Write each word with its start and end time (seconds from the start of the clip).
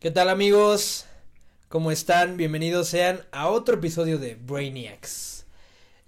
¿Qué 0.00 0.10
tal 0.10 0.30
amigos? 0.30 1.04
¿Cómo 1.68 1.90
están? 1.90 2.38
Bienvenidos 2.38 2.88
sean 2.88 3.20
a 3.32 3.48
otro 3.48 3.74
episodio 3.74 4.18
de 4.18 4.34
Brainiacs. 4.34 5.44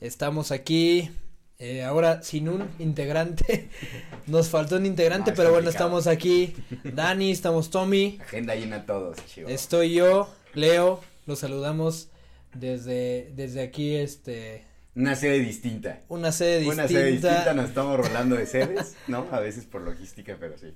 Estamos 0.00 0.50
aquí 0.50 1.10
eh, 1.58 1.82
ahora 1.82 2.22
sin 2.22 2.48
un 2.48 2.70
integrante. 2.78 3.68
Nos 4.28 4.48
faltó 4.48 4.76
un 4.76 4.86
integrante, 4.86 5.32
No, 5.32 5.34
es 5.34 5.36
pero 5.36 5.52
bueno, 5.52 5.68
estamos 5.68 6.06
aquí. 6.06 6.56
Dani, 6.84 7.32
estamos 7.32 7.68
Tommy. 7.68 8.18
Agenda 8.22 8.54
llena 8.54 8.86
todos, 8.86 9.18
chivo. 9.26 9.50
Estoy 9.50 9.92
yo, 9.92 10.34
Leo. 10.54 11.02
Los 11.26 11.40
saludamos 11.40 12.08
desde, 12.54 13.30
desde 13.36 13.60
aquí, 13.60 13.94
este, 13.94 14.64
Una 14.94 15.16
sede 15.16 15.40
distinta. 15.40 16.00
una 16.08 16.32
sede 16.32 16.60
distinta. 16.60 16.84
Una 16.84 16.88
sede 16.88 17.10
distinta, 17.12 17.52
nos 17.52 17.68
estamos 17.68 17.98
rolando 18.08 18.36
de 18.36 18.46
sedes, 18.46 18.96
¿no? 19.06 19.26
A 19.30 19.40
veces 19.40 19.66
por 19.66 19.82
logística, 19.82 20.38
pero 20.40 20.56
sí. 20.56 20.72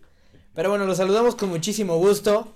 Pero 0.55 0.69
bueno, 0.69 0.85
los 0.85 0.98
saludamos 0.98 1.35
con 1.35 1.48
muchísimo 1.48 1.96
gusto 1.96 2.53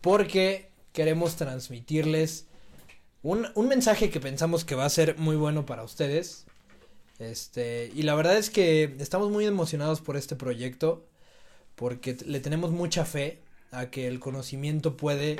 porque 0.00 0.70
queremos 0.92 1.36
transmitirles 1.36 2.46
un, 3.22 3.46
un 3.54 3.68
mensaje 3.68 4.10
que 4.10 4.20
pensamos 4.20 4.64
que 4.64 4.74
va 4.74 4.84
a 4.84 4.90
ser 4.90 5.18
muy 5.18 5.36
bueno 5.36 5.66
para 5.66 5.82
ustedes. 5.82 6.46
Este, 7.18 7.90
y 7.94 8.02
la 8.02 8.14
verdad 8.14 8.36
es 8.38 8.48
que 8.48 8.96
estamos 8.98 9.30
muy 9.30 9.44
emocionados 9.44 10.00
por 10.00 10.16
este 10.16 10.36
proyecto 10.36 11.06
porque 11.74 12.16
le 12.26 12.40
tenemos 12.40 12.70
mucha 12.70 13.04
fe 13.04 13.40
a 13.72 13.86
que 13.86 14.08
el 14.08 14.20
conocimiento 14.20 14.96
puede 14.96 15.36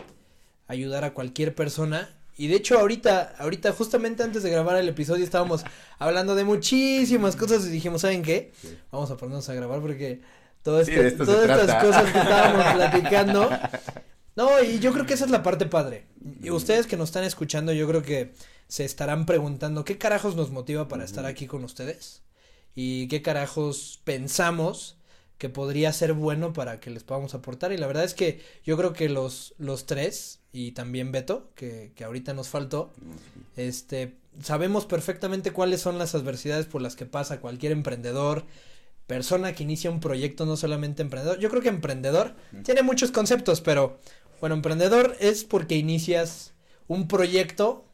ayudar 0.68 1.04
a 1.04 1.14
cualquier 1.14 1.54
persona. 1.54 2.10
Y 2.36 2.48
de 2.48 2.56
hecho 2.56 2.78
ahorita, 2.78 3.34
ahorita 3.38 3.72
justamente 3.72 4.22
antes 4.22 4.42
de 4.42 4.50
grabar 4.50 4.76
el 4.76 4.88
episodio 4.88 5.24
estábamos 5.24 5.64
hablando 5.98 6.34
de 6.34 6.44
muchísimas 6.44 7.36
cosas 7.36 7.66
y 7.66 7.70
dijimos, 7.70 8.02
¿saben 8.02 8.22
qué? 8.22 8.52
Sí. 8.60 8.78
Vamos 8.90 9.10
a 9.10 9.16
ponernos 9.16 9.48
a 9.48 9.54
grabar 9.54 9.80
porque 9.80 10.20
todo 10.62 10.84
Sí, 10.84 10.92
se 10.92 11.12
todas 11.12 11.48
estas 11.48 11.82
cosas 11.82 12.12
que 12.12 12.18
estábamos 12.18 12.74
platicando. 12.74 13.50
No, 14.40 14.62
y 14.62 14.78
yo 14.78 14.94
creo 14.94 15.04
que 15.04 15.12
esa 15.12 15.26
es 15.26 15.30
la 15.30 15.42
parte 15.42 15.66
padre. 15.66 16.06
Y 16.42 16.48
ustedes 16.48 16.86
que 16.86 16.96
nos 16.96 17.10
están 17.10 17.24
escuchando, 17.24 17.74
yo 17.74 17.86
creo 17.86 18.00
que 18.02 18.32
se 18.68 18.86
estarán 18.86 19.26
preguntando 19.26 19.84
qué 19.84 19.98
carajos 19.98 20.34
nos 20.34 20.50
motiva 20.50 20.88
para 20.88 21.04
estar 21.04 21.26
aquí 21.26 21.46
con 21.46 21.62
ustedes 21.62 22.22
y 22.74 23.06
qué 23.08 23.20
carajos 23.20 24.00
pensamos 24.02 24.96
que 25.36 25.50
podría 25.50 25.92
ser 25.92 26.14
bueno 26.14 26.54
para 26.54 26.80
que 26.80 26.88
les 26.88 27.04
podamos 27.04 27.34
aportar. 27.34 27.72
Y 27.72 27.76
la 27.76 27.86
verdad 27.86 28.04
es 28.04 28.14
que 28.14 28.40
yo 28.64 28.78
creo 28.78 28.94
que 28.94 29.10
los, 29.10 29.52
los 29.58 29.84
tres, 29.84 30.40
y 30.54 30.72
también 30.72 31.12
Beto, 31.12 31.50
que, 31.54 31.92
que 31.94 32.04
ahorita 32.04 32.32
nos 32.32 32.48
faltó, 32.48 32.94
este, 33.58 34.16
sabemos 34.42 34.86
perfectamente 34.86 35.52
cuáles 35.52 35.82
son 35.82 35.98
las 35.98 36.14
adversidades 36.14 36.64
por 36.64 36.80
las 36.80 36.96
que 36.96 37.04
pasa 37.04 37.42
cualquier 37.42 37.72
emprendedor, 37.72 38.46
persona 39.10 39.52
que 39.54 39.64
inicia 39.64 39.90
un 39.90 39.98
proyecto, 39.98 40.46
no 40.46 40.56
solamente 40.56 41.02
emprendedor. 41.02 41.40
Yo 41.40 41.50
creo 41.50 41.60
que 41.60 41.68
emprendedor 41.68 42.36
tiene 42.62 42.84
muchos 42.84 43.10
conceptos, 43.10 43.60
pero 43.60 43.98
bueno, 44.40 44.54
emprendedor 44.54 45.16
es 45.20 45.44
porque 45.44 45.76
inicias 45.76 46.52
un 46.88 47.08
proyecto 47.08 47.84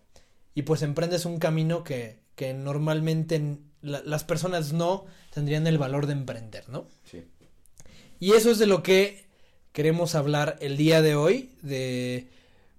y 0.55 0.63
pues 0.63 0.83
emprendes 0.83 1.25
un 1.27 1.39
camino 1.39 1.85
que, 1.85 2.21
que 2.35 2.55
normalmente 2.55 3.59
la- 3.83 4.03
las 4.05 4.25
personas 4.25 4.73
no 4.73 5.05
tendrían 5.35 5.67
el 5.67 5.79
valor 5.79 6.07
de 6.07 6.13
emprender, 6.15 6.69
¿no? 6.69 6.89
Sí. 7.05 7.25
Y 8.19 8.33
eso 8.33 8.51
es 8.51 8.59
de 8.59 8.67
lo 8.67 8.83
que 8.83 9.27
queremos 9.73 10.15
hablar 10.15 10.57
el 10.61 10.77
día 10.79 11.03
de 11.03 11.15
hoy, 11.17 11.51
de 11.63 12.29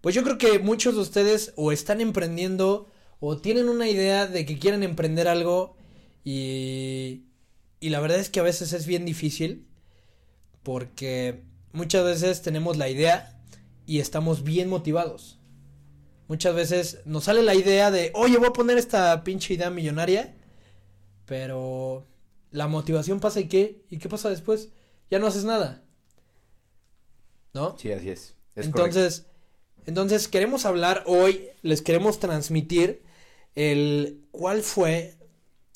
pues 0.01 0.15
yo 0.15 0.23
creo 0.23 0.37
que 0.37 0.59
muchos 0.59 0.95
de 0.95 1.01
ustedes 1.01 1.53
o 1.55 1.71
están 1.71 2.01
emprendiendo 2.01 2.89
o 3.19 3.37
tienen 3.37 3.67
una 3.69 3.87
idea 3.89 4.25
de 4.27 4.45
que 4.45 4.57
quieren 4.57 4.83
emprender 4.83 5.27
algo 5.27 5.75
y 6.23 7.23
y 7.79 7.89
la 7.89 7.99
verdad 7.99 8.17
es 8.19 8.29
que 8.31 8.39
a 8.39 8.43
veces 8.43 8.73
es 8.73 8.87
bien 8.87 9.05
difícil 9.05 9.67
porque 10.63 11.43
muchas 11.73 12.03
veces 12.03 12.41
tenemos 12.41 12.77
la 12.77 12.89
idea 12.89 13.36
y 13.87 13.99
estamos 13.99 14.43
bien 14.43 14.69
motivados. 14.69 15.39
Muchas 16.27 16.53
veces 16.53 16.99
nos 17.05 17.23
sale 17.23 17.41
la 17.41 17.55
idea 17.55 17.89
de, 17.89 18.11
oye, 18.13 18.37
voy 18.37 18.47
a 18.47 18.53
poner 18.53 18.77
esta 18.77 19.23
pinche 19.23 19.53
idea 19.53 19.69
millonaria, 19.69 20.35
pero 21.25 22.05
la 22.51 22.67
motivación 22.67 23.21
pasa 23.21 23.39
y 23.39 23.47
qué, 23.47 23.81
y 23.89 23.97
qué 23.97 24.09
pasa 24.09 24.29
después, 24.29 24.69
ya 25.09 25.19
no 25.19 25.27
haces 25.27 25.45
nada. 25.45 25.83
¿No? 27.53 27.77
Sí, 27.79 27.91
así 27.91 28.09
es. 28.09 28.35
Es 28.55 28.65
entonces, 28.65 29.25
entonces 29.85 30.27
queremos 30.27 30.65
hablar 30.65 31.03
hoy, 31.07 31.47
les 31.61 31.81
queremos 31.81 32.19
transmitir 32.19 33.01
el 33.55 34.21
cuál 34.31 34.63
fue 34.63 35.15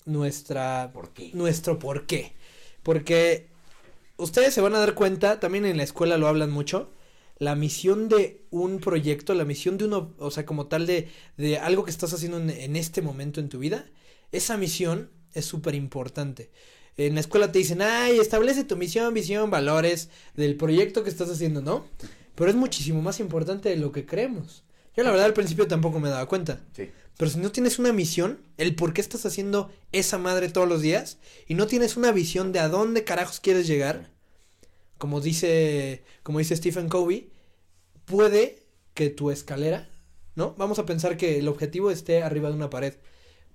nuestra 0.05 0.91
¿Por 0.93 1.13
qué? 1.13 1.31
nuestro 1.33 1.79
por 1.79 2.05
qué. 2.07 2.35
Porque 2.83 3.47
ustedes 4.17 4.53
se 4.53 4.59
van 4.59 4.75
a 4.75 4.79
dar 4.79 4.95
cuenta, 4.95 5.39
también 5.39 5.65
en 5.65 5.77
la 5.77 5.83
escuela 5.83 6.17
lo 6.17 6.27
hablan 6.27 6.51
mucho, 6.51 6.91
la 7.41 7.55
misión 7.55 8.07
de 8.07 8.45
un 8.51 8.77
proyecto, 8.77 9.33
la 9.33 9.45
misión 9.45 9.79
de 9.79 9.85
uno, 9.85 10.13
o 10.19 10.29
sea, 10.29 10.45
como 10.45 10.67
tal 10.67 10.85
de, 10.85 11.09
de 11.37 11.57
algo 11.57 11.83
que 11.83 11.89
estás 11.89 12.13
haciendo 12.13 12.37
en, 12.37 12.51
en 12.51 12.75
este 12.75 13.01
momento 13.01 13.39
en 13.39 13.49
tu 13.49 13.57
vida, 13.57 13.89
esa 14.31 14.57
misión 14.57 15.09
es 15.33 15.45
súper 15.45 15.73
importante. 15.73 16.51
En 16.97 17.15
la 17.15 17.19
escuela 17.19 17.51
te 17.51 17.57
dicen, 17.57 17.81
ay, 17.81 18.19
establece 18.19 18.63
tu 18.63 18.77
misión, 18.77 19.15
visión, 19.15 19.49
valores 19.49 20.09
del 20.35 20.55
proyecto 20.55 21.03
que 21.03 21.09
estás 21.09 21.31
haciendo, 21.31 21.63
¿no? 21.63 21.87
Pero 22.35 22.51
es 22.51 22.55
muchísimo 22.55 23.01
más 23.01 23.19
importante 23.19 23.69
de 23.69 23.77
lo 23.77 23.91
que 23.91 24.05
creemos. 24.05 24.63
Yo 24.95 25.03
la 25.03 25.09
verdad 25.09 25.25
al 25.25 25.33
principio 25.33 25.67
tampoco 25.67 25.99
me 25.99 26.09
daba 26.09 26.27
cuenta. 26.27 26.61
Sí. 26.73 26.91
Pero 27.17 27.31
si 27.31 27.39
no 27.39 27.51
tienes 27.51 27.79
una 27.79 27.91
misión, 27.91 28.39
el 28.57 28.75
por 28.75 28.93
qué 28.93 29.01
estás 29.01 29.25
haciendo 29.25 29.71
esa 29.91 30.19
madre 30.19 30.49
todos 30.49 30.69
los 30.69 30.83
días, 30.83 31.17
y 31.47 31.55
no 31.55 31.65
tienes 31.65 31.97
una 31.97 32.11
visión 32.11 32.51
de 32.51 32.59
a 32.59 32.69
dónde 32.69 33.03
carajos 33.03 33.39
quieres 33.39 33.65
llegar, 33.65 34.11
como 34.99 35.21
dice, 35.21 36.03
como 36.21 36.37
dice 36.37 36.55
Stephen 36.55 36.87
Covey, 36.87 37.30
puede 38.11 38.59
que 38.93 39.09
tu 39.09 39.31
escalera, 39.31 39.89
¿no? 40.35 40.53
Vamos 40.57 40.77
a 40.79 40.85
pensar 40.85 41.17
que 41.17 41.39
el 41.39 41.47
objetivo 41.47 41.89
esté 41.91 42.21
arriba 42.23 42.49
de 42.49 42.55
una 42.55 42.69
pared. 42.69 42.93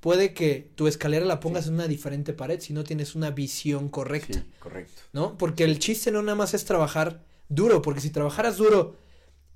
Puede 0.00 0.34
que 0.34 0.70
tu 0.74 0.86
escalera 0.88 1.24
la 1.26 1.40
pongas 1.40 1.66
en 1.66 1.74
una 1.74 1.86
diferente 1.88 2.32
pared 2.32 2.60
si 2.60 2.72
no 2.72 2.84
tienes 2.84 3.14
una 3.14 3.30
visión 3.30 3.88
correcta. 3.88 4.38
Sí, 4.40 4.44
correcto. 4.58 5.02
¿no? 5.12 5.36
Porque 5.38 5.64
el 5.64 5.78
chiste 5.78 6.10
no 6.10 6.22
nada 6.22 6.36
más 6.36 6.54
es 6.54 6.64
trabajar 6.64 7.24
duro, 7.48 7.82
porque 7.82 8.00
si 8.00 8.10
trabajaras 8.10 8.56
duro 8.56 8.96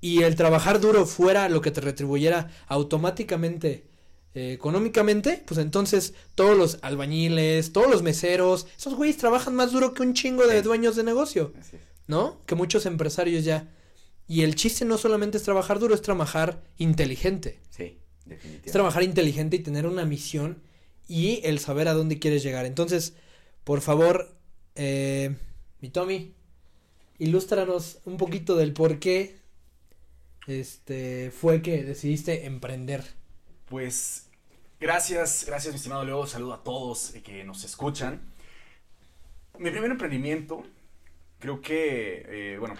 y 0.01 0.23
el 0.23 0.35
trabajar 0.35 0.79
duro 0.81 1.05
fuera 1.05 1.47
lo 1.49 1.61
que 1.61 1.71
te 1.71 1.81
retribuyera 1.81 2.49
automáticamente 2.67 3.85
eh, 4.33 4.53
económicamente, 4.53 5.43
pues 5.45 5.59
entonces 5.59 6.13
todos 6.35 6.57
los 6.57 6.79
albañiles, 6.83 7.73
todos 7.73 7.89
los 7.89 8.01
meseros, 8.01 8.65
esos 8.77 8.95
güeyes 8.95 9.17
trabajan 9.17 9.55
más 9.55 9.71
duro 9.71 9.93
que 9.93 10.03
un 10.03 10.13
chingo 10.13 10.47
de 10.47 10.57
Sí. 10.59 10.63
dueños 10.63 10.95
de 10.95 11.03
negocio, 11.03 11.53
Así 11.59 11.75
es. 11.75 11.81
¿no? 12.07 12.39
Que 12.45 12.55
muchos 12.55 12.85
empresarios 12.85 13.43
ya. 13.43 13.69
Y 14.31 14.43
el 14.43 14.55
chiste 14.55 14.85
no 14.85 14.97
solamente 14.97 15.35
es 15.37 15.43
trabajar 15.43 15.77
duro, 15.77 15.93
es 15.93 16.01
trabajar 16.01 16.63
inteligente. 16.77 17.59
Sí, 17.69 17.97
Es 18.23 18.29
definitivamente. 18.29 18.71
trabajar 18.71 19.03
inteligente 19.03 19.57
y 19.57 19.59
tener 19.59 19.85
una 19.85 20.05
misión 20.05 20.61
y 21.05 21.41
el 21.43 21.59
saber 21.59 21.89
a 21.89 21.93
dónde 21.93 22.17
quieres 22.17 22.41
llegar. 22.41 22.65
Entonces, 22.65 23.13
por 23.65 23.81
favor, 23.81 24.33
eh, 24.75 25.35
mi 25.81 25.89
Tommy, 25.89 26.33
ilústranos 27.19 27.99
un 28.05 28.15
poquito 28.15 28.55
del 28.55 28.71
por 28.71 28.99
qué 28.99 29.35
este 30.47 31.29
fue 31.31 31.61
que 31.61 31.83
decidiste 31.83 32.45
emprender. 32.45 33.03
Pues 33.67 34.27
gracias, 34.79 35.43
gracias 35.45 35.73
mi 35.73 35.75
estimado 35.77 36.05
Leo, 36.05 36.25
saludo 36.25 36.53
a 36.53 36.63
todos 36.63 37.15
que 37.25 37.43
nos 37.43 37.65
escuchan. 37.65 38.21
Mi 39.59 39.71
primer 39.71 39.91
emprendimiento, 39.91 40.63
creo 41.39 41.59
que, 41.59 42.25
eh, 42.29 42.57
bueno, 42.57 42.75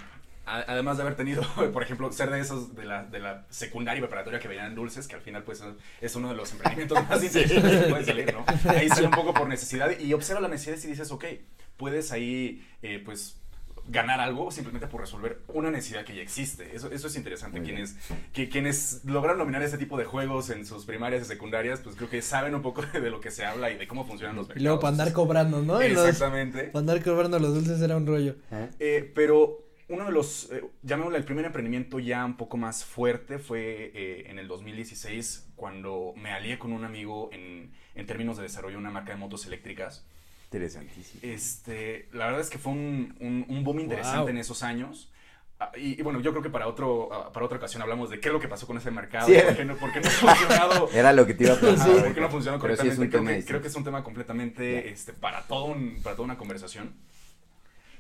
además 0.60 0.98
de 0.98 1.04
haber 1.04 1.16
tenido, 1.16 1.42
por 1.74 1.84
ejemplo, 1.84 2.12
ser 2.12 2.30
de 2.30 2.40
esos 2.40 2.76
de 2.76 2.86
la, 2.86 3.04
de 3.06 3.20
la 3.20 3.46
secundaria 3.50 4.00
y 4.00 4.02
preparatoria 4.02 4.40
que 4.40 4.48
venían 4.48 4.76
dulces, 4.76 5.08
que 5.08 5.16
al 5.16 5.22
final 5.22 5.44
pues 5.44 5.64
es 6.02 6.16
uno 6.16 6.30
de 6.30 6.36
los 6.36 6.52
emprendimientos 6.52 6.98
más 7.10 7.24
interesantes 7.24 7.84
que 7.84 7.90
pueden 7.90 8.06
salir, 8.06 8.34
¿no? 8.34 8.46
Ahí 8.72 8.90
sale 8.90 9.08
un 9.08 9.14
poco 9.14 9.34
por 9.34 9.48
necesidad 9.48 9.98
y 10.00 10.14
observa 10.14 10.42
la 10.42 10.48
necesidad 10.48 10.78
y 10.84 10.88
dices, 10.88 11.12
ok, 11.12 11.26
puedes 11.78 12.12
ahí 12.12 12.66
eh, 12.82 13.02
pues 13.04 13.38
ganar 13.88 14.20
algo 14.20 14.52
simplemente 14.52 14.88
por 14.88 15.02
resolver 15.02 15.40
una 15.48 15.72
necesidad 15.72 16.06
que 16.06 16.16
ya 16.16 16.22
existe. 16.22 16.76
Eso, 16.76 16.92
eso 16.92 17.08
es 17.08 17.16
interesante. 17.16 17.62
Quienes, 17.64 17.96
que, 18.32 18.48
quienes 18.48 19.02
logran 19.06 19.40
dominar 19.40 19.64
este 19.64 19.80
tipo 19.80 19.98
de 19.98 20.06
juegos 20.06 20.52
en 20.52 20.66
sus 20.68 20.86
primarias 20.86 21.24
y 21.24 21.26
secundarias, 21.26 21.80
pues 21.80 21.96
creo 21.96 22.08
que 22.10 22.22
saben 22.22 22.54
un 22.54 22.62
poco 22.62 22.84
de 22.84 23.10
lo 23.10 23.20
que 23.20 23.32
se 23.32 23.44
habla 23.44 23.72
y 23.72 23.78
de 23.78 23.88
cómo 23.88 24.06
funcionan 24.06 24.36
los 24.36 24.46
Y 24.46 24.50
mercados. 24.50 24.64
luego 24.64 24.80
para 24.80 24.92
andar 24.92 25.14
cobrando, 25.14 25.62
¿no? 25.64 25.82
En 25.82 25.96
los- 25.96 26.06
Exactamente. 26.08 26.66
para 26.66 26.80
andar 26.80 27.04
cobrando 27.04 27.40
los 27.40 27.54
dulces 27.56 27.82
era 27.82 27.98
un 27.98 28.06
rollo. 28.06 28.36
Eh, 28.80 29.12
pero 29.16 29.66
uno 29.92 30.06
de 30.06 30.12
los, 30.12 30.50
eh, 30.52 30.64
llamémosle 30.84 31.18
el 31.20 31.24
primer 31.26 31.46
emprendimiento 31.46 32.00
ya 32.00 32.26
un 32.26 32.38
poco 32.38 32.58
más 32.58 32.84
fuerte 32.86 33.38
fue 33.40 33.92
eh, 33.94 34.24
en 34.30 34.40
el 34.40 34.48
2016 34.48 35.52
cuando 35.56 36.14
me 36.16 36.32
alié 36.32 36.58
con 36.58 36.74
un 36.74 36.84
amigo 36.86 37.30
en, 37.32 37.72
en 37.96 38.06
términos 38.08 38.38
de 38.38 38.44
desarrollo 38.44 38.76
de 38.76 38.80
una 38.82 38.92
marca 38.92 39.12
de 39.12 39.18
motos 39.20 39.46
eléctricas. 39.46 40.06
Interesantísimo. 40.46 41.20
Este, 41.24 42.10
la 42.12 42.26
verdad 42.26 42.42
es 42.42 42.50
que 42.50 42.58
fue 42.58 42.72
un, 42.74 43.16
un, 43.20 43.46
un 43.48 43.64
boom 43.64 43.80
interesante 43.80 44.20
Wow. 44.24 44.30
en 44.30 44.38
esos 44.38 44.64
años. 44.64 45.12
Ah, 45.60 45.72
Y, 45.78 46.00
y 46.00 46.02
bueno, 46.04 46.20
yo 46.22 46.32
creo 46.32 46.42
que 46.42 46.50
para, 46.50 46.68
otro, 46.68 47.10
ah, 47.14 47.32
para 47.32 47.46
otra 47.46 47.58
ocasión 47.58 47.82
hablamos 47.84 48.10
de 48.10 48.20
qué 48.20 48.30
es 48.30 48.34
lo 48.34 48.40
que 48.40 48.48
pasó 48.48 48.66
con 48.68 48.78
ese 48.78 48.92
mercado, 48.92 49.28
Sí. 49.28 49.36
por, 49.46 49.56
qué 49.56 49.66
no, 49.66 49.76
por 49.78 49.94
qué 49.94 50.02
no 50.02 50.08
ha 50.08 50.12
funcionado, 50.36 50.90
Era 50.94 51.14
lo 51.14 51.26
que 51.28 51.36
te 51.36 51.44
iba 51.46 51.54
a 51.54 51.58
preguntar. 51.60 51.88
por 52.04 52.14
qué 52.16 52.22
no 52.22 52.30
funcionó 52.30 52.58
sí 52.58 52.62
correctamente. 52.62 53.02
un 53.02 53.10
creo, 53.10 53.24
que, 53.26 53.46
creo 53.46 53.62
que 53.62 53.68
es 53.68 53.76
un 53.76 53.84
tema 53.84 54.04
completamente 54.04 54.90
este, 54.90 55.14
para, 55.14 55.44
todo 55.44 55.66
un, 55.66 56.00
para 56.02 56.16
toda 56.16 56.26
una 56.26 56.38
conversación. 56.38 56.94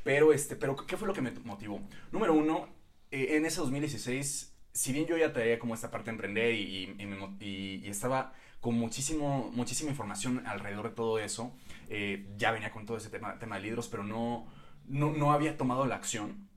Pero, 0.03 0.33
este, 0.33 0.56
pero, 0.56 0.75
¿qué 0.75 0.98
fue 0.98 1.07
lo 1.07 1.13
que 1.13 1.21
me 1.21 1.31
motivó? 1.44 1.80
Número 2.12 2.33
uno, 2.33 2.68
eh, 3.12 3.36
en 3.38 3.45
ese 3.45 3.59
2016, 3.62 4.53
si 4.74 4.94
bien 4.94 5.06
yo 5.06 5.18
ya 5.18 5.31
traía 5.33 5.59
como 5.59 5.75
esta 5.75 5.92
parte 5.92 6.06
de 6.06 6.12
emprender 6.12 6.53
y, 6.56 7.83
estaba 7.88 8.33
con 8.62 8.75
muchísimo, 8.75 9.51
muchísima 9.53 9.89
información 9.89 10.44
alrededor 10.45 10.89
de 10.89 10.95
todo 10.95 11.19
eso, 11.19 11.51
eh, 11.89 12.27
ya 12.38 12.51
venía 12.51 12.71
con 12.71 12.86
todo 12.86 12.98
ese 12.98 13.09
tema, 13.09 13.38
tema 13.39 13.56
de 13.57 13.63
libros, 13.63 13.88
pero 13.88 14.03
no, 14.03 14.48
no, 14.88 15.12
no 15.12 15.31
había 15.33 15.57
tomado 15.57 15.86
la 15.86 15.95
acción. 15.95 16.47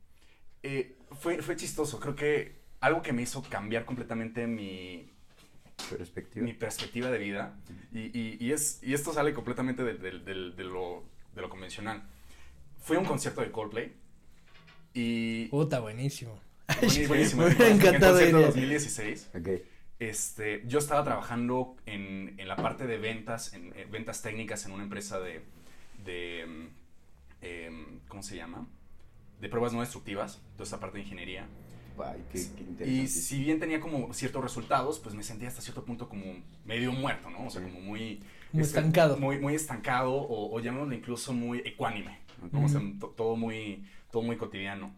Eh, 0.63 0.97
fue, 1.21 1.41
fue 1.43 1.57
chistoso, 1.57 2.01
creo 2.01 2.15
que 2.15 2.63
algo 2.81 3.03
que 3.03 3.13
me 3.13 3.23
hizo 3.23 3.43
cambiar 3.43 3.85
completamente 3.85 4.47
mi, 4.47 5.11
Perspectiva. 5.91 6.45
mi 6.45 6.53
perspectiva 6.53 7.11
de 7.11 7.19
vida. 7.19 7.57
Y, 7.93 8.01
y- 8.19 8.37
y 8.41 8.53
es, 8.53 8.81
y 8.83 8.95
esto 8.95 9.13
sale 9.13 9.33
completamente 9.35 9.83
de, 9.83 9.95
de- 9.95 10.19
de- 10.21 10.51
de 10.53 10.65
lo, 10.65 11.05
de 11.35 11.41
lo 11.43 11.49
convencional. 11.51 12.09
Fui 12.85 12.97
a 12.97 13.01
un 13.01 13.07
concierto 13.07 13.41
de 13.41 13.51
Coldplay. 13.51 13.95
Y. 14.93 15.47
Puta, 15.47 15.81
buenísimo. 15.81 16.39
buenísimo, 16.69 17.09
buenísimo. 17.09 17.43
Me 17.49 17.49
hubiera 17.49 17.67
En 17.67 17.73
el 17.73 17.79
encantado 17.79 18.13
concierto 18.13 18.41
ir. 18.41 18.47
2016. 18.47 19.31
Ok. 19.35 19.49
Este, 19.99 20.63
yo 20.67 20.81
estaba 20.81 21.03
trabajando 21.03 21.77
en, 21.87 22.35
en 22.37 22.47
la 22.47 22.57
parte 22.57 22.87
de 22.87 22.99
ventas, 22.99 23.55
en, 23.55 23.73
en 23.75 23.91
ventas 23.91 24.21
técnicas 24.21 24.67
en 24.67 24.73
una 24.73 24.83
empresa 24.83 25.19
de, 25.19 25.41
de 26.05 26.69
em, 27.41 28.01
¿cómo 28.09 28.23
se 28.23 28.37
llama? 28.37 28.67
De 29.41 29.49
pruebas 29.49 29.73
no 29.73 29.81
destructivas, 29.81 30.43
toda 30.53 30.65
esta 30.65 30.79
parte 30.79 30.99
de 30.99 31.05
ingeniería. 31.05 31.47
Ay, 31.99 32.25
qué, 32.33 32.39
qué 32.57 32.63
Y 32.63 32.67
interesante. 32.69 33.09
si 33.09 33.41
bien 33.41 33.61
tenía 33.61 33.81
como 33.81 34.13
ciertos 34.15 34.43
resultados, 34.43 34.99
pues 34.99 35.15
me 35.15 35.23
sentía 35.23 35.49
hasta 35.49 35.61
cierto 35.63 35.85
punto 35.85 36.09
como 36.09 36.25
medio 36.65 36.93
muerto, 36.93 37.31
¿no? 37.31 37.47
O 37.47 37.51
sea, 37.51 37.63
Sí. 37.63 37.69
como 37.71 37.81
muy... 37.81 38.23
Muy 38.53 38.63
este, 38.63 38.79
estancado. 38.79 39.17
Muy, 39.17 39.39
muy 39.39 39.55
estancado 39.55 40.13
o, 40.15 40.55
o 40.55 40.61
llamémoslo 40.61 40.95
incluso 40.95 41.33
muy 41.33 41.59
ecuánime, 41.65 42.19
¿no? 42.43 42.51
Como, 42.51 42.67
o 42.67 42.69
sea, 42.69 42.81
todo, 43.17 43.37
muy, 43.37 43.85
todo 44.11 44.23
muy 44.23 44.37
cotidiano. 44.37 44.95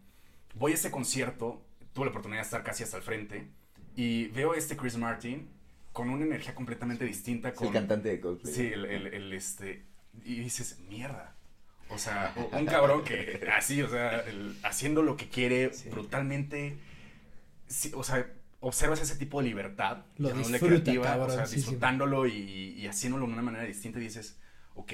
Voy 0.55 0.73
a 0.73 0.75
ese 0.75 0.91
concierto, 0.91 1.63
tuve 1.93 2.07
la 2.07 2.11
oportunidad 2.11 2.41
de 2.41 2.45
estar 2.45 2.63
casi 2.63 2.83
hasta 2.83 2.97
el 2.99 3.03
frente 3.03 3.49
y 3.95 4.27
veo 4.29 4.53
a 4.53 4.57
este 4.57 4.77
Chris 4.77 4.97
Martin 4.97 5.49
con 5.93 6.11
una 6.11 6.25
energía 6.25 6.55
completamente 6.55 7.05
distinta. 7.07 7.49
Es 7.51 7.55
Con, 7.55 7.69
el 7.69 7.73
cantante 7.73 8.09
de 8.11 8.21
Coldplay. 8.21 8.53
Sí, 8.55 8.67
el, 8.67 8.85
el- 8.87 9.07
el, 9.09 9.33
este. 9.33 9.85
Y 10.25 10.41
dices, 10.41 10.79
mierda. 10.89 11.36
O 11.89 11.99
sea, 11.99 12.35
un 12.53 12.67
cabrón 12.67 13.05
que 13.05 13.49
así, 13.57 13.81
o 13.83 13.89
sea, 13.89 14.21
el- 14.21 14.57
haciendo 14.65 15.03
lo 15.03 15.17
que 15.17 15.29
quiere 15.29 15.73
Sí. 15.73 15.89
brutalmente. 15.89 16.77
sí, 17.69 17.91
o 17.95 18.03
sea, 18.05 18.27
observas 18.61 19.01
ese 19.01 19.17
tipo 19.17 19.41
de 19.43 19.49
libertad. 19.49 20.05
Lo 20.19 20.31
disfruta, 20.33 20.91
o 20.91 20.95
sea, 20.95 21.03
cabroncísimo. 21.03 21.47
disfrutándolo 21.57 22.27
y, 22.27 22.75
y 22.79 22.87
haciéndolo 22.87 23.27
de 23.27 23.33
una 23.33 23.43
manera 23.43 23.65
distinta. 23.65 23.99
Y 23.99 24.03
dices, 24.03 24.39
ok. 24.75 24.93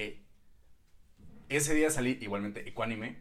Ese 1.48 1.74
día 1.74 1.90
salí 1.90 2.18
igualmente 2.20 2.66
ecuánime. 2.68 3.18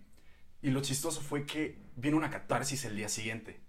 Y 0.62 0.70
lo 0.72 0.82
chistoso 0.82 1.22
fue 1.22 1.46
que 1.46 1.78
vino 1.96 2.18
una 2.18 2.30
catarsis 2.30 2.86
el 2.86 2.96
día 2.96 3.10
siguiente. 3.10 3.60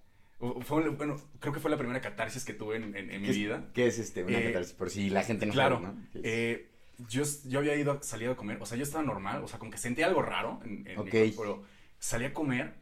Fue, 0.62 0.88
bueno, 0.90 1.16
creo 1.40 1.52
que 1.52 1.60
fue 1.60 1.70
la 1.70 1.76
primera 1.78 2.00
catarsis 2.00 2.44
que 2.44 2.52
tuve 2.52 2.76
en, 2.76 2.96
en- 2.96 3.10
en 3.10 3.20
mi 3.22 3.26
¿Qué 3.28 3.30
es- 3.32 3.36
vida. 3.38 3.64
¿Qué 3.74 3.86
es 3.86 3.98
este? 3.98 4.24
Una 4.24 4.38
Eh, 4.38 4.46
catarsis, 4.52 4.72
por 4.74 4.90
si 4.90 5.08
la 5.10 5.22
gente 5.22 5.46
no 5.46 5.52
Claro. 5.52 5.80
sabe, 5.80 5.94
¿no? 5.94 6.06
Eh, 6.24 6.68
yo, 7.08 7.22
yo 7.46 7.58
había 7.60 7.76
ido, 7.76 7.92
a- 7.92 8.02
salido 8.02 8.32
a 8.32 8.36
comer, 8.36 8.58
o 8.60 8.66
sea, 8.66 8.76
yo 8.78 8.84
estaba 8.84 9.04
normal, 9.04 9.42
o 9.44 9.48
sea, 9.48 9.58
como 9.58 9.70
que 9.70 9.78
sentía 9.78 10.06
algo 10.06 10.22
raro 10.22 10.60
en, 10.64 10.86
en 10.86 11.04
mi 11.04 11.10
Ok. 11.10 11.10
cuerpo, 11.10 11.42
pero 11.42 11.64
salí 11.98 12.24
a 12.26 12.32
comer 12.34 12.74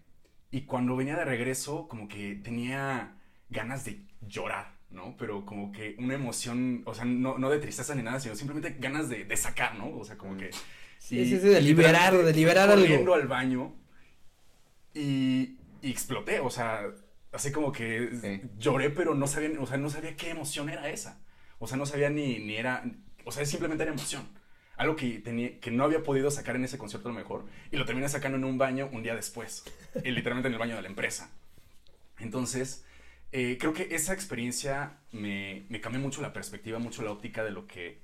y 0.51 0.63
cuando 0.63 0.97
venía 0.97 1.17
de 1.17 1.25
regreso, 1.25 1.89
como 1.89 2.09
que 2.09 2.35
tenía 2.37 3.17
ganas 3.49 3.85
de 3.85 4.03
llorar, 4.21 4.75
¿no? 4.91 5.17
Pero 5.19 5.45
como 5.47 5.73
que 5.73 5.97
una 5.99 6.15
emoción, 6.15 6.83
o 6.87 6.95
sea, 6.95 7.05
no, 7.05 7.39
no 7.39 7.51
de 7.51 7.59
tristeza 7.59 7.95
ni 7.95 8.03
nada, 8.03 8.21
sino 8.21 8.35
simplemente 8.35 8.77
ganas 8.81 9.09
de, 9.09 9.25
de 9.25 9.37
sacar, 9.37 9.77
¿no? 9.77 9.97
O 9.97 10.05
sea, 10.05 10.17
como 10.19 10.37
que... 10.37 10.51
Sí, 10.99 11.25
sí, 11.25 11.41
sí, 11.41 11.49
de 11.49 11.61
liberar, 11.63 12.15
de 12.17 12.33
liberar 12.33 12.69
corriendo 12.69 13.15
algo. 13.15 13.23
al 13.23 13.27
baño 13.29 13.75
y, 14.95 15.57
y 15.83 15.91
exploté, 15.91 16.41
o 16.41 16.51
sea, 16.51 16.83
así 17.33 17.53
como 17.53 17.73
que 17.73 18.11
Sí. 18.21 18.43
lloré, 18.59 18.91
pero 18.91 19.15
no 19.15 19.27
sabía, 19.27 19.59
o 19.61 19.67
sea, 19.67 19.77
no 19.79 19.91
sabía 19.91 20.17
qué 20.17 20.31
emoción 20.31 20.69
era 20.69 20.89
esa. 20.91 21.21
O 21.59 21.67
sea, 21.67 21.77
no 21.77 21.87
sabía 21.87 22.11
ni, 22.11 22.39
ni 22.39 22.57
era, 22.57 22.85
o 23.25 23.33
sea, 23.33 23.45
simplemente 23.45 23.83
era 23.83 23.93
emoción. 23.93 24.29
Algo 24.77 24.97
que, 24.97 25.19
tenía, 25.19 25.61
que 25.61 25.71
no 25.71 25.85
había 25.85 26.03
podido 26.03 26.31
sacar 26.31 26.57
en 26.57 26.65
ese 26.65 26.79
concierto 26.79 27.09
a 27.09 27.13
lo 27.13 27.19
mejor, 27.19 27.45
y 27.71 27.77
lo 27.77 27.85
terminé 27.85 28.09
sacando 28.09 28.39
en 28.39 28.45
un 28.45 28.59
baño 28.59 28.89
un 28.93 29.03
día 29.03 29.15
después, 29.15 29.65
y 30.05 30.11
literalmente 30.11 30.49
en 30.49 30.55
el 30.55 30.59
baño 30.59 30.77
de 30.77 30.83
la 30.83 30.89
empresa. 30.89 31.31
Entonces, 32.19 32.85
eh, 33.33 33.59
creo 33.61 33.73
que 33.73 33.95
esa 33.95 34.13
experiencia 34.13 34.99
me, 35.13 35.65
me 35.69 35.81
cambió 35.81 36.01
mucho 36.01 36.23
la 36.23 36.33
perspectiva, 36.33 36.79
mucho 36.79 37.03
la 37.03 37.13
óptica 37.13 37.45
de 37.45 37.51
lo 37.51 37.67
que, 37.67 38.01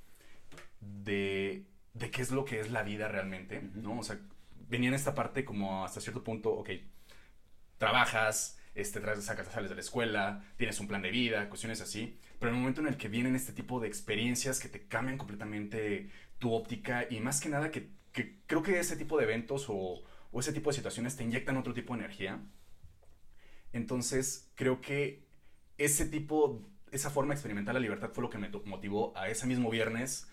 de, 0.80 1.64
de 1.94 2.10
qué 2.10 2.22
es 2.22 2.30
lo 2.30 2.44
que 2.44 2.60
es 2.60 2.70
la 2.70 2.82
vida 2.82 3.08
realmente. 3.08 3.62
¿no? 3.74 3.98
O 3.98 4.02
sea, 4.02 4.18
venía 4.68 4.88
en 4.88 4.94
esta 4.94 5.14
parte 5.14 5.44
como 5.44 5.84
hasta 5.84 6.00
cierto 6.00 6.22
punto, 6.22 6.50
ok, 6.50 6.70
trabajas, 7.78 8.58
este, 8.74 9.00
sacas, 9.20 9.48
sales 9.48 9.70
de 9.70 9.74
la 9.74 9.80
escuela, 9.80 10.44
tienes 10.56 10.78
un 10.80 10.88
plan 10.88 11.02
de 11.02 11.10
vida, 11.10 11.48
cuestiones 11.48 11.80
así, 11.80 12.18
pero 12.38 12.50
en 12.50 12.56
el 12.56 12.60
momento 12.60 12.80
en 12.80 12.88
el 12.88 12.96
que 12.96 13.08
vienen 13.08 13.34
este 13.34 13.52
tipo 13.52 13.80
de 13.80 13.88
experiencias 13.88 14.60
que 14.60 14.68
te 14.68 14.86
cambian 14.86 15.18
completamente 15.18 16.10
tu 16.38 16.52
óptica 16.52 17.06
y 17.08 17.20
más 17.20 17.40
que 17.40 17.48
nada 17.48 17.70
que, 17.70 17.90
creo 18.46 18.62
que 18.62 18.78
ese 18.78 18.96
tipo 18.96 19.18
de 19.18 19.24
eventos 19.24 19.66
o, 19.68 20.02
ese 20.38 20.52
tipo 20.52 20.70
de 20.70 20.76
situaciones 20.76 21.16
te 21.16 21.24
inyectan 21.24 21.56
otro 21.56 21.72
tipo 21.72 21.94
de 21.94 22.00
energía, 22.00 22.40
entonces 23.72 24.50
creo 24.54 24.80
que 24.82 25.24
ese 25.78 26.04
tipo, 26.06 26.62
esa 26.90 27.10
forma 27.10 27.32
de 27.32 27.36
experimentar 27.36 27.74
la 27.74 27.80
libertad 27.80 28.10
fue 28.12 28.22
lo 28.22 28.30
que 28.30 28.38
me 28.38 28.50
motivó 28.64 29.16
a 29.16 29.28
ese 29.28 29.46
mismo 29.46 29.70
viernes 29.70 30.28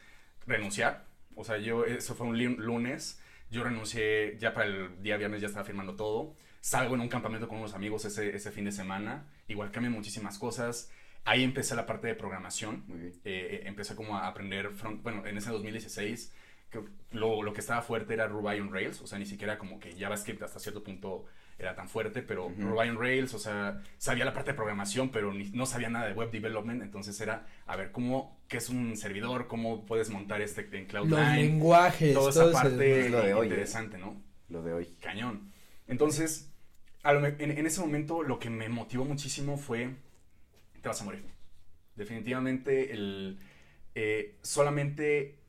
renunciar, 0.45 1.05
o 1.35 1.43
sea, 1.43 1.57
yo, 1.57 1.85
eso 1.85 2.15
fue 2.15 2.27
un 2.27 2.37
lunes, 2.57 3.21
yo 3.49 3.63
renuncié, 3.63 4.37
ya 4.39 4.53
para 4.53 4.65
el 4.65 5.01
día 5.01 5.17
viernes 5.17 5.41
ya 5.41 5.47
estaba 5.47 5.65
firmando 5.65 5.95
todo. 5.95 6.35
Salgo 6.59 6.95
en 6.95 7.01
un 7.01 7.09
campamento 7.09 7.47
con 7.47 7.59
unos 7.59 7.73
amigos 7.73 8.05
ese, 8.05 8.35
ese 8.35 8.51
fin 8.51 8.65
de 8.65 8.71
semana. 8.71 9.27
Igual 9.47 9.71
cambian 9.71 9.93
muchísimas 9.93 10.39
cosas. 10.39 10.89
Ahí 11.25 11.43
empecé 11.43 11.75
la 11.75 11.85
parte 11.85 12.07
de 12.07 12.15
programación. 12.15 12.83
Muy 12.87 12.99
bien. 12.99 13.13
Eh, 13.23 13.47
eh, 13.51 13.61
empecé 13.65 13.95
como 13.95 14.17
a 14.17 14.27
aprender 14.27 14.71
front, 14.71 15.01
bueno, 15.03 15.25
en 15.25 15.37
ese 15.37 15.49
2016 15.51 16.33
creo 16.69 16.85
que 16.85 16.91
lo, 17.11 17.43
lo 17.43 17.53
que 17.53 17.61
estaba 17.61 17.81
fuerte 17.83 18.15
era 18.15 18.27
Ruby 18.27 18.59
on 18.59 18.73
Rails, 18.73 18.99
o 19.01 19.05
sea, 19.07 19.19
ni 19.19 19.27
siquiera 19.27 19.57
como 19.59 19.79
que 19.79 19.93
JavaScript 19.95 20.41
hasta 20.41 20.59
cierto 20.59 20.83
punto 20.83 21.25
era 21.59 21.75
tan 21.75 21.87
fuerte, 21.87 22.23
pero. 22.23 22.49
Ruby 22.57 22.89
on 22.89 22.97
Rails, 22.99 23.33
o 23.35 23.39
sea, 23.39 23.79
sabía 23.99 24.25
la 24.25 24.33
parte 24.33 24.51
de 24.51 24.55
programación, 24.55 25.09
pero 25.11 25.31
ni- 25.31 25.51
no 25.51 25.67
sabía 25.67 25.89
nada 25.89 26.07
de 26.07 26.13
web 26.13 26.31
development, 26.31 26.81
entonces 26.81 27.21
era, 27.21 27.45
a 27.67 27.75
ver, 27.75 27.91
¿cómo, 27.91 28.39
qué 28.47 28.57
es 28.57 28.69
un 28.69 28.97
servidor? 28.97 29.45
¿Cómo 29.47 29.85
puedes 29.85 30.09
montar 30.09 30.41
este 30.41 30.61
en 30.75 30.87
Los 30.91 31.07
Cloud9? 31.07 31.35
lenguajes, 31.35 32.13
Toda 32.15 32.31
esa 32.31 32.51
parte 32.51 33.09
lo 33.09 33.21
de 33.21 33.33
hoy, 33.35 33.45
¿eh? 33.47 33.49
interesante, 33.51 33.99
¿no? 33.99 34.19
Lo 34.49 34.63
de 34.63 34.73
hoy. 34.73 34.97
Cañón. 34.99 35.51
Entonces, 35.87 36.51
a 37.03 37.13
lo 37.13 37.19
me- 37.19 37.35
en, 37.37 37.51
en 37.51 37.65
ese 37.67 37.81
momento 37.81 38.23
lo 38.23 38.39
que 38.39 38.49
me 38.49 38.67
motivó 38.67 39.05
muchísimo 39.05 39.57
fue, 39.57 39.91
te 40.83 40.89
vas 40.89 41.01
a 41.01 41.05
morir. 41.05 41.25
Definitivamente, 41.95 42.93
el, 42.93 43.39
eh, 43.95 44.37
solamente 44.43 45.39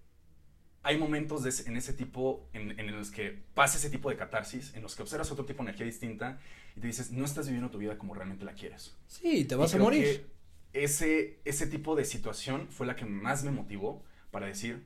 hay 0.82 0.98
momentos 0.98 1.42
de 1.42 1.52
en 1.70 1.76
ese 1.76 1.92
tipo, 1.94 2.48
en, 2.52 2.78
en 2.78 2.96
los 2.96 3.10
que 3.10 3.42
pasa 3.54 3.78
ese 3.78 3.90
tipo 3.90 4.10
de 4.10 4.16
catarsis, 4.16 4.74
en 4.74 4.82
los 4.82 4.94
que 4.96 5.02
observas 5.02 5.30
otro 5.32 5.44
tipo 5.46 5.62
de 5.62 5.70
energía 5.70 5.86
distinta 5.86 6.40
y 6.76 6.80
te 6.80 6.86
dices, 6.88 7.10
no 7.12 7.24
estás 7.24 7.46
viviendo 7.46 7.70
tu 7.70 7.78
vida 7.78 7.98
como 7.98 8.14
realmente 8.14 8.44
la 8.44 8.54
quieres. 8.54 8.96
Sí, 9.06 9.44
te 9.46 9.54
Y 9.58 9.64
vas 9.64 9.74
a 9.74 9.78
morir. 9.78 10.30
Ese, 10.72 11.38
ese 11.44 11.66
tipo 11.68 11.94
de 11.94 12.04
situación 12.04 12.68
fue 12.68 12.86
la 12.86 12.96
que 12.96 13.04
más 13.04 13.44
me 13.44 13.52
motivó 13.52 14.04
para 14.32 14.46
decir, 14.46 14.84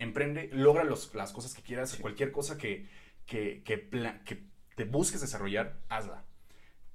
emprende, 0.00 0.50
logra 0.52 0.82
los- 0.84 1.14
las 1.14 1.32
cosas 1.32 1.54
que 1.54 1.62
quieras, 1.62 1.96
cualquier 1.96 2.32
cosa 2.32 2.58
que, 2.58 2.88
que, 3.26 3.62
que, 3.64 3.88
que 4.24 4.44
te 4.76 4.84
busques 4.84 5.20
desarrollar, 5.20 5.78
hazla. 5.88 6.24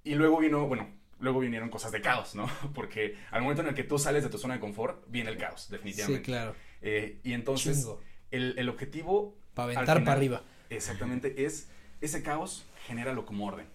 Y 0.04 0.16
luego 0.16 0.40
vino, 0.40 0.68
bueno, 0.68 0.90
luego 1.20 1.40
vinieron 1.40 1.70
cosas 1.70 1.92
de 1.92 2.02
caos, 2.02 2.36
¿no? 2.36 2.50
Porque 2.76 3.18
al 3.32 3.42
momento 3.42 3.62
en 3.62 3.70
el 3.70 3.76
que 3.76 3.84
tú 3.84 3.98
sales 4.00 4.24
de 4.24 4.30
tu 4.30 4.38
zona 4.38 4.56
de 4.56 4.60
confort, 4.60 5.04
viene 5.10 5.30
el 5.30 5.38
caos, 5.38 5.64
Sí, 5.64 5.72
definitivamente. 5.72 6.22
claro. 6.24 6.56
Eh, 6.82 7.20
y 7.24 7.34
entonces, 7.34 7.88
el, 8.32 8.56
el 8.58 8.70
objetivo 8.70 9.38
Para 9.54 9.66
aventar 9.66 9.86
final- 9.86 10.04
para 10.04 10.18
arriba. 10.18 10.44
Exactamente, 10.70 11.46
es 11.46 11.70
ese 12.02 12.24
caos, 12.24 12.66
genéralo 12.88 13.26
como 13.26 13.46
orden. 13.46 13.68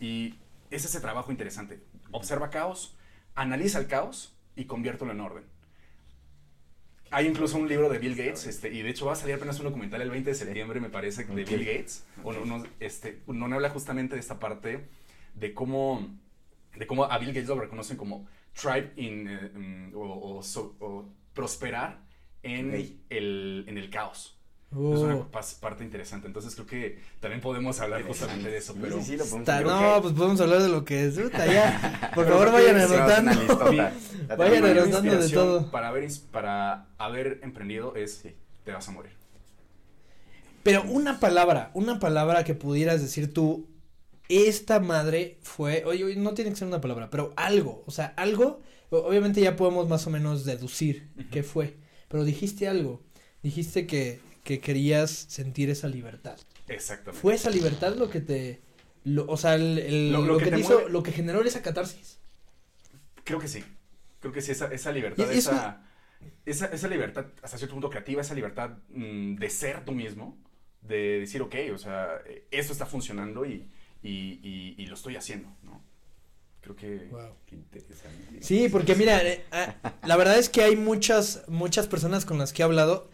Y 0.00 0.34
es 0.70 0.84
ese 0.84 1.00
trabajo 1.00 1.30
interesante. 1.32 1.80
Observa 2.10 2.50
caos, 2.50 2.96
analiza 3.34 3.78
el 3.78 3.86
caos 3.86 4.34
y 4.56 4.64
conviértelo 4.66 5.12
en 5.12 5.20
orden. 5.20 5.44
Hay 7.10 7.26
incluso 7.26 7.56
un 7.56 7.68
libro 7.68 7.88
de 7.88 7.98
Bill 7.98 8.14
Gates, 8.14 8.46
este, 8.46 8.70
y 8.70 8.82
de 8.82 8.90
hecho 8.90 9.06
va 9.06 9.12
a 9.14 9.16
salir 9.16 9.34
apenas 9.36 9.58
un 9.60 9.64
documental 9.64 10.02
el 10.02 10.10
20 10.10 10.28
de 10.28 10.36
septiembre, 10.36 10.78
me 10.78 10.90
parece, 10.90 11.24
de. 11.24 11.44
Bill 11.44 11.64
Gates, 11.64 12.04
o 12.22 12.32
no, 12.34 12.44
no, 12.44 12.64
este, 12.80 13.20
donde 13.26 13.54
habla 13.56 13.70
justamente 13.70 14.14
de 14.14 14.20
esta 14.20 14.38
parte 14.38 14.84
de 15.34 15.54
cómo, 15.54 16.06
de 16.78 16.86
cómo 16.86 17.04
a 17.04 17.18
Bill 17.18 17.28
Gates 17.32 17.48
lo 17.48 17.58
reconocen 17.60 17.96
como 17.96 18.26
tribe 18.60 18.92
in, 18.96 19.28
eh, 19.28 19.50
mm, 19.54 19.94
o, 19.96 20.36
o 20.38 20.42
so- 20.42 20.76
o 20.80 21.08
prosperar 21.34 22.00
en, 22.42 22.74
el, 23.10 23.64
en 23.68 23.78
el 23.78 23.90
caos. 23.90 24.34
Es 24.70 24.76
Uh, 24.76 25.00
una 25.00 25.30
parte 25.62 25.82
interesante. 25.82 26.26
Entonces 26.26 26.54
creo 26.54 26.66
que 26.66 26.98
también 27.20 27.40
podemos 27.40 27.80
hablar 27.80 28.02
justamente 28.02 28.50
de 28.50 28.58
eso. 28.58 28.74
Sí, 28.74 28.78
Pero 28.82 28.98
sí, 28.98 29.04
sí, 29.04 29.12
lo 29.16 29.24
podemos 29.24 29.40
está- 29.40 29.60
no, 29.62 30.02
pues 30.02 30.12
podemos 30.12 30.40
hablar 30.42 30.60
de 30.60 30.68
lo 30.68 30.84
que 30.84 31.06
es. 31.06 31.18
Por 32.14 32.26
favor, 32.28 32.52
vayan 32.52 32.86
sí, 32.86 32.94
anotando. 32.94 33.56
Vayan 34.36 34.64
anotando 34.66 35.16
de 35.18 35.28
todo. 35.30 35.70
Para 35.70 35.88
haber, 35.88 36.06
para 36.30 36.86
haber 36.98 37.40
emprendido 37.42 37.96
es 37.96 38.24
te 38.64 38.72
vas 38.72 38.86
a 38.86 38.92
morir. 38.92 39.12
Pero 40.62 40.82
una 40.82 41.18
palabra, 41.18 41.70
una 41.72 41.98
palabra 41.98 42.44
que 42.44 42.54
pudieras 42.54 43.00
decir 43.00 43.32
tú 43.32 43.66
esta 44.28 44.80
madre 44.80 45.38
fue, 45.42 45.84
oye, 45.86 46.04
oye, 46.04 46.16
no 46.16 46.34
tiene 46.34 46.50
que 46.50 46.56
ser 46.56 46.68
una 46.68 46.80
palabra, 46.80 47.10
pero 47.10 47.32
algo, 47.36 47.82
o 47.86 47.90
sea, 47.90 48.12
algo, 48.16 48.60
obviamente 48.90 49.40
ya 49.40 49.56
podemos 49.56 49.88
más 49.88 50.06
o 50.06 50.10
menos 50.10 50.44
deducir 50.44 51.08
qué 51.30 51.42
fue, 51.42 51.76
pero 52.08 52.24
dijiste 52.24 52.68
algo, 52.68 53.02
dijiste 53.42 53.86
que, 53.86 54.20
que 54.44 54.60
querías 54.60 55.10
sentir 55.10 55.70
esa 55.70 55.88
libertad. 55.88 56.38
Exactamente. 56.68 57.20
¿Fue 57.20 57.34
esa 57.34 57.50
libertad 57.50 57.96
lo 57.96 58.10
que 58.10 58.20
te, 58.20 58.60
lo- 59.04 59.26
o 59.28 59.36
sea, 59.36 59.54
el, 59.54 59.78
el- 59.78 60.12
Lo- 60.12 60.20
lo, 60.22 60.26
lo 60.34 60.38
que, 60.38 60.44
que 60.44 60.50
te 60.50 60.56
te 60.56 60.60
hizo, 60.62 60.74
mueve. 60.74 60.90
lo 60.90 61.02
que 61.02 61.12
generó 61.12 61.42
esa 61.42 61.62
catarsis? 61.62 62.18
Creo 63.24 63.38
que 63.38 63.48
sí. 63.48 63.64
Creo 64.20 64.32
que 64.32 64.40
sí, 64.42 64.52
esa, 64.52 64.66
esa 64.72 64.92
libertad, 64.92 65.30
eso- 65.32 65.50
esa, 65.52 65.82
esa, 66.46 66.66
esa 66.66 66.88
libertad 66.88 67.26
hasta 67.42 67.58
cierto 67.58 67.74
punto 67.74 67.90
creativa, 67.90 68.20
esa 68.22 68.34
libertad 68.34 68.78
mm, 68.90 69.36
de 69.36 69.50
ser 69.50 69.84
tú 69.84 69.92
mismo, 69.92 70.38
de 70.82 71.20
decir, 71.20 71.42
ok, 71.42 71.54
o 71.74 71.78
sea, 71.78 72.20
eh, 72.26 72.46
esto 72.50 72.72
está 72.72 72.86
funcionando 72.86 73.44
y, 73.46 73.68
y, 74.02 74.10
y- 74.42 74.74
y 74.78 74.86
lo 74.86 74.94
estoy 74.94 75.16
haciendo, 75.16 75.48
¿no? 75.62 75.82
Creo 76.60 76.76
que... 76.76 77.08
Wow. 77.10 77.34
Interesante. 77.52 78.42
Sí, 78.42 78.68
porque 78.68 78.94
mira, 78.94 79.22
eh, 79.26 79.44
ah, 79.52 79.74
la 80.04 80.16
verdad 80.16 80.38
es 80.38 80.48
que 80.48 80.62
hay 80.62 80.76
muchas, 80.76 81.42
muchas 81.48 81.86
personas 81.86 82.24
con 82.24 82.36
las 82.38 82.52
que 82.52 82.62
he 82.62 82.64
hablado 82.64 83.08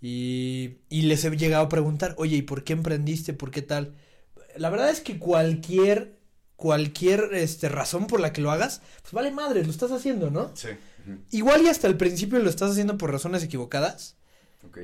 y, 0.00 0.78
y 0.88 1.02
les 1.02 1.24
he 1.24 1.30
llegado 1.36 1.64
a 1.64 1.68
preguntar, 1.68 2.14
oye, 2.18 2.36
¿y 2.36 2.42
por 2.42 2.64
qué 2.64 2.72
emprendiste? 2.72 3.32
¿Por 3.34 3.50
qué 3.50 3.62
tal? 3.62 3.94
La 4.56 4.70
verdad 4.70 4.90
es 4.90 5.00
que 5.00 5.18
cualquier, 5.18 6.18
cualquier, 6.56 7.30
este, 7.34 7.68
razón 7.68 8.06
por 8.06 8.20
la 8.20 8.32
que 8.32 8.40
lo 8.40 8.50
hagas, 8.50 8.82
pues 9.02 9.12
vale 9.12 9.30
madre, 9.30 9.64
lo 9.64 9.70
estás 9.70 9.92
haciendo, 9.92 10.30
¿no? 10.30 10.50
Sí. 10.56 10.68
Igual 11.30 11.62
y 11.62 11.68
hasta 11.68 11.86
el 11.86 11.96
principio 11.96 12.38
lo 12.38 12.50
estás 12.50 12.72
haciendo 12.72 12.98
por 12.98 13.10
razones 13.12 13.42
equivocadas, 13.42 14.16
Ok. 14.66 14.78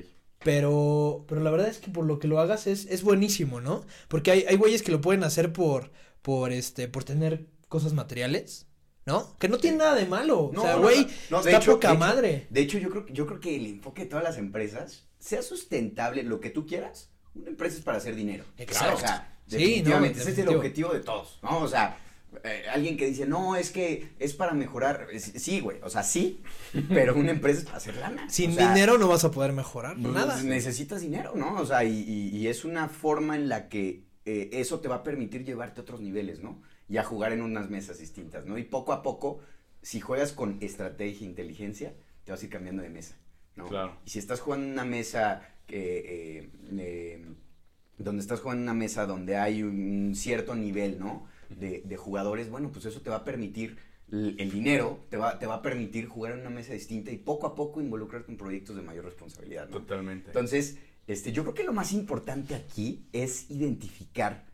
Pero, 0.45 1.25
pero 1.27 1.41
la 1.41 1.51
verdad 1.51 1.69
es 1.69 1.79
que 1.79 1.91
por 1.91 2.05
lo 2.07 2.19
que 2.19 2.29
lo 2.29 2.39
hagas 2.39 2.67
es, 2.67 2.87
es 2.87 3.03
buenísimo, 3.03 3.61
¿no? 3.61 3.85
Porque 4.09 4.31
hay, 4.31 4.45
hay 4.49 4.57
güeyes 4.57 4.83
que 4.83 4.93
lo 4.93 5.01
pueden 5.01 5.25
hacer 5.25 5.53
por, 5.53 5.91
por, 6.23 6.53
este, 6.53 6.87
por 6.87 7.03
tener 7.03 7.47
cosas 7.69 7.93
materiales, 7.95 8.67
¿no? 9.07 9.37
Que 9.39 9.49
no 9.49 9.59
tiene 9.59 9.79
nada 9.79 9.95
de 9.95 10.07
malo, 10.07 10.51
No, 10.55 10.61
o 10.61 10.65
sea, 10.65 10.77
no, 10.77 10.83
güey, 10.83 11.07
no, 11.31 11.43
de 11.43 11.51
está 11.51 11.63
hecho- 11.63 11.73
poca 11.73 11.89
de 11.89 11.95
hecho- 11.95 12.01
madre. 12.01 12.47
De 12.51 12.61
hecho, 12.61 12.79
yo 12.79 12.91
creo, 12.91 13.05
que- 13.07 13.13
yo 13.13 13.27
creo 13.27 13.41
que 13.41 13.57
el 13.57 13.67
enfoque 13.67 14.03
de 14.03 14.09
todas 14.11 14.25
las 14.25 14.39
empresas, 14.39 15.09
sea 15.19 15.43
sustentable, 15.43 16.23
lo 16.23 16.39
que 16.41 16.51
tú 16.51 16.67
quieras, 16.67 17.11
una 17.35 17.49
empresa 17.49 17.79
es 17.79 17.83
para 17.83 17.99
hacer 17.99 18.15
dinero. 18.15 18.45
Exacto. 18.59 18.95
O 18.97 18.99
sea, 19.01 19.31
Sí, 19.47 19.57
definitivamente, 19.59 20.17
no, 20.17 20.23
ese 20.23 20.31
es 20.33 20.39
el 20.39 20.49
objetivo 20.57 20.93
de 20.95 21.01
todos, 21.01 21.39
¿no? 21.43 21.59
O 21.61 21.69
sea, 21.69 21.99
eh, 22.43 22.64
alguien 22.73 22.97
que 22.97 23.07
dice, 23.07 23.26
no, 23.26 23.57
es 23.57 23.71
que 23.71 24.12
es 24.19 24.35
para 24.35 24.53
mejorar, 24.55 25.07
es- 25.12 25.33
sí, 25.37 25.61
güey, 25.61 25.79
o 25.83 25.88
sea, 25.91 26.03
sí, 26.03 26.43
pero 26.88 27.14
una 27.14 27.31
empresa 27.31 27.61
es 27.61 27.64
para 27.67 27.76
hacer 27.76 27.97
lana. 27.97 28.26
Sin 28.31 28.50
o 28.50 28.55
sea, 28.55 28.69
dinero 28.73 28.99
no 28.99 29.09
vas 29.09 29.25
a 29.25 29.31
poder 29.31 29.53
mejorar 29.53 29.97
pues, 30.00 30.12
nada. 30.14 30.43
Necesitas 30.43 31.00
dinero, 31.03 31.33
¿no? 31.37 31.55
O 31.61 31.67
sea, 31.67 31.85
y, 31.85 31.93
y- 32.03 32.37
y 32.37 32.49
es 32.49 32.64
una 32.64 32.88
forma 32.88 33.37
en 33.37 33.49
la 33.49 33.69
que 33.69 34.05
eh, 34.26 34.50
eso 34.53 34.81
te 34.81 34.88
va 34.88 34.97
a 34.97 35.03
permitir 35.03 35.45
llevarte 35.45 35.81
a 35.81 35.83
otros 35.83 36.00
niveles, 36.00 36.41
¿no? 36.41 36.61
Y 36.88 36.97
a 36.97 37.05
jugar 37.05 37.33
en 37.33 37.43
unas 37.43 37.69
mesas 37.71 37.99
distintas, 37.99 38.47
¿no? 38.47 38.57
Y 38.59 38.64
poco 38.64 38.93
a 38.93 39.03
poco, 39.03 39.41
si 39.83 40.00
juegas 40.00 40.33
con 40.33 40.57
estrategia 40.61 41.26
e 41.26 41.31
inteligencia, 41.31 41.95
te 42.25 42.33
vas 42.33 42.41
a 42.41 42.45
ir 42.47 42.50
cambiando 42.50 42.83
de 42.83 42.88
mesa, 42.91 43.17
¿no? 43.55 43.67
Claro. 43.69 43.97
Y 44.07 44.11
si 44.11 44.19
estás 44.19 44.41
jugando 44.41 44.67
en 44.67 44.73
una 44.73 44.85
mesa 44.87 45.43
que, 45.67 46.38
eh, 46.38 46.50
eh, 46.79 47.25
donde 47.99 48.21
estás 48.23 48.41
jugando 48.41 48.61
en 48.62 48.69
una 48.71 48.75
mesa 48.75 49.07
donde 49.07 49.37
hay 49.37 49.62
un 49.62 50.14
cierto 50.14 50.55
nivel, 50.55 50.99
¿no? 50.99 51.26
De, 51.51 51.83
de 51.85 51.97
jugadores, 51.97 52.51
bueno, 52.51 52.71
pues 52.73 52.85
eso 52.87 53.01
te 53.01 53.11
va 53.11 53.17
a 53.17 53.25
permitir, 53.25 53.77
el, 54.11 54.51
dinero 54.51 55.01
te 55.11 55.17
va, 55.17 55.39
te 55.39 55.47
va 55.47 55.57
a 55.57 55.63
permitir 55.63 56.07
jugar 56.09 56.33
en 56.35 56.41
una 56.41 56.51
mesa 56.51 56.73
distinta 56.73 57.11
y 57.11 57.17
poco 57.17 57.47
a 57.47 57.55
poco 57.55 57.81
involucrarte 57.81 58.31
en 58.31 58.39
proyectos 58.39 58.77
de 58.77 58.83
mayor 58.83 59.05
responsabilidad, 59.05 59.69
¿no? 59.69 59.79
Totalmente. 59.79 60.27
Entonces, 60.29 60.79
este, 61.07 61.33
yo 61.33 61.43
creo 61.43 61.55
que 61.55 61.65
lo 61.65 61.73
más 61.73 61.93
importante 61.93 62.55
aquí 62.55 63.07
es 63.13 63.51
identificar 63.51 64.47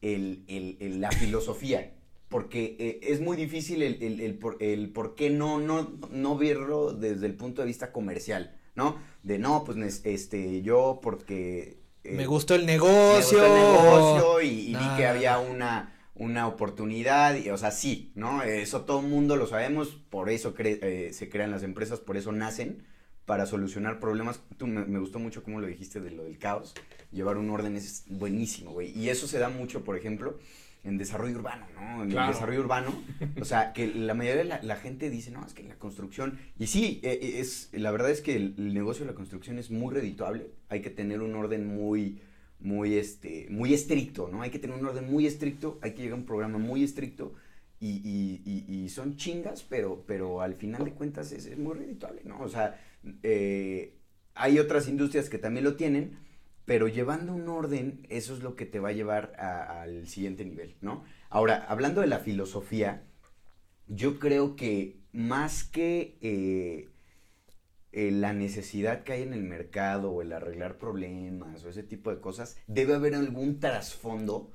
el, 0.00 0.44
el- 0.48 0.76
el- 0.80 1.00
la 1.00 1.10
filosofía, 1.12 1.92
porque 2.28 2.76
eh, 2.78 3.00
es 3.02 3.20
muy 3.20 3.36
difícil 3.36 3.82
el, 3.82 4.02
el- 4.02 4.20
el 4.20 4.34
por, 4.38 4.56
el 4.62 4.90
por 4.90 5.14
qué 5.14 5.30
no, 5.30 5.60
no, 5.60 5.98
no 6.10 6.38
verlo 6.38 6.92
desde 6.92 7.26
el 7.26 7.34
punto 7.34 7.60
de 7.62 7.66
vista 7.66 7.92
comercial, 7.92 8.56
¿no? 8.74 8.96
De 9.22 9.38
no, 9.38 9.64
pues 9.64 10.00
este, 10.04 10.62
yo 10.62 11.00
porque... 11.02 11.80
eh, 12.04 12.14
me 12.16 12.26
gustó 12.26 12.54
el 12.54 12.62
me 12.62 12.72
negocio. 12.72 13.16
gustó 13.16 13.44
el 13.46 13.52
negocio 13.52 14.40
y, 14.42 14.70
y 14.70 14.72
Nah, 14.72 14.78
vi 14.90 14.96
que 14.96 15.06
había 15.06 15.38
una, 15.38 15.99
una 16.20 16.46
oportunidad, 16.46 17.34
y, 17.36 17.48
o 17.48 17.56
sea, 17.56 17.70
sí, 17.70 18.12
¿no? 18.14 18.42
Eso 18.42 18.82
todo 18.82 19.00
el 19.00 19.06
mundo 19.06 19.36
lo 19.36 19.46
sabemos, 19.46 19.88
por 20.10 20.28
eso 20.28 20.54
cre- 20.54 20.78
eh, 20.82 21.12
se 21.14 21.30
crean 21.30 21.50
las 21.50 21.62
empresas, 21.62 21.98
por 21.98 22.18
eso 22.18 22.30
nacen, 22.30 22.84
para 23.24 23.46
solucionar 23.46 24.00
problemas. 24.00 24.40
Tú 24.58 24.66
me, 24.66 24.84
me 24.84 24.98
gustó 24.98 25.18
mucho 25.18 25.42
cómo 25.42 25.60
lo 25.60 25.66
dijiste 25.66 25.98
de 26.00 26.10
lo 26.10 26.24
del 26.24 26.36
caos, 26.38 26.74
llevar 27.10 27.38
un 27.38 27.48
orden 27.48 27.74
es 27.74 28.04
buenísimo, 28.08 28.72
güey. 28.72 28.90
Y 28.96 29.08
eso 29.08 29.26
se 29.26 29.38
da 29.38 29.48
mucho, 29.48 29.82
por 29.82 29.96
ejemplo, 29.96 30.38
en 30.84 30.98
desarrollo 30.98 31.36
urbano, 31.36 31.66
¿no? 31.74 32.02
En 32.04 32.10
Claro. 32.10 32.28
el 32.28 32.34
desarrollo 32.34 32.60
urbano, 32.60 32.92
o 33.40 33.44
sea, 33.46 33.72
que 33.72 33.86
la 33.86 34.12
mayoría 34.12 34.42
de 34.42 34.48
la, 34.48 34.62
la 34.62 34.76
gente 34.76 35.08
dice, 35.08 35.30
no, 35.30 35.46
es 35.46 35.54
que 35.54 35.62
la 35.62 35.76
construcción, 35.76 36.38
y 36.58 36.66
sí, 36.66 37.00
eh, 37.02 37.18
eh, 37.22 37.40
es, 37.40 37.70
la 37.72 37.90
verdad 37.92 38.10
es 38.10 38.20
que 38.20 38.36
el, 38.36 38.54
el 38.58 38.74
negocio 38.74 39.06
de 39.06 39.10
la 39.12 39.16
construcción 39.16 39.58
es 39.58 39.70
muy 39.70 39.94
redituable, 39.94 40.50
hay 40.68 40.82
que 40.82 40.90
tener 40.90 41.22
un 41.22 41.34
orden 41.34 41.66
muy, 41.66 42.20
muy, 42.60 42.94
este, 42.94 43.46
muy 43.50 43.74
estricto, 43.74 44.28
¿no? 44.28 44.42
Hay 44.42 44.50
que 44.50 44.58
tener 44.58 44.78
un 44.78 44.86
orden 44.86 45.10
muy 45.10 45.26
estricto, 45.26 45.78
hay 45.82 45.92
que 45.92 46.02
llegar 46.02 46.14
a 46.18 46.20
un 46.20 46.26
programa 46.26 46.58
muy 46.58 46.84
estricto, 46.84 47.34
y, 47.80 48.02
y, 48.44 48.66
y, 48.68 48.88
son 48.90 49.16
chingas, 49.16 49.62
pero, 49.62 50.04
pero 50.06 50.42
al 50.42 50.54
final 50.54 50.84
de 50.84 50.92
cuentas 50.92 51.32
es, 51.32 51.46
es 51.46 51.58
muy 51.58 51.74
redituable, 51.74 52.20
¿no? 52.24 52.38
O 52.40 52.48
sea, 52.48 52.78
eh, 53.22 53.94
hay 54.34 54.58
otras 54.58 54.86
industrias 54.86 55.30
que 55.30 55.38
también 55.38 55.64
lo 55.64 55.76
tienen, 55.76 56.18
pero 56.66 56.88
llevando 56.88 57.32
un 57.32 57.48
orden, 57.48 58.06
eso 58.10 58.34
es 58.34 58.42
lo 58.42 58.54
que 58.54 58.66
te 58.66 58.80
va 58.80 58.90
a 58.90 58.92
llevar 58.92 59.32
al 59.38 60.06
siguiente 60.06 60.44
nivel, 60.44 60.76
¿no? 60.82 61.04
Ahora, 61.30 61.64
hablando 61.68 62.02
de 62.02 62.06
la 62.06 62.18
filosofía, 62.18 63.02
yo 63.88 64.18
creo 64.18 64.56
que 64.56 65.00
más 65.12 65.64
que 65.64 66.18
eh, 66.20 66.89
eh, 67.92 68.10
la 68.10 68.32
necesidad 68.32 69.02
que 69.02 69.12
hay 69.14 69.22
en 69.22 69.32
el 69.32 69.42
mercado 69.42 70.10
o 70.12 70.22
el 70.22 70.32
arreglar 70.32 70.78
problemas 70.78 71.64
o 71.64 71.68
ese 71.70 71.82
tipo 71.82 72.10
de 72.14 72.20
cosas, 72.20 72.56
debe 72.66 72.94
haber 72.94 73.14
algún 73.14 73.58
trasfondo 73.60 74.52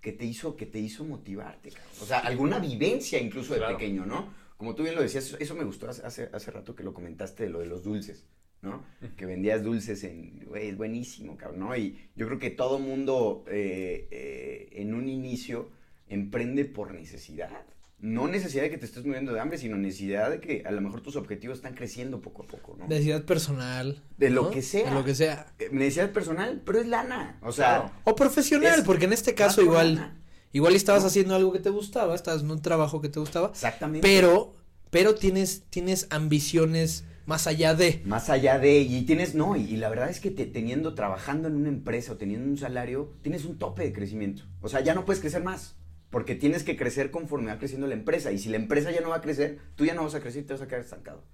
que 0.00 0.12
te 0.12 0.24
hizo, 0.26 0.56
que 0.56 0.66
te 0.66 0.78
hizo 0.80 1.04
motivarte, 1.04 1.70
cabrón. 1.70 1.92
O 2.02 2.04
sea, 2.04 2.18
alguna 2.20 2.58
vivencia 2.58 3.18
incluso 3.20 3.54
de 3.54 3.60
Claro. 3.60 3.78
pequeño, 3.78 4.04
¿no? 4.04 4.34
Como 4.56 4.74
tú 4.74 4.82
bien 4.82 4.94
lo 4.94 5.02
decías, 5.02 5.36
eso, 5.40 5.54
me 5.54 5.64
gustó 5.64 5.88
hace, 5.88 6.04
hace, 6.06 6.28
hace 6.32 6.50
rato 6.50 6.74
que 6.74 6.84
lo 6.84 6.92
comentaste 6.94 7.44
de 7.44 7.50
lo 7.50 7.60
de 7.60 7.66
los 7.66 7.82
dulces, 7.82 8.26
¿no? 8.62 8.84
Que 9.16 9.26
vendías 9.26 9.62
dulces 9.62 10.04
en, 10.04 10.44
güey, 10.46 10.68
es 10.68 10.76
buenísimo, 10.76 11.36
cabrón, 11.36 11.60
¿no? 11.60 11.76
Y 11.76 11.98
yo 12.14 12.26
creo 12.26 12.38
que 12.38 12.50
todo 12.50 12.78
mundo 12.78 13.44
eh, 13.48 14.08
eh, 14.10 14.68
en 14.72 14.94
un 14.94 15.08
inicio 15.08 15.70
emprende 16.08 16.64
por 16.66 16.92
necesidad. 16.94 17.64
No 18.04 18.28
necesidad 18.28 18.64
de 18.64 18.70
que 18.70 18.76
te 18.76 18.84
estés 18.84 19.04
muriendo 19.06 19.32
de 19.32 19.40
hambre, 19.40 19.56
sino 19.56 19.76
necesidad 19.78 20.28
de 20.30 20.38
que 20.38 20.62
a 20.66 20.70
lo 20.72 20.82
mejor 20.82 21.00
tus 21.00 21.16
objetivos 21.16 21.56
están 21.56 21.72
creciendo 21.74 22.20
poco 22.20 22.42
a 22.42 22.46
poco, 22.46 22.76
¿no? 22.78 22.86
Necesidad 22.86 23.24
personal. 23.24 24.02
De 24.18 24.28
lo 24.28 24.50
que 24.50 24.60
sea. 24.60 24.90
De 24.90 24.94
lo 24.94 25.04
que 25.06 25.14
sea. 25.14 25.46
Eh, 25.58 25.70
Necesidad 25.72 26.12
personal, 26.12 26.60
pero 26.66 26.80
es 26.80 26.86
lana. 26.86 27.38
O 27.40 27.50
sea, 27.50 27.80
Claro. 27.80 27.90
O 28.04 28.14
profesional, 28.14 28.80
Es 28.80 28.84
porque 28.84 29.06
en 29.06 29.14
este 29.14 29.34
caso 29.34 29.62
igual, 29.62 29.94
lana. 29.94 30.20
igual 30.52 30.74
estabas 30.74 31.00
No. 31.02 31.08
haciendo 31.08 31.34
algo 31.34 31.50
que 31.52 31.60
te 31.60 31.70
gustaba, 31.70 32.14
estabas 32.14 32.42
en 32.42 32.50
un 32.50 32.60
trabajo 32.60 33.00
que 33.00 33.08
te 33.08 33.20
gustaba, 33.20 33.48
Exactamente. 33.48 34.06
pero, 34.06 34.54
pero 34.90 35.14
tienes, 35.14 35.62
tienes 35.70 36.06
ambiciones 36.10 37.04
más 37.24 37.46
allá 37.46 37.74
de. 37.74 38.02
Más 38.04 38.28
allá 38.28 38.58
de, 38.58 38.80
y 38.80 39.00
tienes, 39.06 39.34
no, 39.34 39.56
y, 39.56 39.62
y 39.62 39.76
la 39.78 39.88
verdad 39.88 40.10
es 40.10 40.20
que 40.20 40.30
te- 40.30 40.44
teniendo, 40.44 40.94
trabajando 40.94 41.48
en 41.48 41.56
una 41.56 41.70
empresa 41.70 42.12
o 42.12 42.16
teniendo 42.18 42.46
un 42.50 42.58
salario, 42.58 43.14
tienes 43.22 43.46
un 43.46 43.56
tope 43.58 43.82
de 43.82 43.94
crecimiento. 43.94 44.42
O 44.60 44.68
sea, 44.68 44.80
ya 44.82 44.94
no 44.94 45.06
puedes 45.06 45.20
crecer 45.22 45.42
más, 45.42 45.74
porque 46.14 46.36
tienes 46.36 46.62
que 46.62 46.76
crecer 46.76 47.10
conforme 47.10 47.50
va 47.50 47.58
creciendo 47.58 47.88
la 47.88 47.94
empresa. 47.94 48.30
Y 48.30 48.38
si 48.38 48.48
la 48.48 48.54
empresa 48.54 48.92
ya 48.92 49.00
no 49.00 49.08
va 49.08 49.16
a 49.16 49.20
crecer, 49.20 49.58
tú 49.74 49.84
ya 49.84 49.94
no 49.94 50.04
vas 50.04 50.14
a 50.14 50.20
crecer 50.20 50.44
y 50.44 50.46
te 50.46 50.52
vas 50.52 50.62
a 50.62 50.68
quedar 50.68 50.82
estancado. 50.82 51.24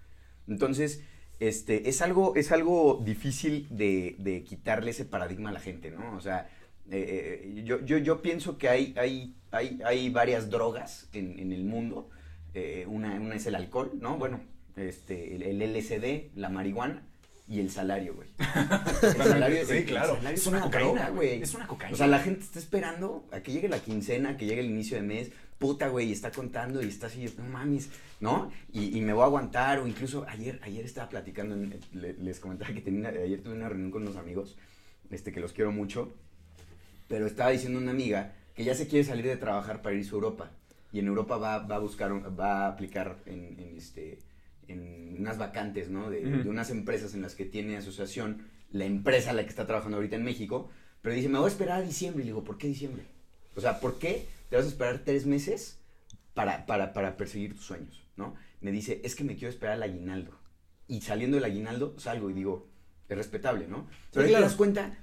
Entonces, 0.48 1.02
este, 1.38 1.90
es 1.90 2.00
algo, 2.00 2.34
es 2.34 2.50
algo 2.50 2.98
difícil 3.04 3.66
de, 3.68 4.42
quitarle 4.48 4.92
ese 4.92 5.04
paradigma 5.04 5.50
a 5.50 5.52
la 5.52 5.60
gente, 5.60 5.90
¿no? 5.90 6.16
O 6.16 6.22
sea, 6.22 6.48
eh, 6.90 7.42
eh, 7.44 7.62
yo, 7.62 7.78
yo, 7.82 8.22
pienso 8.22 8.56
que 8.56 8.70
hay, 8.70 8.94
hay, 8.96 9.36
hay, 9.50 9.80
hay 9.84 10.08
varias 10.08 10.48
drogas 10.48 11.10
en, 11.12 11.38
en 11.38 11.52
el 11.52 11.64
mundo. 11.64 12.08
Eh, 12.54 12.86
una, 12.88 13.20
una 13.20 13.34
es 13.34 13.44
el 13.44 13.56
alcohol, 13.56 13.92
¿no? 14.00 14.16
Bueno, 14.16 14.40
este, 14.76 15.36
el, 15.36 15.42
el 15.42 15.76
LSD, 15.76 16.34
la 16.36 16.48
marihuana 16.48 17.02
y 17.50 17.60
el 17.60 17.70
salario, 17.70 18.14
güey. 18.14 18.28
El 19.02 19.22
salario, 19.24 19.66
Sí, 19.66 19.72
el- 19.72 19.78
el 19.78 19.84
claro. 19.84 20.14
salario 20.16 20.36
Es 20.38 20.46
una 20.46 20.60
cocaína, 20.60 21.08
güey. 21.10 21.42
Es 21.42 21.54
una 21.54 21.66
cocaína. 21.66 21.92
O 21.94 21.96
sea, 21.98 22.06
la 22.06 22.20
gente 22.20 22.40
está 22.44 22.58
esperando 22.60 23.26
a 23.32 23.40
que 23.40 23.52
llegue 23.52 23.68
la 23.68 23.80
quincena, 23.80 24.36
que 24.36 24.46
llegue 24.46 24.60
el 24.60 24.70
inicio 24.70 24.96
de 24.96 25.02
mes. 25.02 25.30
Puta, 25.58 25.88
güey, 25.88 26.08
y 26.08 26.12
está 26.12 26.30
contando 26.30 26.80
y 26.82 26.86
está 26.88 27.08
así, 27.08 27.26
no 27.36 27.44
mames, 27.44 27.90
¿no? 28.20 28.50
Y, 28.72 28.96
y 28.96 29.00
me 29.02 29.12
voy 29.12 29.24
a 29.24 29.26
aguantar, 29.26 29.80
o 29.80 29.86
incluso 29.86 30.24
ayer, 30.26 30.58
ayer 30.62 30.84
estaba 30.86 31.10
platicando, 31.10 31.54
en- 31.54 31.78
le- 31.92 32.14
les 32.14 32.40
comentaba 32.40 32.72
que 32.72 32.80
tenía, 32.80 33.08
ayer 33.10 33.42
tuve 33.42 33.54
una 33.56 33.68
reunión 33.68 33.90
con 33.90 34.02
unos 34.02 34.16
amigos, 34.16 34.56
este, 35.10 35.32
que 35.32 35.40
los 35.40 35.52
quiero 35.52 35.70
mucho, 35.72 36.14
pero 37.08 37.26
estaba 37.26 37.50
diciendo 37.50 37.78
una 37.78 37.90
amiga 37.90 38.32
que 38.54 38.64
ya 38.64 38.74
se 38.74 38.86
quiere 38.88 39.04
salir 39.04 39.26
de 39.26 39.36
trabajar 39.36 39.82
para 39.82 39.96
irse 39.96 40.10
a 40.10 40.14
Europa. 40.14 40.50
Y 40.92 41.00
en 41.00 41.08
Europa 41.08 41.36
va, 41.36 41.58
va 41.58 41.76
a 41.76 41.78
buscar, 41.80 42.10
va 42.38 42.64
a 42.64 42.68
aplicar 42.68 43.18
en, 43.26 43.58
en, 43.58 43.76
este, 43.76 44.18
en 44.72 45.16
unas 45.20 45.38
vacantes, 45.38 45.90
¿no? 45.90 46.10
De, 46.10 46.26
Ujú. 46.26 46.42
de 46.44 46.48
unas 46.48 46.70
empresas 46.70 47.14
en 47.14 47.22
las 47.22 47.34
que 47.34 47.44
tiene 47.44 47.76
asociación, 47.76 48.46
la 48.72 48.84
empresa 48.84 49.30
a 49.30 49.32
la 49.34 49.42
que 49.42 49.48
está 49.50 49.66
trabajando 49.66 49.96
ahorita 49.96 50.16
en 50.16 50.24
México. 50.24 50.70
Pero 51.02 51.14
dice, 51.14 51.28
me 51.28 51.38
voy 51.38 51.46
a 51.48 51.52
esperar 51.52 51.78
a 51.80 51.82
diciembre. 51.82 52.22
Y 52.22 52.26
le 52.26 52.30
digo, 52.32 52.44
¿por 52.44 52.58
qué 52.58 52.66
diciembre? 52.68 53.04
O 53.56 53.60
sea, 53.60 53.80
¿por 53.80 53.98
qué 53.98 54.26
te 54.48 54.56
vas 54.56 54.64
a 54.64 54.68
esperar 54.68 55.02
tres 55.04 55.26
meses 55.26 55.78
para, 56.34 56.66
para, 56.66 56.92
para 56.92 57.16
perseguir 57.16 57.54
tus 57.54 57.64
sueños, 57.64 58.02
¿no? 58.16 58.34
Me 58.60 58.70
dice, 58.72 59.00
es 59.04 59.14
que 59.14 59.24
me 59.24 59.34
quiero 59.36 59.48
esperar 59.50 59.74
al 59.76 59.82
aguinaldo. 59.82 60.32
Y 60.88 61.00
saliendo 61.02 61.36
del 61.36 61.44
aguinaldo, 61.44 61.94
salgo 61.98 62.30
y 62.30 62.32
digo, 62.32 62.68
es 63.08 63.16
respetable, 63.16 63.66
¿no? 63.68 63.88
Pero 64.12 64.24
ahí 64.24 64.30
claro. 64.30 64.44
te 64.44 64.48
das 64.50 64.56
cuenta, 64.56 64.98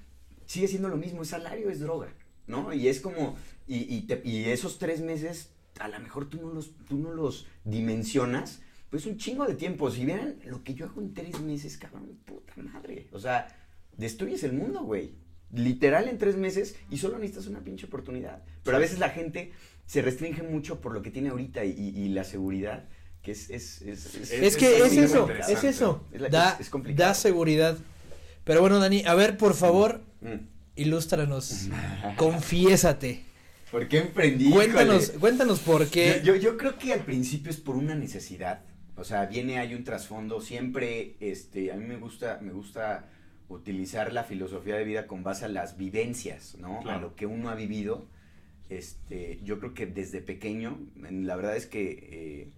sigue 0.45 0.67
siendo 0.67 0.89
lo 0.89 0.97
mismo, 0.97 1.21
es 1.21 1.29
salario, 1.29 1.69
es 1.69 1.79
droga, 1.79 2.13
¿no? 2.45 2.73
Y 2.73 2.87
es 2.87 2.99
como, 3.01 3.37
y, 3.67 3.93
y, 3.95 4.01
te- 4.01 4.21
y 4.23 4.45
esos 4.45 4.79
tres 4.79 5.01
meses, 5.01 5.51
a 5.79 5.87
lo 5.87 5.99
mejor 5.99 6.29
tú 6.29 6.41
no 6.41 6.53
los, 6.53 6.71
tú 6.87 6.97
no 6.97 7.11
los 7.11 7.47
dimensionas, 7.63 8.61
pues 8.89 9.05
un 9.05 9.17
chingo 9.17 9.45
de 9.45 9.55
tiempo. 9.55 9.89
Si 9.91 10.05
vieran 10.05 10.35
lo 10.45 10.63
que 10.63 10.73
yo 10.73 10.85
hago 10.85 11.01
en 11.01 11.13
tres 11.13 11.39
meses, 11.41 11.77
cabrón, 11.77 12.17
puta 12.25 12.53
madre. 12.57 13.07
O 13.11 13.19
sea, 13.19 13.47
destruyes 13.97 14.43
el 14.43 14.53
mundo, 14.53 14.83
güey. 14.83 15.15
Literal 15.51 16.07
en 16.09 16.17
tres 16.17 16.35
meses 16.35 16.75
y 16.89 16.97
solo 16.97 17.17
necesitas 17.17 17.47
una 17.47 17.59
pinche 17.63 17.85
oportunidad. 17.85 18.43
Pero 18.63 18.77
a 18.77 18.79
veces 18.79 18.99
la 18.99 19.09
gente 19.09 19.51
se 19.85 20.01
restringe 20.01 20.43
mucho 20.43 20.81
por 20.81 20.93
lo 20.93 21.01
que 21.01 21.11
tiene 21.11 21.29
ahorita 21.29 21.63
y, 21.63 21.71
y- 21.71 21.99
y 22.03 22.09
la 22.09 22.23
seguridad, 22.25 22.89
que 23.21 23.31
es... 23.31 23.49
Es, 23.49 23.81
es, 23.81 24.13
Es- 24.15 24.31
Es 24.31 24.57
que 24.57 24.77
es 24.79 24.91
eso, 24.97 25.29
es 25.47 25.63
eso. 25.63 26.05
Es 26.11 26.19
la- 26.21 26.29
Da, 26.29 26.51
es- 26.55 26.61
es 26.61 26.69
complicado. 26.69 27.07
da 27.09 27.13
seguridad. 27.13 27.77
Pero 28.43 28.59
bueno, 28.61 28.79
Dani, 28.79 29.03
a 29.05 29.13
ver, 29.15 29.37
por 29.37 29.53
favor, 29.53 30.01
Mm. 30.21 30.47
ilústranos. 30.75 31.67
Confiésate. 32.17 33.23
¿Por 33.71 33.87
qué 33.87 33.99
emprendí? 33.99 34.49
Cuéntanos, 34.49 35.03
Híjole. 35.05 35.19
cuéntanos 35.19 35.59
por 35.59 35.87
qué. 35.87 36.21
Yo, 36.23 36.35
yo, 36.35 36.41
yo 36.41 36.57
creo 36.57 36.77
que 36.77 36.93
al 36.93 37.01
principio 37.01 37.51
es 37.51 37.57
por 37.57 37.75
una 37.75 37.95
necesidad. 37.95 38.61
O 38.97 39.03
sea, 39.05 39.25
viene, 39.27 39.59
hay 39.59 39.75
un 39.75 39.83
trasfondo. 39.85 40.41
Siempre, 40.41 41.15
este, 41.21 41.71
a 41.71 41.77
mí 41.77 41.85
me 41.85 41.97
gusta, 41.97 42.39
me 42.41 42.51
gusta 42.51 43.09
utilizar 43.49 44.11
la 44.13 44.23
filosofía 44.25 44.75
de 44.75 44.83
vida 44.85 45.07
con 45.07 45.23
base 45.23 45.45
a 45.45 45.49
las 45.49 45.77
vivencias, 45.77 46.57
¿no? 46.59 46.81
A 46.89 46.97
lo 46.99 47.15
que 47.15 47.25
uno 47.27 47.49
ha 47.49 47.55
vivido. 47.55 48.09
Este, 48.69 49.39
yo 49.43 49.59
creo 49.59 49.73
que 49.73 49.85
desde 49.87 50.21
pequeño, 50.21 50.79
la 50.97 51.35
verdad 51.37 51.55
es 51.55 51.67
que 51.67 51.83
eh, 52.11 52.53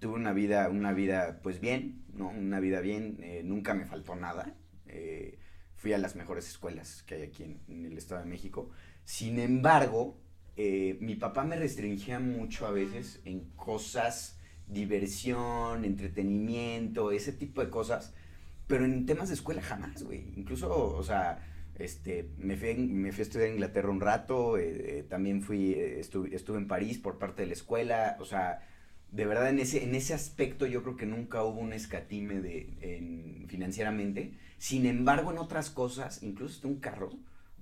tuve 0.00 0.14
una 0.14 0.32
vida, 0.32 0.68
una 0.70 0.92
vida, 0.92 1.40
pues 1.42 1.60
bien, 1.60 2.04
¿no? 2.14 2.28
Una 2.30 2.60
vida 2.60 2.80
bien, 2.80 3.18
eh, 3.22 3.42
nunca 3.44 3.74
me 3.74 3.86
faltó 3.86 4.16
nada. 4.16 4.56
eh, 4.86 5.38
fui 5.76 5.92
a 5.92 5.98
las 5.98 6.16
mejores 6.16 6.48
escuelas 6.48 7.02
que 7.02 7.16
hay 7.16 7.22
aquí 7.24 7.42
en, 7.44 7.60
en 7.68 7.84
el 7.86 7.98
Estado 7.98 8.22
de 8.22 8.26
México. 8.28 8.70
Sin 9.04 9.38
embargo, 9.38 10.18
eh, 10.56 10.96
mi 11.00 11.16
papá 11.16 11.44
me 11.44 11.56
restringía 11.56 12.18
mucho 12.20 12.66
a 12.66 12.70
veces 12.72 13.20
en 13.26 13.50
cosas, 13.56 14.35
diversión, 14.68 15.84
entretenimiento, 15.84 17.12
ese 17.12 17.32
tipo 17.32 17.60
de 17.62 17.70
cosas, 17.70 18.12
pero 18.66 18.84
en 18.84 19.06
temas 19.06 19.28
de 19.28 19.34
escuela 19.34 19.62
jamás, 19.62 20.02
güey. 20.04 20.24
Incluso, 20.36 20.72
o 20.96 21.02
sea, 21.02 21.40
este, 21.78 22.30
me 22.38 22.56
fui, 22.56 22.74
me 22.74 23.12
fui 23.12 23.20
a 23.20 23.22
estudiar 23.22 23.48
a 23.50 23.52
Inglaterra 23.52 23.90
un 23.90 24.00
rato, 24.00 24.58
eh, 24.58 24.98
eh, 25.00 25.06
también 25.08 25.42
fui, 25.42 25.72
eh, 25.74 26.00
estuve, 26.00 26.34
estuve 26.34 26.58
en 26.58 26.68
París 26.68 26.98
por 26.98 27.18
parte 27.18 27.42
de 27.42 27.48
la 27.48 27.52
escuela, 27.54 28.16
o 28.20 28.24
sea, 28.24 28.62
de 29.12 29.24
verdad 29.26 29.48
en 29.50 29.60
ese, 29.60 29.84
en 29.84 29.94
ese 29.94 30.14
aspecto 30.14 30.66
yo 30.66 30.82
creo 30.82 30.96
que 30.96 31.06
nunca 31.06 31.42
hubo 31.44 31.60
un 31.60 31.72
escatime 31.72 32.40
de, 32.40 32.68
en- 32.80 33.46
financieramente. 33.48 34.34
Sin 34.58 34.86
embargo, 34.86 35.30
en 35.32 35.38
otras 35.38 35.70
cosas, 35.70 36.22
incluso 36.22 36.56
hasta 36.56 36.68
un 36.68 36.80
carro, 36.80 37.10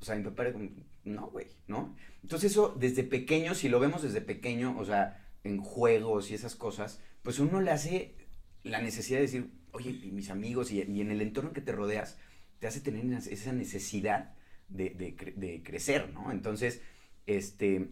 o 0.00 0.04
sea, 0.04 0.16
mi 0.16 0.25
papá 0.25 0.44
era 0.44 0.52
como, 0.52 0.68
no, 1.04 1.28
güey, 1.28 1.46
¿no? 1.68 1.94
Entonces 2.23 2.52
eso 2.52 2.75
desde 2.78 3.04
pequeño, 3.04 3.54
si 3.54 3.68
lo 3.68 3.80
vemos 3.80 4.02
desde 4.02 4.20
pequeño, 4.20 4.76
o 4.78 4.84
sea, 4.84 5.23
en 5.44 5.58
juegos 5.60 6.30
y 6.30 6.34
esas 6.34 6.56
cosas, 6.56 7.00
pues 7.22 7.38
uno 7.38 7.60
le 7.60 7.70
hace 7.70 8.14
la 8.62 8.80
necesidad 8.80 9.18
de 9.18 9.26
decir, 9.26 9.50
oye, 9.72 9.90
y 9.90 10.10
mis 10.10 10.30
amigos 10.30 10.72
y, 10.72 10.80
en 10.80 11.10
el 11.10 11.20
entorno 11.20 11.52
que 11.52 11.60
te 11.60 11.72
rodeas, 11.72 12.18
te 12.58 12.66
hace 12.66 12.80
tener 12.80 13.04
esa- 13.30 13.52
necesidad 13.52 14.34
de 14.68 15.62
crecer, 15.64 16.12
¿no? 16.12 16.32
Entonces, 16.32 16.80
este, 17.26 17.88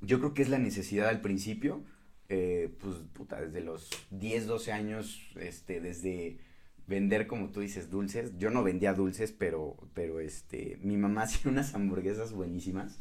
yo 0.00 0.18
creo 0.18 0.34
que 0.34 0.42
es 0.42 0.48
la 0.48 0.58
necesidad 0.58 1.08
al 1.08 1.20
principio, 1.20 1.84
eh, 2.28 2.74
pues, 2.80 2.96
puta, 3.12 3.40
desde 3.40 3.60
los 3.60 3.90
10, 4.10 4.46
12 4.46 4.72
años, 4.72 5.20
este, 5.36 5.80
desde 5.80 6.38
vender, 6.86 7.26
como 7.26 7.50
tú 7.50 7.60
dices, 7.60 7.90
dulces. 7.90 8.32
Yo 8.38 8.50
no 8.50 8.62
vendía 8.62 8.94
dulces, 8.94 9.32
pero, 9.32 9.76
pero, 9.94 10.20
este, 10.20 10.78
mi 10.82 10.96
mamá 10.96 11.22
hacía 11.24 11.50
unas 11.50 11.74
hamburguesas 11.74 12.32
buenísimas 12.32 12.96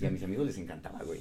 y 0.00 0.06
a 0.06 0.10
mis 0.10 0.22
amigos 0.22 0.46
les 0.46 0.58
encantaba, 0.58 1.02
güey. 1.02 1.20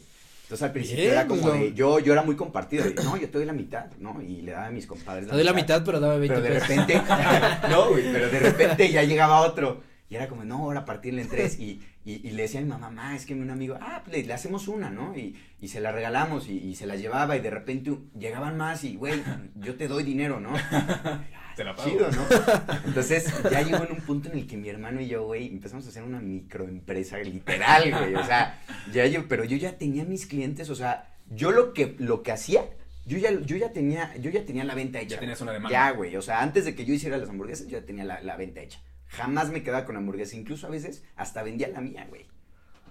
Entonces 0.49 0.65
al 0.65 0.71
principio 0.71 1.03
Bien, 1.03 1.13
era 1.13 1.27
como 1.27 1.43
pues, 1.43 1.59
de, 1.59 1.73
yo, 1.75 1.99
yo 1.99 2.11
era 2.11 2.23
muy 2.23 2.35
compartido, 2.35 2.83
de, 2.83 2.95
no, 3.03 3.15
yo 3.17 3.29
te 3.29 3.37
doy 3.37 3.45
la 3.45 3.53
mitad, 3.53 3.85
¿no? 3.99 4.19
Y 4.19 4.41
le 4.41 4.53
daba 4.53 4.65
a 4.65 4.71
mis 4.71 4.87
compadres 4.87 5.27
Te 5.27 5.35
doy 5.35 5.43
la 5.43 5.53
mitad, 5.53 5.83
pero 5.85 5.99
dame 5.99 6.17
20 6.17 6.27
pero 6.27 6.41
de 6.41 6.59
pesos. 6.59 6.67
repente, 6.69 7.01
no, 7.69 7.89
güey, 7.89 8.11
pero 8.11 8.29
de 8.31 8.39
repente 8.51 8.91
ya 8.91 9.03
llegaba 9.03 9.41
otro. 9.41 9.83
Y 10.09 10.15
era 10.15 10.27
como, 10.27 10.43
no, 10.45 10.55
ahora 10.55 10.85
partirle 10.85 11.21
en 11.21 11.29
tres. 11.29 11.59
Y, 11.59 11.83
y, 12.03 12.27
y 12.27 12.31
le 12.31 12.41
decía 12.41 12.61
a 12.61 12.63
mi 12.63 12.69
mamá, 12.69 12.89
mamá, 12.89 13.15
es 13.15 13.27
que 13.27 13.35
un 13.35 13.51
amigo, 13.51 13.77
ah, 13.79 14.01
pues 14.03 14.17
le, 14.17 14.23
le 14.23 14.33
hacemos 14.33 14.67
una, 14.67 14.89
¿no? 14.89 15.15
Y, 15.15 15.35
y 15.61 15.67
se 15.67 15.81
la 15.81 15.91
regalamos 15.91 16.49
y, 16.49 16.57
y 16.57 16.73
se 16.73 16.87
la 16.87 16.95
llevaba 16.95 17.37
y 17.37 17.41
de 17.41 17.51
repente 17.51 17.95
llegaban 18.17 18.57
más 18.57 18.83
y, 18.83 18.95
güey, 18.95 19.21
yo 19.53 19.75
te 19.75 19.87
doy 19.87 20.03
dinero, 20.03 20.39
¿no? 20.39 20.53
Te 21.59 21.65
la 21.65 21.75
pago. 21.75 21.89
Chido, 21.89 22.09
¿no? 22.09 22.25
Entonces 22.85 23.33
ya 23.51 23.61
llegó 23.61 23.83
en 23.83 23.91
un 23.91 23.99
punto 23.99 24.29
en 24.29 24.37
el 24.37 24.47
que 24.47 24.55
mi 24.55 24.69
hermano 24.69 25.01
y 25.01 25.09
yo, 25.09 25.25
güey, 25.25 25.47
empezamos 25.47 25.85
a 25.85 25.89
hacer 25.89 26.03
una 26.03 26.21
microempresa 26.21 27.17
literal, 27.17 27.91
güey. 27.91 28.15
O 28.15 28.23
sea, 28.23 28.61
ya 28.93 29.05
yo, 29.07 29.27
pero 29.27 29.43
yo 29.43 29.57
ya 29.57 29.77
tenía 29.77 30.05
mis 30.05 30.25
clientes, 30.25 30.69
o 30.69 30.75
sea, 30.75 31.13
yo 31.29 31.51
lo 31.51 31.73
que, 31.73 31.97
lo 31.99 32.23
que 32.23 32.31
hacía, 32.31 32.63
yo 33.05 33.17
ya, 33.17 33.37
yo 33.41 33.57
ya 33.57 33.73
tenía, 33.73 34.15
yo 34.21 34.31
ya 34.31 34.45
tenía 34.45 34.63
la 34.63 34.73
venta 34.73 35.01
hecha. 35.01 35.15
Ya 35.15 35.19
tenías 35.19 35.41
una 35.41 35.51
demanda. 35.51 35.77
Ya, 35.77 35.91
güey. 35.91 36.15
O 36.15 36.21
sea, 36.21 36.41
antes 36.41 36.63
de 36.63 36.75
que 36.75 36.85
yo 36.85 36.93
hiciera 36.93 37.17
las 37.17 37.27
hamburguesas, 37.27 37.67
yo 37.67 37.77
ya 37.77 37.85
tenía 37.85 38.05
la, 38.05 38.21
la 38.21 38.37
venta 38.37 38.61
hecha. 38.61 38.79
Jamás 39.07 39.49
me 39.49 39.61
quedaba 39.61 39.83
con 39.83 39.97
hamburguesas. 39.97 40.35
Incluso 40.35 40.65
a 40.65 40.69
veces 40.69 41.03
hasta 41.17 41.43
vendía 41.43 41.67
la 41.67 41.81
mía, 41.81 42.05
güey. 42.07 42.25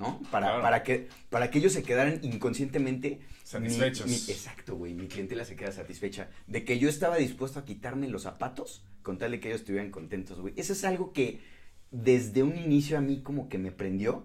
¿No? 0.01 0.21
Para, 0.31 0.47
Claro. 0.49 0.63
para, 0.63 0.83
que, 0.83 1.09
para 1.31 1.51
que 1.51 1.59
ellos 1.59 1.73
se 1.73 1.83
quedaran 1.83 2.21
inconscientemente. 2.23 3.21
Satisfechos. 3.45 4.07
mi- 4.07 4.13
mi- 4.13 4.33
exacto, 4.33 4.77
güey. 4.77 4.95
Mi 4.95 5.09
clientela 5.09 5.45
se 5.45 5.57
queda 5.57 5.73
satisfecha. 5.73 6.29
De 6.47 6.65
que 6.65 6.79
yo 6.79 6.89
estaba 6.89 7.17
dispuesto 7.17 7.59
a 7.59 7.65
quitarme 7.65 8.09
los 8.09 8.23
zapatos 8.23 8.85
con 9.03 9.19
tal 9.19 9.31
de 9.33 9.41
que 9.41 9.49
ellos 9.49 9.61
estuvieran 9.63 9.91
contentos, 9.91 10.41
güey. 10.41 10.55
Eso 10.57 10.73
es 10.73 10.85
algo 10.85 11.13
que 11.13 11.41
desde 11.91 12.43
un 12.43 12.57
inicio 12.59 12.99
a 12.99 13.01
mí 13.01 13.23
como 13.23 13.49
que 13.49 13.59
me 13.59 13.73
prendió. 13.73 14.25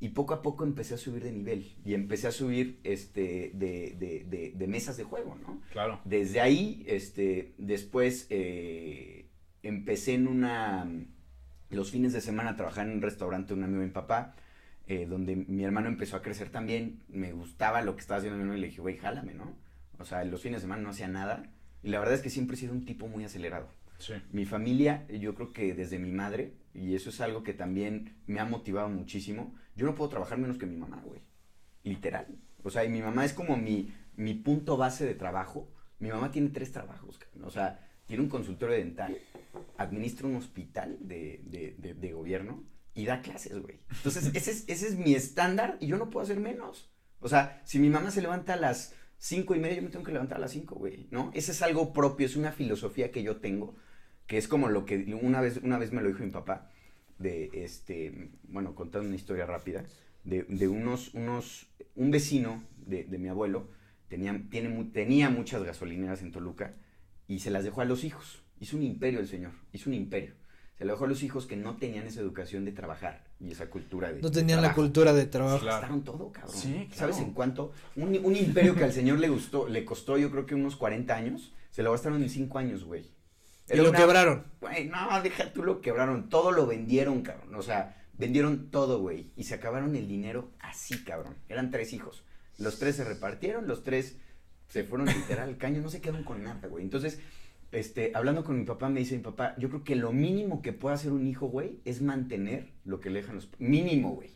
Y 0.00 0.10
poco 0.10 0.32
a 0.32 0.42
poco 0.42 0.62
empecé 0.62 0.94
a 0.94 0.96
subir 0.96 1.24
de 1.24 1.32
nivel. 1.32 1.74
Y 1.84 1.94
empecé 1.94 2.28
a 2.28 2.30
subir 2.30 2.78
este, 2.84 3.50
de, 3.54 3.96
de, 3.98 4.24
de, 4.28 4.52
de 4.54 4.66
mesas 4.68 4.96
de 4.96 5.02
juego, 5.02 5.36
¿no? 5.42 5.60
Claro. 5.72 5.98
Desde 6.04 6.40
ahí, 6.40 6.84
este, 6.86 7.52
después 7.58 8.28
eh, 8.30 9.26
empecé 9.64 10.14
en 10.14 10.28
una, 10.28 10.88
los 11.70 11.90
fines 11.90 12.12
de 12.12 12.20
semana 12.20 12.50
a 12.50 12.56
trabajar 12.56 12.86
en 12.86 12.92
un 12.92 13.02
restaurante 13.02 13.48
de 13.48 13.54
un 13.58 13.64
amigo 13.64 13.80
de 13.80 13.86
mi 13.86 13.92
papá, 13.92 14.36
eh, 14.88 15.04
donde 15.04 15.36
mi 15.36 15.64
hermano 15.64 15.88
empezó 15.88 16.16
a 16.16 16.22
crecer 16.22 16.48
también, 16.48 17.02
me 17.08 17.32
gustaba 17.32 17.82
lo 17.82 17.94
que 17.94 18.00
estaba 18.00 18.18
haciendo 18.18 18.38
mi 18.38 18.42
hermano 18.42 18.56
y 18.56 18.62
le 18.62 18.68
dije, 18.68 18.80
güey, 18.80 18.96
jálame, 18.96 19.34
¿no? 19.34 19.54
O 19.98 20.06
sea, 20.06 20.24
los 20.24 20.40
fines 20.40 20.56
de 20.56 20.62
semana 20.62 20.80
no 20.80 20.88
hacía 20.88 21.08
nada 21.08 21.42
y 21.82 21.90
la 21.90 21.98
verdad 21.98 22.14
es 22.14 22.22
que 22.22 22.30
siempre 22.30 22.56
he 22.56 22.58
sido 22.58 22.72
un 22.72 22.86
tipo 22.86 23.06
muy 23.06 23.22
acelerado. 23.22 23.68
Sí. 23.98 24.14
Mi 24.32 24.46
familia, 24.46 25.06
yo 25.08 25.34
creo 25.34 25.52
que 25.52 25.74
desde 25.74 25.98
mi 25.98 26.10
madre, 26.10 26.54
y 26.72 26.94
eso 26.94 27.10
es 27.10 27.20
algo 27.20 27.42
que 27.42 27.52
también 27.52 28.16
me 28.26 28.40
ha 28.40 28.46
motivado 28.46 28.88
muchísimo, 28.88 29.54
yo 29.76 29.84
no 29.84 29.94
puedo 29.94 30.08
trabajar 30.08 30.38
menos 30.38 30.56
que 30.56 30.64
mi 30.64 30.78
mamá, 30.78 31.02
güey. 31.04 31.20
Literal. 31.82 32.26
O 32.62 32.70
sea, 32.70 32.82
y 32.84 32.88
mi 32.88 33.02
mamá 33.02 33.26
es 33.26 33.34
como 33.34 33.58
mi, 33.58 33.92
mi 34.16 34.32
punto 34.32 34.78
base 34.78 35.04
de 35.04 35.14
trabajo. 35.14 35.70
Mi 35.98 36.08
mamá 36.08 36.30
tiene 36.30 36.48
tres 36.48 36.72
trabajos, 36.72 37.18
o 37.42 37.50
sea, 37.50 37.86
tiene 38.06 38.22
un 38.22 38.30
consultorio 38.30 38.76
dental, 38.76 39.18
administra 39.76 40.28
un 40.28 40.36
hospital 40.36 40.96
de, 41.00 41.42
de, 41.44 41.74
de, 41.76 41.92
de 41.92 42.12
gobierno 42.12 42.64
y 42.98 43.06
da 43.06 43.22
clases, 43.22 43.56
güey. 43.60 43.78
Entonces, 43.90 44.30
ese 44.34 44.50
es, 44.50 44.64
ese 44.66 44.88
es 44.88 44.96
mi 44.96 45.14
estándar 45.14 45.76
y 45.78 45.86
yo 45.86 45.96
no 45.98 46.10
puedo 46.10 46.24
hacer 46.24 46.40
menos. 46.40 46.90
O 47.20 47.28
sea, 47.28 47.62
si 47.64 47.78
mi 47.78 47.88
mamá 47.88 48.10
se 48.10 48.20
levanta 48.20 48.54
a 48.54 48.56
las 48.56 48.92
cinco 49.18 49.54
y 49.54 49.60
media, 49.60 49.76
yo 49.76 49.82
me 49.82 49.90
tengo 49.90 50.04
que 50.04 50.12
levantar 50.12 50.38
a 50.38 50.40
las 50.40 50.50
cinco, 50.50 50.74
güey, 50.74 51.06
¿no? 51.12 51.30
Ese 51.32 51.52
es 51.52 51.62
algo 51.62 51.92
propio, 51.92 52.26
es 52.26 52.34
una 52.34 52.50
filosofía 52.50 53.12
que 53.12 53.22
yo 53.22 53.36
tengo, 53.36 53.76
que 54.26 54.36
es 54.36 54.48
como 54.48 54.68
lo 54.68 54.84
que 54.84 55.16
una 55.22 55.40
vez, 55.40 55.58
una 55.58 55.78
vez 55.78 55.92
me 55.92 56.02
lo 56.02 56.08
dijo 56.08 56.24
mi 56.24 56.30
papá, 56.30 56.72
de 57.18 57.50
este, 57.52 58.32
bueno, 58.48 58.74
contando 58.74 59.06
una 59.06 59.16
historia 59.16 59.46
rápida, 59.46 59.84
de, 60.24 60.42
de 60.42 60.66
unos, 60.66 61.14
unos, 61.14 61.68
un 61.94 62.10
vecino 62.10 62.64
de, 62.78 63.04
de 63.04 63.18
mi 63.18 63.28
abuelo 63.28 63.68
tenía, 64.08 64.42
tiene, 64.50 64.84
tenía 64.86 65.30
muchas 65.30 65.62
gasolineras 65.62 66.20
en 66.22 66.32
Toluca 66.32 66.74
y 67.28 67.38
se 67.38 67.52
las 67.52 67.62
dejó 67.62 67.80
a 67.80 67.84
los 67.84 68.02
hijos. 68.02 68.42
Hizo 68.58 68.76
un 68.76 68.82
imperio 68.82 69.20
el 69.20 69.28
señor, 69.28 69.52
hizo 69.72 69.88
un 69.88 69.94
imperio. 69.94 70.34
Se 70.78 70.84
lo 70.84 70.92
dejó 70.92 71.06
a 71.06 71.08
los 71.08 71.22
hijos 71.24 71.46
que 71.46 71.56
no 71.56 71.76
tenían 71.76 72.06
esa 72.06 72.20
educación 72.20 72.64
de 72.64 72.70
trabajar 72.72 73.24
y 73.40 73.50
esa 73.50 73.68
cultura 73.68 74.12
de 74.12 74.22
No 74.22 74.30
de 74.30 74.40
tenían 74.40 74.62
la 74.62 74.74
cultura 74.74 75.12
de 75.12 75.26
trabajo. 75.26 75.58
Claro. 75.58 75.76
Gastaron 75.78 76.04
todo, 76.04 76.30
cabrón. 76.30 76.54
Sí, 76.56 76.86
claro. 76.92 76.94
¿Sabes 77.12 77.18
en 77.18 77.32
cuánto? 77.34 77.72
Un, 77.96 78.16
un 78.24 78.36
imperio 78.36 78.76
que 78.76 78.84
al 78.84 78.92
señor 78.92 79.18
le 79.18 79.28
gustó, 79.28 79.68
le 79.68 79.84
costó 79.84 80.16
yo 80.18 80.30
creo 80.30 80.46
que 80.46 80.54
unos 80.54 80.76
40 80.76 81.14
años, 81.16 81.52
se 81.70 81.82
lo 81.82 81.90
gastaron 81.90 82.22
en 82.22 82.30
5 82.30 82.58
años, 82.58 82.84
güey. 82.84 83.10
Y 83.70 83.76
lo 83.76 83.90
una- 83.90 83.98
quebraron. 83.98 84.44
Güey, 84.60 84.86
no, 84.88 85.20
deja 85.22 85.52
tú 85.52 85.64
lo 85.64 85.80
quebraron, 85.80 86.28
todo 86.28 86.52
lo 86.52 86.66
vendieron, 86.66 87.22
cabrón. 87.22 87.54
O 87.56 87.62
sea, 87.62 88.00
vendieron 88.16 88.70
todo, 88.70 89.00
güey. 89.00 89.32
Y 89.36 89.44
se 89.44 89.54
acabaron 89.54 89.96
el 89.96 90.06
dinero 90.06 90.52
así, 90.60 91.02
cabrón. 91.04 91.34
Eran 91.48 91.70
tres 91.72 91.92
hijos. 91.92 92.22
Los 92.56 92.78
tres 92.78 92.96
se 92.96 93.04
repartieron, 93.04 93.66
los 93.66 93.82
tres 93.84 94.16
se 94.68 94.84
fueron 94.84 95.06
literal 95.08 95.48
al 95.48 95.58
caño, 95.58 95.80
no 95.82 95.90
se 95.90 96.00
quedaron 96.00 96.22
con 96.24 96.42
nada, 96.44 96.68
güey. 96.68 96.84
Entonces, 96.84 97.18
este, 97.72 98.12
hablando 98.14 98.44
con 98.44 98.58
mi 98.58 98.64
papá, 98.64 98.88
me 98.88 99.00
dice 99.00 99.16
mi 99.16 99.22
papá, 99.22 99.54
yo 99.58 99.68
creo 99.68 99.84
que 99.84 99.94
lo 99.96 100.12
mínimo 100.12 100.62
que 100.62 100.72
puede 100.72 100.94
hacer 100.94 101.12
un 101.12 101.26
hijo, 101.26 101.46
güey, 101.48 101.80
es 101.84 102.00
mantener 102.02 102.72
lo 102.84 103.00
que 103.00 103.10
le 103.10 103.20
dejan 103.20 103.36
los... 103.36 103.48
Mínimo, 103.58 104.14
güey. 104.14 104.30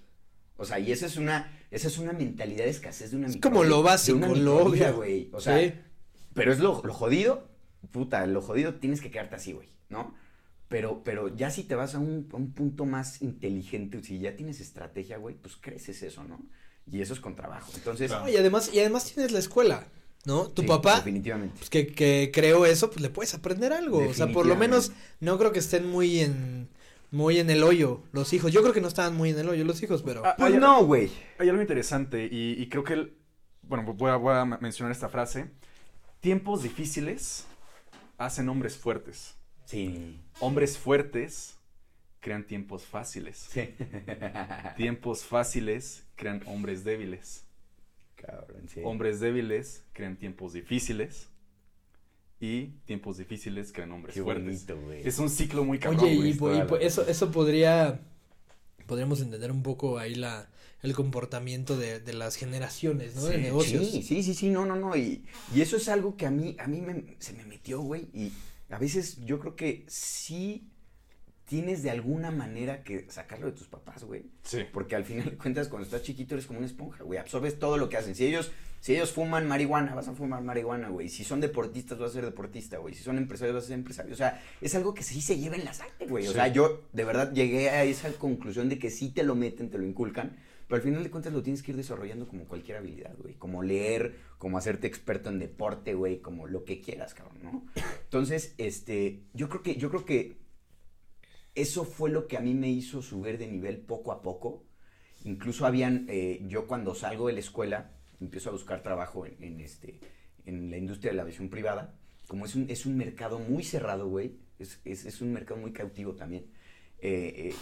O 0.57 0.65
sea, 0.65 0.79
y 0.79 0.93
esa 0.93 1.07
es 1.07 1.17
una, 1.17 1.51
esa 1.71 1.89
es 1.89 1.99
una 1.99 2.13
mentalidad 2.13 2.65
de 2.65 2.71
escasez 2.71 3.11
de 3.11 3.17
una 3.17 3.29
Es 3.29 3.37
como 3.39 3.65
lo 3.65 3.83
básico, 3.83 4.19
lo 4.35 4.59
obvio. 4.59 4.95
güey. 4.97 5.31
O 5.33 5.41
sea, 5.41 5.59
Sí. 5.59 5.73
pero 6.35 6.53
es 6.53 6.61
lo, 6.61 6.83
lo 6.85 6.93
jodido, 6.93 7.49
puta, 7.91 8.27
lo 8.27 8.41
jodido 8.43 8.75
tienes 8.77 9.01
que 9.01 9.11
quedarte 9.11 9.35
así, 9.37 9.53
güey, 9.53 9.69
¿no? 9.89 10.15
Pero, 10.69 11.03
pero 11.05 11.35
ya 11.35 11.51
si 11.51 11.65
te 11.65 11.75
vas 11.75 11.95
a 11.95 11.99
un, 11.99 12.29
a 12.33 12.37
un 12.37 12.53
punto 12.53 12.85
más 12.87 13.21
inteligente, 13.23 14.03
si 14.03 14.19
ya 14.19 14.37
tienes 14.37 14.61
estrategia, 14.61 15.17
güey, 15.19 15.35
pues 15.35 15.57
creces 15.57 16.03
eso, 16.03 16.23
¿no? 16.25 16.41
Y 16.91 17.01
eso 17.01 17.13
es 17.15 17.21
con 17.21 17.35
trabajo. 17.35 17.71
Entonces, 17.75 18.11
Claro. 18.11 18.25
No, 18.27 18.31
y 18.31 18.37
además, 18.37 18.71
y 18.73 18.79
además 18.81 19.05
tienes 19.13 19.33
la 19.33 19.39
escuela, 19.39 19.87
¿no? 20.25 20.49
Tu 20.49 20.63
sí, 20.63 20.69
papá, 20.69 20.97
Definitivamente. 20.97 21.55
pues 21.59 21.71
que, 21.71 21.87
que 21.89 22.31
creó 22.33 22.65
eso, 22.67 22.91
pues 22.91 23.01
le 23.01 23.11
puedes 23.11 23.35
aprender 23.35 23.73
algo. 23.73 24.07
O 24.09 24.15
sea, 24.15 24.29
por 24.29 24.47
lo 24.47 24.57
menos 24.57 24.93
no 25.21 25.39
creo 25.39 25.53
que 25.53 25.59
estén 25.59 25.87
muy 25.91 26.21
en 26.21 26.69
muy 27.11 27.39
en 27.39 27.51
el 27.51 27.63
hoyo 27.63 28.03
los 28.13 28.33
hijos. 28.33 28.53
Yo 28.53 28.63
creo 28.63 28.73
que 28.73 28.81
no 28.81 28.89
estaban 28.89 29.15
muy 29.15 29.31
en 29.31 29.39
el 29.39 29.49
hoyo 29.49 29.65
los 29.65 29.83
hijos, 29.83 30.03
pero 30.03 30.25
Ah, 30.25 30.35
Pues 30.39 30.55
hay- 30.55 30.59
no, 30.59 30.85
güey. 30.87 31.11
Hay 31.39 31.49
algo 31.51 31.61
interesante 31.61 32.27
y, 32.31 32.53
y 32.61 32.69
creo 32.71 32.85
que, 32.85 32.95
el- 32.95 33.13
bueno, 33.63 33.85
voy 33.93 34.11
a, 34.11 34.17
voy 34.17 34.35
a 34.35 34.45
mencionar 34.47 34.93
esta 34.93 35.09
frase. 35.11 35.51
Tiempos 36.21 36.63
difíciles 36.63 37.45
hacen 38.17 38.49
hombres 38.49 38.77
fuertes. 38.79 39.35
Sí. 39.67 40.19
Hombres 40.41 40.79
fuertes 40.79 41.57
crean 42.21 42.47
tiempos 42.47 42.85
fáciles. 42.87 43.47
Sí. 43.51 43.75
Tiempos 44.77 45.25
fáciles 45.25 46.05
crean 46.17 46.43
hombres 46.47 46.83
débiles. 46.85 47.45
Cabrón, 48.27 48.69
sí. 48.69 48.81
Hombres 48.85 49.21
débiles 49.21 49.85
crean 49.93 50.17
tiempos 50.17 50.53
difíciles. 50.53 51.29
Y 52.41 52.69
tiempos 52.87 53.19
difíciles 53.19 53.71
crean 53.73 53.93
hombres 53.93 54.15
Qué 54.17 54.23
fuertes. 54.23 54.67
bonito. 54.67 54.93
Es 55.09 55.19
un 55.21 55.31
ciclo 55.31 55.65
muy 55.65 55.79
cabrón. 55.79 56.05
Oye, 56.05 56.15
y, 56.31 56.35
po- 56.35 56.49
y 56.51 56.55
toda 56.55 56.67
po- 56.67 56.77
la 56.77 56.83
eso, 56.83 57.07
eso 57.07 57.31
podría, 57.31 58.01
podríamos 58.87 59.21
entender 59.21 59.53
un 59.53 59.63
poco 59.63 59.99
ahí 59.99 60.17
la, 60.17 60.51
el 60.83 60.93
comportamiento 60.93 61.77
de, 61.79 62.01
de 62.01 62.13
las 62.13 62.35
generaciones, 62.35 63.15
¿no? 63.15 63.27
de 63.27 63.37
Sí, 63.37 63.43
negocios. 63.43 63.87
Sí, 63.89 64.03
sí, 64.03 64.23
sí, 64.25 64.35
sí, 64.35 64.51
no, 64.51 64.67
no, 64.67 64.75
no. 64.75 64.97
Y, 64.97 65.25
y 65.55 65.61
eso 65.61 65.77
es 65.77 65.89
algo 65.89 66.17
que 66.17 66.27
a 66.27 66.31
mí, 66.33 66.57
a 66.59 66.67
mí 66.67 66.81
me- 66.81 67.15
se 67.21 67.33
me 67.35 67.45
metió, 67.45 67.81
güey. 67.81 68.09
Y 68.13 68.33
a 68.71 68.79
veces 68.79 69.25
yo 69.25 69.39
creo 69.39 69.55
que 69.55 69.85
sí 69.87 70.72
tienes 71.53 71.83
de 71.83 71.91
alguna 71.91 72.31
manera 72.31 72.83
que 72.83 73.05
sacarlo 73.11 73.45
de 73.45 73.53
tus 73.53 73.67
papás, 73.69 74.05
güey. 74.05 74.23
Sí. 74.43 74.61
Porque 74.73 74.97
al 74.97 75.05
final 75.05 75.27
de 75.27 75.37
cuentas, 75.37 75.69
cuando 75.69 75.85
estás 75.85 76.03
chiquito, 76.03 76.35
eres 76.35 76.47
como 76.47 76.61
una 76.61 76.67
esponja, 76.67 77.05
güey. 77.05 77.19
Absorbes 77.19 77.59
todo 77.59 77.77
lo 77.77 77.91
que 77.91 77.99
hacen. 77.99 78.15
Si 78.15 78.25
ellos, 78.25 78.51
si 78.81 78.95
ellos 78.95 79.13
fuman 79.13 79.47
marihuana, 79.47 79.95
vas 79.95 80.09
a 80.09 80.15
fumar 80.15 80.43
marihuana, 80.43 80.89
güey. 80.89 81.11
Si 81.11 81.25
son 81.25 81.43
deportistas, 81.43 81.99
vas 81.99 82.09
a 82.09 82.15
ser 82.15 82.25
deportista, 82.25 82.79
güey. 82.79 82.95
Si 82.95 83.03
son 83.03 83.19
empresarios, 83.19 83.55
vas 83.55 83.65
a 83.65 83.67
ser 83.67 83.75
empresario. 83.77 84.15
O 84.15 84.17
sea, 84.17 84.41
es 84.63 84.75
algo 84.75 84.95
que 84.95 85.03
sí 85.03 85.21
se 85.21 85.37
lleva 85.37 85.57
en 85.57 85.67
la 85.67 85.75
sangre, 85.75 86.07
güey. 86.09 86.25
O 86.27 86.31
Sí. 86.31 86.37
sea, 86.37 86.49
yo 86.49 86.81
de 86.95 87.05
verdad 87.05 87.35
llegué 87.35 87.69
a 87.69 87.85
esa 87.85 88.11
conclusión 88.15 88.71
de 88.71 88.79
que 88.79 88.89
sí 88.91 89.11
te 89.11 89.23
lo 89.23 89.35
meten, 89.35 89.69
te 89.71 89.77
lo 89.77 89.85
inculcan. 89.85 90.39
Pero 90.69 90.77
al 90.77 90.83
final 90.83 91.05
de 91.05 91.11
cuentas 91.11 91.35
lo 91.35 91.43
tienes 91.43 91.63
que 91.63 91.73
ir 91.73 91.77
desarrollando 91.77 92.27
como 92.27 92.47
cualquier 92.47 92.79
habilidad, 92.79 93.15
güey. 93.19 93.35
Como 93.35 93.63
leer, 93.63 94.17
como 94.39 94.57
hacerte 94.57 94.87
experto 94.87 95.29
en 95.29 95.39
deporte, 95.39 95.93
güey. 95.93 96.21
Como 96.23 96.47
lo 96.47 96.65
que 96.65 96.81
quieras, 96.81 97.13
cabrón, 97.13 97.41
¿no? 97.43 97.67
Entonces, 98.05 98.55
este, 98.57 99.21
yo 99.35 99.51
creo 99.51 99.63
que, 99.63 99.75
yo 99.77 99.91
creo 99.91 100.07
que 100.07 100.41
eso 101.55 101.85
fue 101.85 102.11
lo 102.11 102.27
que 102.27 102.37
a 102.37 102.41
mí 102.41 102.55
me 102.55 102.71
hizo 102.71 103.03
subir 103.03 103.39
de 103.39 103.47
nivel 103.47 103.79
poco 103.79 104.13
a 104.13 104.23
poco. 104.23 104.65
Incluso 105.25 105.67
habían, 105.67 106.07
eh, 106.09 106.41
yo 106.49 106.67
cuando 106.67 106.95
salgo 106.95 107.29
de 107.29 107.35
la 107.35 107.41
escuela, 107.41 107.93
empiezo 108.21 108.49
a 108.51 108.53
buscar 108.53 108.83
trabajo 108.83 109.27
en, 109.27 109.37
en, 109.43 109.61
este, 109.61 110.01
en 110.47 110.71
la 110.71 110.79
industria 110.79 111.13
de 111.13 111.17
la 111.17 111.23
aviación 111.23 111.49
privada. 111.49 111.95
Como 112.27 112.47
es 112.47 112.55
un, 112.55 112.71
es 112.71 112.87
un 112.87 112.97
mercado 112.97 113.39
muy 113.39 113.63
cerrado, 113.63 114.09
güey, 114.09 114.37
es, 114.59 114.81
es, 114.85 115.05
es 115.05 115.21
un 115.21 115.33
mercado 115.33 115.61
muy 115.61 115.73
cautivo 115.73 116.15
también. 116.15 116.47
Eh, 117.05 117.53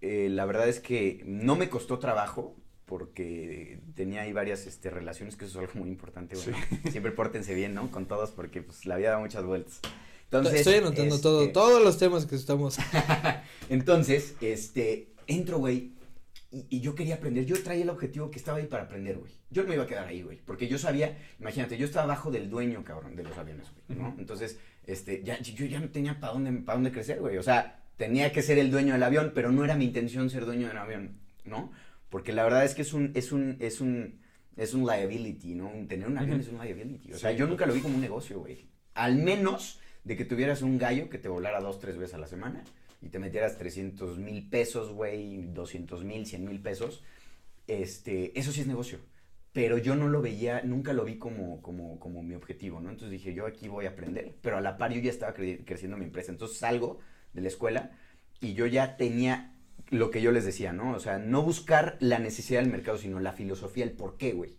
eh, 0.00 0.28
la 0.28 0.44
verdad 0.44 0.68
es 0.68 0.80
que 0.80 1.22
no 1.24 1.54
me 1.54 1.68
costó 1.68 2.00
trabajo 2.00 2.56
porque 2.84 3.80
tenía 3.94 4.22
ahí 4.22 4.32
varias 4.32 4.66
este, 4.66 4.90
relaciones, 4.90 5.36
que 5.36 5.44
eso 5.44 5.60
es 5.60 5.68
algo 5.68 5.80
muy 5.80 5.90
importante, 5.90 6.34
güey. 6.36 6.48
¿no? 6.48 6.90
Siempre 6.90 7.12
pórtense 7.12 7.54
bien, 7.54 7.74
¿no? 7.74 7.90
Con 7.90 8.06
todos 8.06 8.30
porque 8.32 8.62
pues, 8.62 8.86
la 8.86 8.96
vida 8.96 9.10
da 9.10 9.18
muchas 9.18 9.44
vueltas. 9.44 9.80
Entonces, 10.30 10.54
Estoy 10.60 10.74
anotando 10.74 11.18
todo, 11.20 11.40
este, 11.42 11.52
todos 11.54 11.82
los 11.82 11.96
temas 11.98 12.26
que 12.26 12.36
estamos. 12.36 12.76
entonces, 13.70 14.34
este, 14.40 15.08
entro, 15.26 15.58
güey, 15.58 15.92
y, 16.50 16.66
y 16.70 16.80
yo 16.80 16.94
quería 16.94 17.16
aprender. 17.16 17.44
Yo 17.46 17.62
traía 17.62 17.82
el 17.82 17.90
objetivo 17.90 18.30
que 18.30 18.38
estaba 18.38 18.58
ahí 18.58 18.66
para 18.66 18.84
aprender, 18.84 19.18
güey. 19.18 19.32
Yo 19.50 19.62
no 19.62 19.68
me 19.68 19.74
iba 19.74 19.84
a 19.84 19.86
quedar 19.86 20.06
ahí, 20.06 20.22
güey. 20.22 20.38
Porque 20.44 20.68
yo 20.68 20.78
sabía, 20.78 21.16
imagínate, 21.40 21.76
yo 21.78 21.86
estaba 21.86 22.04
abajo 22.04 22.30
del 22.30 22.50
dueño, 22.50 22.84
cabrón, 22.84 23.16
de 23.16 23.22
los 23.24 23.36
aviones, 23.36 23.66
güey. 23.88 24.00
Entonces, 24.18 24.58
este, 24.86 25.22
ya, 25.22 25.38
yo 25.40 25.66
ya 25.66 25.80
no 25.80 25.88
tenía 25.90 26.20
para 26.20 26.32
dónde, 26.34 26.52
para 26.62 26.76
dónde 26.76 26.92
crecer, 26.92 27.20
güey. 27.20 27.36
O 27.38 27.42
sea, 27.42 27.82
tenía 27.96 28.32
que 28.32 28.42
ser 28.42 28.58
el 28.58 28.70
dueño 28.70 28.92
del 28.94 29.02
avión, 29.02 29.32
pero 29.34 29.50
no 29.50 29.64
era 29.64 29.76
mi 29.76 29.84
intención 29.86 30.30
ser 30.30 30.44
dueño 30.46 30.68
del 30.68 30.76
avión, 30.78 31.18
¿no? 31.44 31.72
Porque 32.10 32.32
la 32.32 32.44
verdad 32.44 32.64
es 32.64 32.74
que 32.74 32.82
es 32.82 32.92
un, 32.94 33.12
es 33.14 33.32
un, 33.32 33.56
es 33.60 33.80
un, 33.80 34.20
es 34.56 34.72
un 34.74 34.86
liability, 34.86 35.54
¿no? 35.54 35.70
Tener 35.88 36.06
un 36.08 36.16
avión 36.16 36.40
Ujú. 36.40 36.48
es 36.48 36.54
un 36.54 36.60
liability. 36.64 37.12
O 37.12 37.18
sea, 37.18 37.30
Sí. 37.32 37.36
yo 37.36 37.46
nunca 37.46 37.66
lo 37.66 37.74
vi 37.74 37.80
como 37.80 37.94
un 37.96 38.00
negocio, 38.00 38.40
güey. 38.40 38.68
Al 38.94 39.16
menos 39.16 39.80
de 40.08 40.16
que 40.16 40.24
tuvieras 40.24 40.62
un 40.62 40.78
gallo 40.78 41.08
que 41.10 41.18
te 41.18 41.28
volara 41.28 41.60
dos, 41.60 41.78
tres 41.78 41.96
veces 41.98 42.14
a 42.14 42.18
la 42.18 42.26
semana 42.26 42.64
y 43.02 43.08
te 43.10 43.18
metieras 43.18 43.58
300 43.58 44.18
mil 44.18 44.48
pesos, 44.48 44.90
güey, 44.92 45.42
200 45.52 46.04
mil, 46.04 46.26
100 46.26 46.44
mil 46.46 46.60
pesos, 46.60 47.04
este, 47.66 48.38
eso 48.38 48.52
sí 48.52 48.60
es 48.62 48.66
negocio. 48.66 48.98
Pero 49.52 49.78
yo 49.78 49.96
no 49.96 50.08
lo 50.08 50.20
veía, 50.22 50.62
nunca 50.62 50.92
lo 50.92 51.04
vi 51.04 51.18
como, 51.18 51.60
como, 51.62 51.98
como 51.98 52.22
mi 52.22 52.34
objetivo, 52.34 52.80
¿no? 52.80 52.90
Entonces 52.90 53.10
dije, 53.12 53.34
yo 53.34 53.46
aquí 53.46 53.68
voy 53.68 53.86
a 53.86 53.90
aprender. 53.90 54.34
Pero 54.42 54.56
a 54.58 54.60
la 54.60 54.78
par 54.78 54.92
yo 54.92 55.00
ya 55.00 55.10
estaba 55.10 55.34
cre- 55.34 55.64
creciendo 55.64 55.96
mi 55.96 56.04
empresa. 56.04 56.30
Entonces 56.32 56.58
salgo 56.58 57.00
de 57.32 57.40
la 57.42 57.48
escuela 57.48 57.90
y 58.40 58.54
yo 58.54 58.66
ya 58.66 58.96
tenía 58.96 59.54
lo 59.90 60.10
que 60.10 60.22
yo 60.22 60.32
les 60.32 60.44
decía, 60.44 60.72
¿no? 60.72 60.92
O 60.94 61.00
sea, 61.00 61.18
no 61.18 61.42
buscar 61.42 61.96
la 62.00 62.18
necesidad 62.18 62.60
del 62.60 62.70
mercado, 62.70 62.98
sino 62.98 63.20
la 63.20 63.32
filosofía, 63.32 63.84
el 63.84 63.92
por 63.92 64.16
qué, 64.16 64.32
güey. 64.32 64.56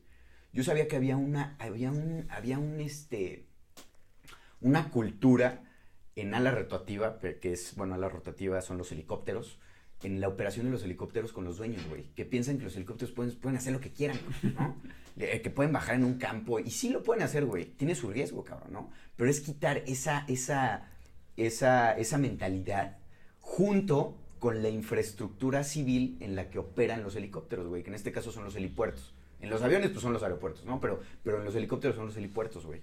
Yo 0.54 0.64
sabía 0.64 0.88
que 0.88 0.96
había 0.96 1.18
una, 1.18 1.56
había 1.60 1.92
un, 1.92 2.26
había 2.30 2.58
un, 2.60 2.80
este, 2.82 3.46
una 4.62 4.90
cultura 4.90 5.64
en 6.16 6.34
ala 6.34 6.52
rotativa, 6.52 7.20
que 7.20 7.54
es, 7.54 7.76
bueno, 7.76 7.96
ala 7.96 8.10
rotativa 8.10 8.62
son 8.62 8.78
los 8.78 8.92
helicópteros, 8.92 9.60
en 10.04 10.22
la 10.22 10.28
operación 10.28 10.66
de 10.66 10.72
los 10.72 10.84
helicópteros 10.84 11.34
con 11.34 11.44
los 11.44 11.58
dueños, 11.58 11.86
güey, 11.90 12.06
que 12.16 12.26
piensan 12.26 12.58
que 12.58 12.64
los 12.64 12.76
helicópteros 12.76 13.14
pueden, 13.14 13.36
pueden 13.38 13.58
hacer 13.58 13.74
lo 13.74 13.82
que 13.82 13.92
quieran, 13.92 14.20
¿no? 14.44 14.76
Eh, 15.22 15.42
que 15.42 15.50
pueden 15.50 15.74
bajar 15.74 15.96
en 15.96 16.06
un 16.06 16.18
campo, 16.18 16.60
y 16.60 16.72
sí 16.72 16.88
lo 16.88 17.04
pueden 17.04 17.24
hacer, 17.24 17.44
güey, 17.44 17.66
tiene 17.66 17.94
su 17.94 18.10
riesgo, 18.10 18.46
cabrón, 18.46 18.72
¿no? 18.72 18.92
Pero 19.18 19.30
es 19.30 19.42
quitar 19.42 19.84
esa, 19.86 20.24
esa, 20.30 20.88
esa, 21.36 21.92
esa 21.98 22.18
mentalidad 22.18 23.00
junto 23.42 24.16
con 24.40 24.64
la 24.64 24.70
infraestructura 24.70 25.66
civil 25.66 26.16
en 26.22 26.38
la 26.38 26.50
que 26.50 26.60
operan 26.60 27.04
los 27.04 27.18
helicópteros, 27.18 27.68
güey, 27.68 27.84
que 27.84 27.90
en 27.90 27.96
este 27.96 28.14
caso 28.14 28.32
son 28.32 28.46
los 28.46 28.56
helipuertos. 28.56 29.14
En 29.42 29.50
los 29.50 29.62
aviones, 29.62 29.90
pues 29.90 30.02
son 30.02 30.14
los 30.14 30.24
aeropuertos, 30.24 30.64
¿no? 30.66 30.80
Pero, 30.80 31.02
pero 31.22 31.40
en 31.40 31.44
los 31.44 31.56
helicópteros 31.56 31.98
son 31.98 32.06
los 32.06 32.16
helipuertos, 32.16 32.66
güey. 32.66 32.80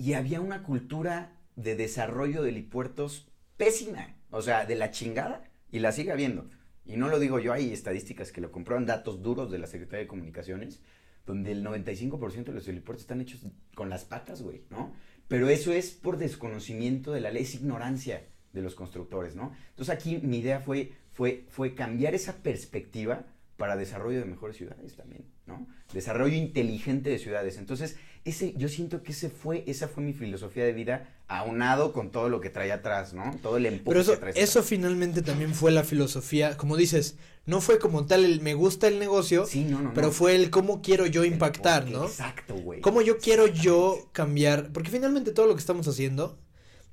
Y 0.00 0.14
había 0.14 0.40
una 0.40 0.62
cultura 0.62 1.36
de 1.56 1.76
desarrollo 1.76 2.42
de 2.42 2.48
helipuertos 2.48 3.28
pésima, 3.58 4.16
o 4.30 4.40
sea, 4.40 4.64
de 4.64 4.74
la 4.74 4.90
chingada, 4.90 5.44
y 5.70 5.80
la 5.80 5.92
sigue 5.92 6.10
habiendo. 6.10 6.48
Y 6.86 6.96
no 6.96 7.08
lo 7.08 7.18
digo 7.18 7.38
yo, 7.38 7.52
hay 7.52 7.70
estadísticas 7.70 8.32
que 8.32 8.40
lo 8.40 8.50
comprueban, 8.50 8.86
datos 8.86 9.22
duros 9.22 9.50
de 9.50 9.58
la 9.58 9.66
Secretaría 9.66 10.04
de 10.04 10.06
Comunicaciones, 10.06 10.80
donde 11.26 11.52
el 11.52 11.62
95% 11.62 12.44
de 12.44 12.52
los 12.54 12.66
helipuertos 12.66 13.02
están 13.02 13.20
hechos 13.20 13.42
con 13.74 13.90
las 13.90 14.06
patas, 14.06 14.40
güey, 14.40 14.62
¿no? 14.70 14.94
Pero 15.28 15.50
eso 15.50 15.70
es 15.70 15.90
por 15.90 16.16
desconocimiento 16.16 17.12
de 17.12 17.20
la 17.20 17.30
ley, 17.30 17.42
es 17.42 17.54
ignorancia 17.56 18.26
de 18.54 18.62
los 18.62 18.74
constructores, 18.74 19.36
¿no? 19.36 19.54
Entonces 19.68 19.94
aquí 19.94 20.16
mi 20.22 20.38
idea 20.38 20.60
fue, 20.60 20.92
fue, 21.12 21.44
fue 21.50 21.74
cambiar 21.74 22.14
esa 22.14 22.42
perspectiva 22.42 23.26
para 23.58 23.76
desarrollo 23.76 24.20
de 24.20 24.24
mejores 24.24 24.56
ciudades 24.56 24.96
también, 24.96 25.26
¿no? 25.44 25.66
Desarrollo 25.92 26.34
inteligente 26.34 27.10
de 27.10 27.18
ciudades. 27.18 27.58
Entonces, 27.58 27.98
ese, 28.24 28.54
yo 28.56 28.68
siento 28.68 29.02
que 29.02 29.12
ese 29.12 29.30
fue, 29.30 29.64
esa 29.66 29.88
fue 29.88 30.02
mi 30.02 30.12
filosofía 30.12 30.64
de 30.64 30.72
vida, 30.72 31.08
aunado 31.26 31.92
con 31.92 32.10
todo 32.10 32.28
lo 32.28 32.40
que 32.40 32.50
traía 32.50 32.74
atrás, 32.74 33.14
¿no? 33.14 33.34
Todo 33.42 33.56
el 33.56 33.66
empuje 33.66 33.84
Pero 33.84 34.00
eso, 34.34 34.60
que 34.60 34.66
finalmente 34.66 35.22
también 35.22 35.54
fue 35.54 35.70
la 35.70 35.84
filosofía, 35.84 36.56
como 36.56 36.76
dices, 36.76 37.16
no 37.46 37.60
fue 37.60 37.78
como 37.78 38.06
tal 38.06 38.24
el 38.24 38.40
me 38.40 38.54
gusta 38.54 38.88
el 38.88 38.98
negocio, 38.98 39.46
Sí, 39.46 39.64
no, 39.64 39.80
no, 39.80 39.94
pero 39.94 40.08
no. 40.08 40.12
fue 40.12 40.34
el 40.34 40.50
cómo 40.50 40.82
quiero 40.82 41.06
yo 41.06 41.22
El 41.24 41.32
impactar, 41.32 41.88
¿no? 41.88 42.04
Exacto, 42.04 42.54
güey. 42.56 42.80
¿Cómo 42.80 43.00
yo 43.00 43.18
quiero 43.18 43.46
yo 43.46 44.08
cambiar? 44.12 44.70
Porque 44.72 44.90
finalmente 44.90 45.32
todo 45.32 45.46
lo 45.46 45.54
que 45.54 45.60
estamos 45.60 45.88
haciendo, 45.88 46.38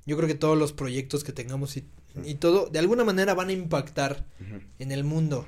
yo 0.06 0.16
creo 0.16 0.28
que 0.28 0.34
todos 0.34 0.56
los 0.56 0.72
proyectos 0.72 1.24
que 1.24 1.32
tengamos 1.32 1.76
y, 1.76 1.84
y 2.24 2.36
todo, 2.36 2.68
de 2.68 2.78
alguna 2.78 3.04
manera 3.04 3.34
van 3.34 3.50
a 3.50 3.52
impactar 3.52 4.24
en 4.78 4.92
el 4.92 5.04
mundo. 5.04 5.46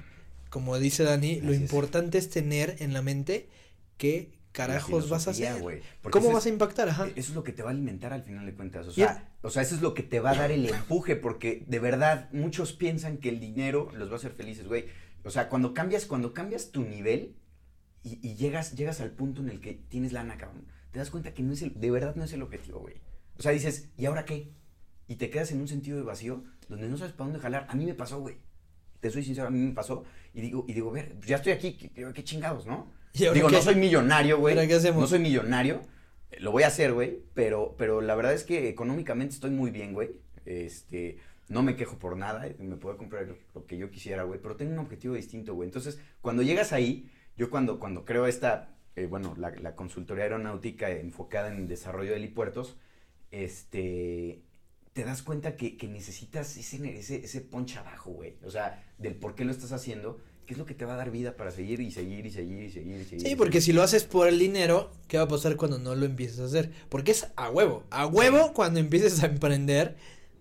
Como 0.50 0.78
dice 0.78 1.04
Dani, 1.04 1.40
lo 1.40 1.54
importante 1.54 2.18
es 2.18 2.28
tener 2.28 2.76
en 2.80 2.92
la 2.92 3.02
mente 3.02 3.48
qué 3.96 4.32
carajos 4.52 5.08
vas 5.08 5.26
a 5.28 5.30
hacer. 5.30 5.62
¿Cómo 6.10 6.32
vas 6.32 6.46
a 6.46 6.48
impactar? 6.48 6.88
Ajá. 6.88 7.06
Eso 7.08 7.30
es 7.30 7.34
lo 7.34 7.44
que 7.44 7.52
te 7.52 7.62
va 7.62 7.70
a 7.70 7.72
alimentar 7.72 8.12
al 8.12 8.22
final 8.22 8.46
de 8.46 8.54
cuentas. 8.54 8.86
O 8.86 8.92
sea, 8.92 9.32
o 9.42 9.50
sea, 9.50 9.62
eso 9.62 9.74
es 9.74 9.82
lo 9.82 9.94
que 9.94 10.02
te 10.02 10.20
va 10.20 10.30
a 10.30 10.34
dar 10.34 10.50
el 10.50 10.66
empuje, 10.66 11.16
porque 11.16 11.64
de 11.66 11.78
verdad 11.78 12.28
muchos 12.32 12.72
piensan 12.72 13.18
que 13.18 13.28
el 13.28 13.40
dinero 13.40 13.90
los 13.94 14.08
va 14.08 14.14
a 14.14 14.16
hacer 14.16 14.32
felices, 14.32 14.66
güey. 14.66 14.86
O 15.24 15.30
sea, 15.30 15.48
cuando 15.48 15.74
cambias, 15.74 16.06
cuando 16.06 16.32
cambias 16.32 16.70
tu 16.70 16.82
nivel 16.82 17.36
y, 18.02 18.26
y 18.26 18.34
llegas, 18.34 18.74
llegas 18.74 19.00
al 19.00 19.10
punto 19.10 19.42
en 19.42 19.50
el 19.50 19.60
que 19.60 19.74
tienes 19.74 20.12
lana, 20.12 20.38
cabrón, 20.38 20.66
te 20.90 20.98
das 20.98 21.10
cuenta 21.10 21.34
que 21.34 21.42
no 21.42 21.52
es 21.52 21.62
el, 21.62 21.78
de 21.78 21.90
verdad 21.90 22.16
no 22.16 22.24
es 22.24 22.32
el 22.32 22.42
objetivo, 22.42 22.80
güey. 22.80 22.96
O 23.38 23.42
sea, 23.42 23.52
dices, 23.52 23.90
¿y 23.96 24.06
ahora 24.06 24.24
qué? 24.24 24.52
Y 25.06 25.16
te 25.16 25.30
quedas 25.30 25.52
en 25.52 25.60
un 25.60 25.68
sentido 25.68 25.96
de 25.96 26.02
vacío 26.04 26.44
donde 26.68 26.88
no 26.88 26.96
sabes 26.96 27.12
para 27.12 27.26
dónde 27.26 27.40
jalar. 27.40 27.66
A 27.68 27.74
mí 27.74 27.84
me 27.84 27.94
pasó, 27.94 28.20
güey. 28.20 28.38
te 29.00 29.10
soy 29.10 29.24
sincero, 29.24 29.48
a 29.48 29.50
mí 29.50 29.58
me 29.58 29.72
pasó 29.72 30.04
y 30.32 30.40
digo, 30.40 30.64
y 30.68 30.72
digo, 30.72 30.90
ver, 30.90 31.18
ya 31.26 31.36
estoy 31.36 31.52
aquí, 31.52 31.72
qué, 31.74 32.12
qué 32.14 32.24
chingados, 32.24 32.66
¿no? 32.66 32.92
¿Y 33.12 33.24
ahora 33.24 33.34
Digo, 33.34 33.48
qué? 33.48 33.56
no 33.56 33.62
soy 33.62 33.74
millonario, 33.76 34.38
güey. 34.38 34.54
¿Ahora 34.54 34.66
qué 34.68 34.74
hacemos? 34.74 35.00
No 35.00 35.06
soy 35.06 35.18
millonario. 35.18 35.80
eh, 36.30 36.38
Lo 36.40 36.52
voy 36.52 36.62
a 36.62 36.68
hacer, 36.68 36.92
güey. 36.92 37.18
Pero, 37.34 37.74
pero 37.78 38.00
la 38.00 38.14
verdad 38.14 38.32
es 38.34 38.44
que 38.44 38.68
económicamente 38.68 39.34
estoy 39.34 39.50
muy 39.50 39.70
bien, 39.70 39.92
güey. 39.92 40.10
Este, 40.46 41.18
no 41.48 41.62
me 41.62 41.76
quejo 41.76 41.98
por 41.98 42.16
nada. 42.16 42.46
eh, 42.46 42.56
Me 42.58 42.76
puedo 42.76 42.96
comprar 42.96 43.26
lo 43.54 43.66
que 43.66 43.76
yo 43.78 43.90
quisiera, 43.90 44.22
güey. 44.24 44.40
Pero 44.40 44.56
tengo 44.56 44.72
un 44.72 44.78
objetivo 44.78 45.14
distinto, 45.14 45.54
güey. 45.54 45.68
Entonces, 45.68 45.98
cuando 46.20 46.42
llegas 46.42 46.72
ahí, 46.72 47.10
yo 47.36 47.50
cuando, 47.50 47.78
cuando 47.80 48.04
creo 48.04 48.26
esta, 48.26 48.74
eh, 48.96 49.06
bueno, 49.06 49.34
la, 49.38 49.50
la 49.50 49.74
consultoría 49.74 50.24
aeronáutica 50.24 50.90
enfocada 50.90 51.48
en 51.48 51.66
desarrollo 51.68 52.10
de 52.10 52.16
helipuertos, 52.18 52.76
este, 53.30 54.42
te 54.92 55.04
das 55.04 55.22
cuenta 55.22 55.56
que, 55.56 55.76
que 55.76 55.88
necesitas 55.88 56.56
ese, 56.56 56.98
ese, 56.98 57.24
ese 57.24 57.40
punch 57.40 57.76
abajo, 57.76 58.10
güey. 58.10 58.36
O 58.44 58.50
sea, 58.50 58.84
del 58.98 59.14
por 59.14 59.34
qué 59.34 59.44
lo 59.44 59.52
estás 59.52 59.72
haciendo, 59.72 60.20
qué 60.50 60.54
es 60.54 60.58
lo 60.58 60.66
que 60.66 60.74
te 60.74 60.84
va 60.84 60.94
a 60.94 60.96
dar 60.96 61.12
vida 61.12 61.36
para 61.36 61.52
seguir 61.52 61.78
y 61.80 61.92
seguir 61.92 62.26
y 62.26 62.30
seguir 62.32 62.64
y 62.64 62.72
seguir 62.72 63.00
y 63.02 63.04
seguir. 63.04 63.24
Sí, 63.28 63.36
porque 63.36 63.60
si 63.60 63.72
lo 63.72 63.84
haces 63.84 64.02
por 64.02 64.26
el 64.26 64.36
dinero, 64.36 64.90
¿qué 65.06 65.16
va 65.16 65.22
a 65.22 65.28
pasar 65.28 65.54
cuando 65.54 65.78
no 65.78 65.94
lo 65.94 66.04
empieces 66.06 66.40
a 66.40 66.46
hacer? 66.46 66.72
Porque 66.88 67.12
es 67.12 67.28
a 67.36 67.50
huevo. 67.50 67.84
A 67.90 68.06
huevo 68.08 68.52
cuando 68.52 68.80
empieces 68.80 69.22
a 69.22 69.26
emprender, 69.26 69.94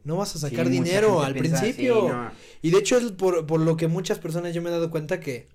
no 0.03 0.17
vas 0.17 0.35
a 0.35 0.39
sacar 0.39 0.67
dinero 0.67 1.21
al 1.21 1.33
piensa, 1.35 1.59
principio. 1.61 2.01
sí, 2.01 2.07
no. 2.07 2.31
Y 2.63 2.71
de 2.71 2.79
hecho 2.79 2.97
es 2.97 3.11
por, 3.11 3.45
por 3.45 3.59
lo 3.59 3.77
que 3.77 3.87
muchas 3.87 4.17
personas 4.17 4.55
yo 4.55 4.63
me 4.63 4.69
he 4.69 4.71
dado 4.71 4.89
cuenta 4.89 5.19
que, 5.19 5.47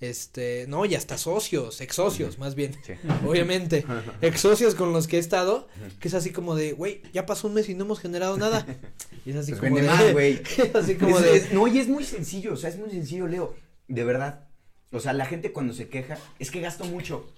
este, 0.00 0.64
no, 0.68 0.86
y 0.86 0.94
hasta 0.94 1.18
socios, 1.18 1.80
ex 1.82 1.96
socios 1.96 2.38
más 2.38 2.54
bien, 2.54 2.72
Sí. 2.86 2.94
obviamente, 3.26 3.84
ex 4.22 4.40
socios 4.40 4.74
con 4.74 4.94
los 4.94 5.06
que 5.06 5.16
he 5.16 5.20
estado, 5.20 5.68
que 6.00 6.08
es 6.08 6.14
así 6.14 6.30
como 6.30 6.54
de, 6.54 6.72
güey, 6.72 7.02
ya 7.12 7.26
pasó 7.26 7.48
un 7.48 7.52
mes 7.54 7.68
y 7.68 7.74
no 7.74 7.84
hemos 7.84 8.00
generado 8.00 8.38
nada. 8.38 8.64
Y 9.26 9.32
es 9.32 9.36
así 9.36 9.52
Pues 9.52 9.60
como 9.70 9.76
de, 9.78 10.12
güey. 10.14 10.40
es 10.56 10.74
así 10.74 10.94
como 10.94 11.18
Es- 11.18 11.24
de, 11.24 11.36
es- 11.36 11.52
no, 11.52 11.66
y 11.68 11.78
es 11.78 11.88
muy 11.88 12.04
sencillo, 12.04 12.54
o 12.54 12.56
sea, 12.56 12.70
es 12.70 12.78
muy 12.78 12.88
sencillo, 12.90 13.26
Leo. 13.26 13.54
De 13.88 14.04
verdad. 14.04 14.44
O 14.92 15.00
sea, 15.00 15.12
la 15.12 15.26
gente 15.26 15.52
cuando 15.52 15.72
se 15.74 15.88
queja, 15.88 16.16
es 16.38 16.50
que 16.50 16.60
gasto 16.60 16.84
mucho. 16.84 17.28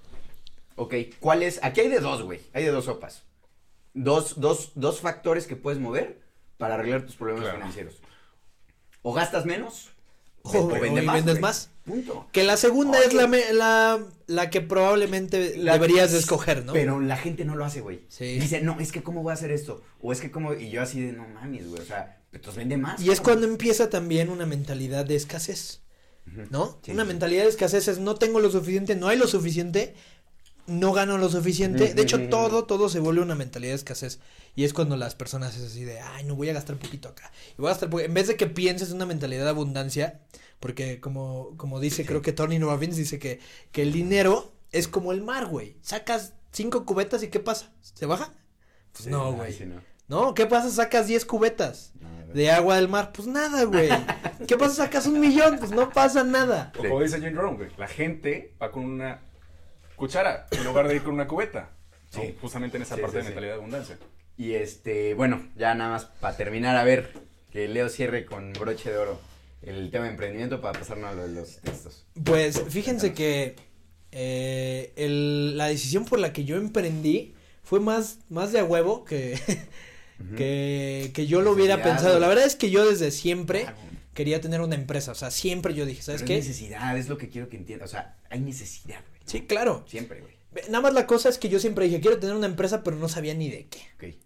Ok, 0.76 0.94
¿cuál 1.18 1.42
es? 1.42 1.58
Aquí 1.62 1.80
hay 1.80 1.88
de 1.88 2.00
dos, 2.00 2.22
güey. 2.22 2.40
Hay 2.52 2.64
de 2.64 2.70
dos 2.70 2.84
sopas. 2.86 3.22
Dos, 3.94 4.40
dos, 4.40 4.72
dos 4.76 5.00
factores 5.00 5.46
que 5.46 5.56
puedes 5.56 5.80
mover 5.80 6.20
para 6.58 6.74
arreglar 6.74 7.02
tus 7.06 7.16
problemas 7.16 7.42
Claro. 7.44 7.58
financieros. 7.58 7.96
O 9.02 9.12
gastas 9.12 9.46
menos, 9.46 9.90
O- 10.42 10.50
o, 10.56 10.66
vende 10.68 11.02
más, 11.02 11.16
vendes 11.16 11.34
güey. 11.34 11.42
más. 11.42 11.70
Punto. 11.84 12.28
que 12.30 12.44
la 12.44 12.56
segunda 12.56 12.98
Oye. 12.98 13.08
es 13.08 13.14
la, 13.14 13.26
me- 13.26 13.52
la, 13.52 13.98
la 14.28 14.48
que 14.50 14.60
probablemente 14.60 15.56
La- 15.56 15.72
deberías 15.72 16.12
de 16.12 16.18
escoger, 16.18 16.64
¿no? 16.64 16.72
Pero 16.72 17.00
la 17.00 17.16
gente 17.16 17.44
no 17.44 17.56
lo 17.56 17.64
hace, 17.64 17.80
güey. 17.80 18.02
Sí. 18.08 18.38
Dice, 18.38 18.60
no, 18.60 18.78
es 18.78 18.92
que 18.92 19.02
cómo 19.02 19.22
voy 19.24 19.32
a 19.32 19.34
hacer 19.34 19.50
esto. 19.50 19.82
O 20.00 20.12
es 20.12 20.20
que 20.20 20.30
cómo. 20.30 20.54
Y 20.54 20.70
yo 20.70 20.82
así 20.82 21.00
de, 21.00 21.12
no 21.12 21.26
mames, 21.26 21.66
güey. 21.68 21.82
O 21.82 21.84
sea, 21.84 22.20
entonces 22.32 22.56
vende 22.58 22.76
más. 22.76 23.00
Y 23.02 23.10
es 23.10 23.20
cuando 23.20 23.46
empieza 23.46 23.90
también 23.90 24.28
una 24.28 24.46
mentalidad 24.46 25.04
de 25.04 25.16
escasez. 25.16 25.80
¿No? 26.50 26.78
Sí, 26.84 26.90
una 26.92 27.02
sí. 27.02 27.08
mentalidad 27.08 27.44
de 27.44 27.48
escasez 27.50 27.88
es 27.88 27.98
no 27.98 28.14
tengo 28.14 28.40
lo 28.40 28.50
suficiente, 28.50 28.96
no 28.96 29.08
hay 29.08 29.18
lo 29.18 29.26
suficiente, 29.26 29.94
no 30.66 30.92
gano 30.92 31.18
lo 31.18 31.28
suficiente. 31.28 31.94
De 31.94 32.02
hecho, 32.02 32.28
todo, 32.28 32.64
todo 32.64 32.88
se 32.88 33.00
vuelve 33.00 33.22
una 33.22 33.34
mentalidad 33.34 33.72
de 33.72 33.76
escasez. 33.76 34.20
Y 34.54 34.64
es 34.64 34.72
cuando 34.72 34.96
las 34.96 35.14
personas 35.14 35.56
es 35.56 35.62
así 35.64 35.84
de, 35.84 36.00
ay, 36.00 36.24
no 36.24 36.36
voy 36.36 36.48
a 36.48 36.52
gastar 36.52 36.76
poquito 36.78 37.08
acá. 37.08 37.32
Y 37.52 37.60
voy 37.60 37.66
a 37.68 37.70
gastar, 37.70 37.90
po-". 37.90 38.00
en 38.00 38.14
vez 38.14 38.28
de 38.28 38.36
que 38.36 38.46
pienses 38.46 38.90
en 38.90 38.96
una 38.96 39.06
mentalidad 39.06 39.44
de 39.44 39.50
abundancia, 39.50 40.20
porque 40.60 41.00
como, 41.00 41.54
como 41.56 41.80
dice, 41.80 42.04
creo 42.04 42.22
que 42.22 42.32
Tony 42.32 42.58
Robbins 42.58 42.96
dice 42.96 43.18
que, 43.18 43.40
que 43.72 43.82
el 43.82 43.92
dinero 43.92 44.52
es 44.72 44.86
como 44.88 45.12
el 45.12 45.22
mar, 45.22 45.46
güey. 45.46 45.76
Sacas 45.82 46.34
cinco 46.52 46.84
cubetas 46.86 47.22
y 47.22 47.28
¿qué 47.28 47.40
pasa? 47.40 47.72
¿Se 47.80 48.06
baja? 48.06 48.32
Pues 48.92 49.04
Sí, 49.04 49.10
no, 49.10 49.32
güey. 49.32 49.52
sí, 49.52 49.64
no. 49.66 49.80
No, 50.10 50.34
¿qué 50.34 50.46
pasa? 50.46 50.68
Sacas 50.70 51.06
10 51.06 51.24
cubetas 51.24 51.92
de 52.34 52.50
agua 52.50 52.76
del 52.76 52.88
mar. 52.88 53.12
Pues 53.14 53.28
nada, 53.28 53.62
güey. 53.64 53.88
¿Qué 54.48 54.56
pasa? 54.58 54.74
Sacas 54.84 55.06
un 55.06 55.20
millón. 55.20 55.58
Pues 55.58 55.70
no 55.70 55.88
pasa 55.90 56.24
nada. 56.24 56.72
O 56.76 56.82
como 56.82 57.00
dice 57.00 57.20
Jim 57.20 57.34
Rohn, 57.36 57.56
güey, 57.56 57.70
la 57.78 57.86
gente 57.86 58.54
va 58.60 58.70
con 58.72 58.84
una 58.84 59.20
cuchara 59.96 60.46
en 60.50 60.64
lugar 60.64 60.88
de 60.88 60.96
ir 60.96 61.02
con 61.02 61.14
una 61.14 61.28
cubeta. 61.28 61.70
¿no? 62.14 62.22
Sí. 62.22 62.36
Justamente 62.40 62.76
en 62.76 62.82
esa 62.82 62.96
Sí, 62.96 63.00
parte 63.02 63.12
sí, 63.12 63.18
de 63.18 63.22
sí. 63.22 63.28
mentalidad 63.28 63.52
de 63.52 63.58
abundancia. 63.58 63.98
Y 64.36 64.54
este, 64.54 65.14
bueno, 65.14 65.48
ya 65.56 65.74
nada 65.74 65.90
más 65.90 66.06
para 66.06 66.36
terminar, 66.36 66.76
a 66.76 66.82
ver, 66.82 67.12
que 67.52 67.68
Leo 67.68 67.88
cierre 67.88 68.26
con 68.26 68.52
broche 68.54 68.90
de 68.90 68.98
oro 68.98 69.20
el 69.62 69.90
tema 69.92 70.06
de 70.06 70.10
emprendimiento 70.10 70.60
para 70.60 70.78
pasarnos 70.78 71.10
a 71.10 71.14
lo 71.14 71.28
de 71.28 71.34
los 71.34 71.58
textos. 71.60 72.06
Pues 72.24 72.60
fíjense 72.68 73.12
que 73.14 73.54
eh, 74.10 74.92
el- 74.96 75.56
la 75.56 75.66
decisión 75.66 76.04
por 76.04 76.18
la 76.18 76.32
que 76.32 76.44
yo 76.44 76.56
emprendí 76.56 77.34
fue 77.62 77.78
más, 77.78 78.18
más 78.28 78.50
de 78.50 78.58
a 78.60 78.64
huevo 78.64 79.04
que, 79.04 79.38
que, 80.36 81.10
que 81.14 81.26
yo 81.26 81.40
lo 81.40 81.52
hubiera 81.52 81.76
Necesidad, 81.76 81.96
pensado. 81.96 82.20
La 82.20 82.28
verdad 82.28 82.44
es 82.46 82.56
que 82.56 82.70
yo 82.70 82.88
desde 82.88 83.10
siempre 83.10 83.62
Claro. 83.62 83.76
quería 84.14 84.40
tener 84.40 84.60
una 84.60 84.74
empresa. 84.74 85.12
O 85.12 85.14
sea, 85.14 85.30
siempre 85.30 85.74
yo 85.74 85.86
dije, 85.86 86.02
¿sabes 86.02 86.22
Pero 86.22 86.28
qué? 86.28 86.38
es 86.38 86.46
necesidad, 86.46 86.96
es 86.98 87.08
lo 87.08 87.16
que 87.18 87.28
quiero 87.28 87.48
que 87.48 87.56
entiendas. 87.56 87.90
O 87.90 87.92
sea, 87.92 88.16
hay 88.30 88.40
necesidad, 88.40 89.00
güey. 89.08 89.20
Sí, 89.24 89.42
claro. 89.46 89.84
Siempre, 89.88 90.20
güey. 90.20 90.34
Nada 90.68 90.80
más 90.82 90.92
la 90.94 91.06
cosa 91.06 91.28
es 91.28 91.38
que 91.38 91.48
yo 91.48 91.60
siempre 91.60 91.84
dije, 91.86 92.00
quiero 92.00 92.18
tener 92.18 92.34
una 92.34 92.46
empresa, 92.46 92.82
pero 92.82 92.96
no 92.96 93.08
sabía 93.08 93.34
ni 93.34 93.48
de 93.50 93.68
qué. 93.68 94.18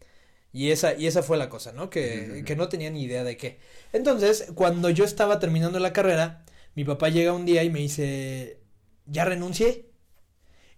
Y 0.52 0.70
esa, 0.70 0.94
y 0.94 1.06
esa 1.08 1.22
fue 1.22 1.36
la 1.36 1.48
cosa, 1.48 1.72
¿no? 1.72 1.90
Que, 1.90 2.44
que 2.46 2.54
no 2.56 2.68
tenía 2.68 2.88
ni 2.90 3.02
idea 3.02 3.24
de 3.24 3.36
qué. 3.36 3.58
Entonces, 3.92 4.46
cuando 4.54 4.88
yo 4.88 5.04
estaba 5.04 5.38
terminando 5.40 5.80
la 5.80 5.92
carrera, 5.92 6.44
mi 6.76 6.84
papá 6.84 7.08
llega 7.08 7.32
un 7.32 7.44
día 7.44 7.62
y 7.64 7.70
me 7.70 7.80
dice, 7.80 8.60
ya 9.06 9.24
renuncié. 9.24 9.90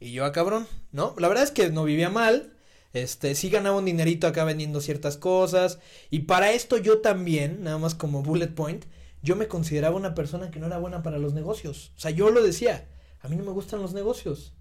Y 0.00 0.12
yo, 0.12 0.24
a 0.24 0.33
cabrón, 0.33 0.66
¿no? 0.92 1.14
La 1.18 1.29
verdad 1.29 1.44
es 1.44 1.50
que 1.50 1.70
no 1.70 1.85
vivía 1.85 2.09
mal. 2.11 2.55
Este, 2.96 3.35
sí 3.35 3.50
ganaba 3.50 3.78
un 3.78 3.85
dinerito 3.85 4.26
acá 4.26 4.44
vendiendo 4.44 4.80
ciertas 4.80 5.16
cosas. 5.16 5.78
Y 6.11 6.20
para 6.20 6.52
esto 6.52 6.78
yo 6.78 7.00
también, 7.00 7.62
nada 7.64 7.78
más 7.78 7.94
como 7.94 8.22
bullet 8.22 8.48
point, 8.54 8.85
yo 9.22 9.37
me 9.37 9.48
consideraba 9.48 9.96
una 9.96 10.14
persona 10.14 10.50
que 10.50 10.61
no 10.61 10.66
era 10.66 10.78
buena 10.78 11.02
para 11.02 11.18
los 11.18 11.35
negocios. 11.35 11.92
O 11.96 12.00
sea, 12.00 12.11
yo 12.11 12.30
lo 12.30 12.42
decía, 12.42 12.88
a 13.20 13.28
mí 13.28 13.37
no 13.37 13.44
me 13.44 13.52
gustan 13.52 13.82
los 13.82 13.92
negocios. 13.94 14.52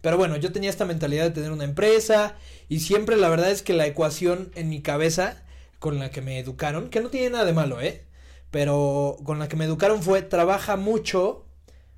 Pero 0.00 0.16
bueno, 0.18 0.36
yo 0.36 0.52
tenía 0.52 0.70
esta 0.70 0.84
mentalidad 0.84 1.24
de 1.24 1.30
tener 1.30 1.52
una 1.52 1.64
empresa 1.64 2.36
y 2.68 2.80
siempre 2.80 3.16
la 3.16 3.28
verdad 3.28 3.50
es 3.50 3.62
que 3.62 3.72
la 3.74 3.86
ecuación 3.86 4.50
en 4.54 4.68
mi 4.68 4.80
cabeza 4.82 5.42
con 5.78 5.98
la 5.98 6.10
que 6.10 6.22
me 6.22 6.38
educaron, 6.38 6.90
que 6.90 7.00
no 7.00 7.10
tiene 7.10 7.30
nada 7.30 7.44
de 7.44 7.52
malo, 7.52 7.80
¿eh? 7.80 8.04
Pero 8.50 9.16
con 9.24 9.38
la 9.38 9.48
que 9.48 9.56
me 9.56 9.64
educaron 9.64 10.02
fue 10.02 10.22
trabaja 10.22 10.76
mucho, 10.76 11.46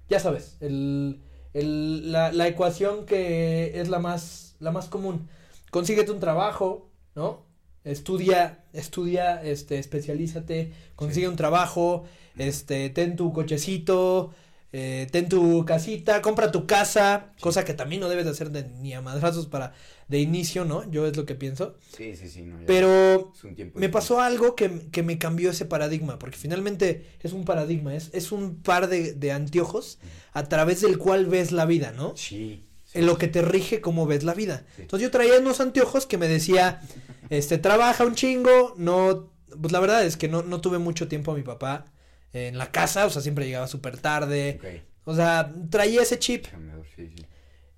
ya 0.08 0.20
sabes, 0.20 0.56
el, 0.60 1.22
el- 1.54 2.12
la, 2.12 2.32
la 2.32 2.48
ecuación 2.48 3.06
que 3.06 3.80
es 3.80 3.88
la 3.88 3.98
más, 3.98 4.56
la 4.60 4.70
más 4.72 4.88
común. 4.88 5.28
Consíguete 5.70 6.12
un 6.12 6.20
trabajo, 6.20 6.90
¿no? 7.14 7.46
Estudia, 7.84 8.64
estudia, 8.72 9.42
este, 9.42 9.78
especialízate, 9.78 10.72
consigue 10.94 11.28
un 11.28 11.36
trabajo, 11.36 12.04
este, 12.36 12.90
ten 12.90 13.16
tu 13.16 13.32
cochecito, 13.32 14.34
eh, 14.70 15.06
ten 15.10 15.30
tu 15.30 15.64
casita, 15.64 16.20
compra 16.20 16.52
tu 16.52 16.66
casa, 16.66 17.32
cosa 17.40 17.64
que 17.64 17.72
también 17.72 18.02
no 18.02 18.08
debes 18.10 18.26
de 18.26 18.32
hacer 18.32 18.50
de, 18.50 18.64
ni 18.64 18.92
a 18.92 19.00
madrazos 19.00 19.46
para 19.46 19.72
de 20.08 20.20
inicio, 20.20 20.66
¿no? 20.66 20.90
Yo 20.90 21.06
es 21.06 21.16
lo 21.16 21.24
que 21.24 21.34
pienso. 21.34 21.76
Sí, 21.96 22.14
sí, 22.16 22.28
sí. 22.28 22.42
No, 22.42 22.58
Pero 22.66 23.32
es 23.34 23.44
un 23.44 23.54
tiempo 23.54 23.78
me 23.78 23.88
pasó 23.88 24.20
algo 24.20 24.54
que, 24.54 24.90
que 24.90 25.02
me 25.02 25.16
cambió 25.18 25.50
ese 25.50 25.64
paradigma, 25.64 26.18
porque 26.18 26.36
finalmente 26.36 27.06
es 27.20 27.32
un 27.32 27.46
paradigma, 27.46 27.94
es, 27.94 28.10
es 28.12 28.30
un 28.30 28.60
par 28.62 28.88
de, 28.88 29.14
de 29.14 29.32
anteojos 29.32 29.98
a 30.32 30.48
través 30.48 30.82
del 30.82 30.98
cual 30.98 31.26
ves 31.26 31.52
la 31.52 31.64
vida, 31.64 31.92
¿no? 31.92 32.14
Sí. 32.16 32.67
En 32.94 33.06
lo 33.06 33.18
que 33.18 33.28
te 33.28 33.42
rige 33.42 33.80
cómo 33.80 34.06
ves 34.06 34.24
la 34.24 34.34
vida. 34.34 34.64
Sí. 34.76 34.82
Entonces 34.82 35.06
yo 35.06 35.10
traía 35.10 35.38
unos 35.38 35.60
anteojos 35.60 36.06
que 36.06 36.18
me 36.18 36.28
decía, 36.28 36.80
este, 37.30 37.58
trabaja 37.58 38.04
un 38.04 38.14
chingo, 38.14 38.74
no, 38.76 39.30
pues 39.60 39.72
la 39.72 39.80
verdad 39.80 40.04
es 40.04 40.16
que 40.16 40.28
no, 40.28 40.42
no 40.42 40.60
tuve 40.60 40.78
mucho 40.78 41.08
tiempo 41.08 41.32
a 41.32 41.34
mi 41.34 41.42
papá 41.42 41.86
en 42.32 42.58
la 42.58 42.70
casa, 42.70 43.06
o 43.06 43.10
sea, 43.10 43.22
siempre 43.22 43.46
llegaba 43.46 43.66
súper 43.66 43.98
tarde, 43.98 44.60
o 45.04 45.14
sea, 45.14 45.52
traía 45.70 46.02
ese 46.02 46.18
chip. 46.18 46.46
Chambeador, 46.46 46.86
Sí, 46.94 47.08
sí. 47.16 47.24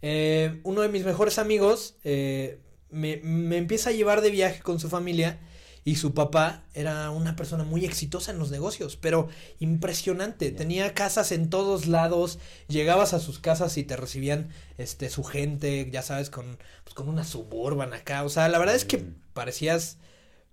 Eh, 0.03 0.61
uno 0.63 0.81
de 0.81 0.89
mis 0.89 1.05
mejores 1.05 1.39
amigos 1.39 1.97
eh, 2.05 2.59
me, 2.91 3.21
me 3.23 3.59
empieza 3.59 3.91
a 3.91 3.93
llevar 3.93 4.23
de 4.23 4.31
viaje 4.31 4.63
con 4.63 4.81
su 4.81 4.89
familia 4.89 5.39
y 5.85 5.97
su 5.97 6.13
papá 6.15 6.65
era 6.75 7.11
una 7.11 7.37
persona 7.37 7.65
muy 7.65 7.85
exitosa 7.85 8.31
en 8.33 8.39
los 8.39 8.51
negocios, 8.51 8.97
pero 8.97 9.29
impresionante. 9.61 10.51
Tenía 10.51 10.95
casas 10.95 11.33
en 11.33 11.49
todos 11.51 11.87
lados, 11.87 12.39
llegabas 12.69 13.15
a 13.15 13.21
sus 13.21 13.39
casas 13.39 13.77
y 13.79 13.85
te 13.85 13.97
recibían 13.97 14.51
este 14.79 15.09
su 15.11 15.25
gente, 15.25 15.89
ya 15.91 16.03
sabes, 16.03 16.31
con, 16.31 16.59
pues, 16.85 16.95
con 16.95 17.09
una 17.09 17.25
suburban 17.25 17.93
acá. 17.95 18.25
O 18.25 18.29
sea, 18.29 18.49
la 18.49 18.59
verdad 18.59 18.75
es 18.75 18.85
que 18.85 18.99
Mm. 18.99 19.15
parecías, 19.33 19.97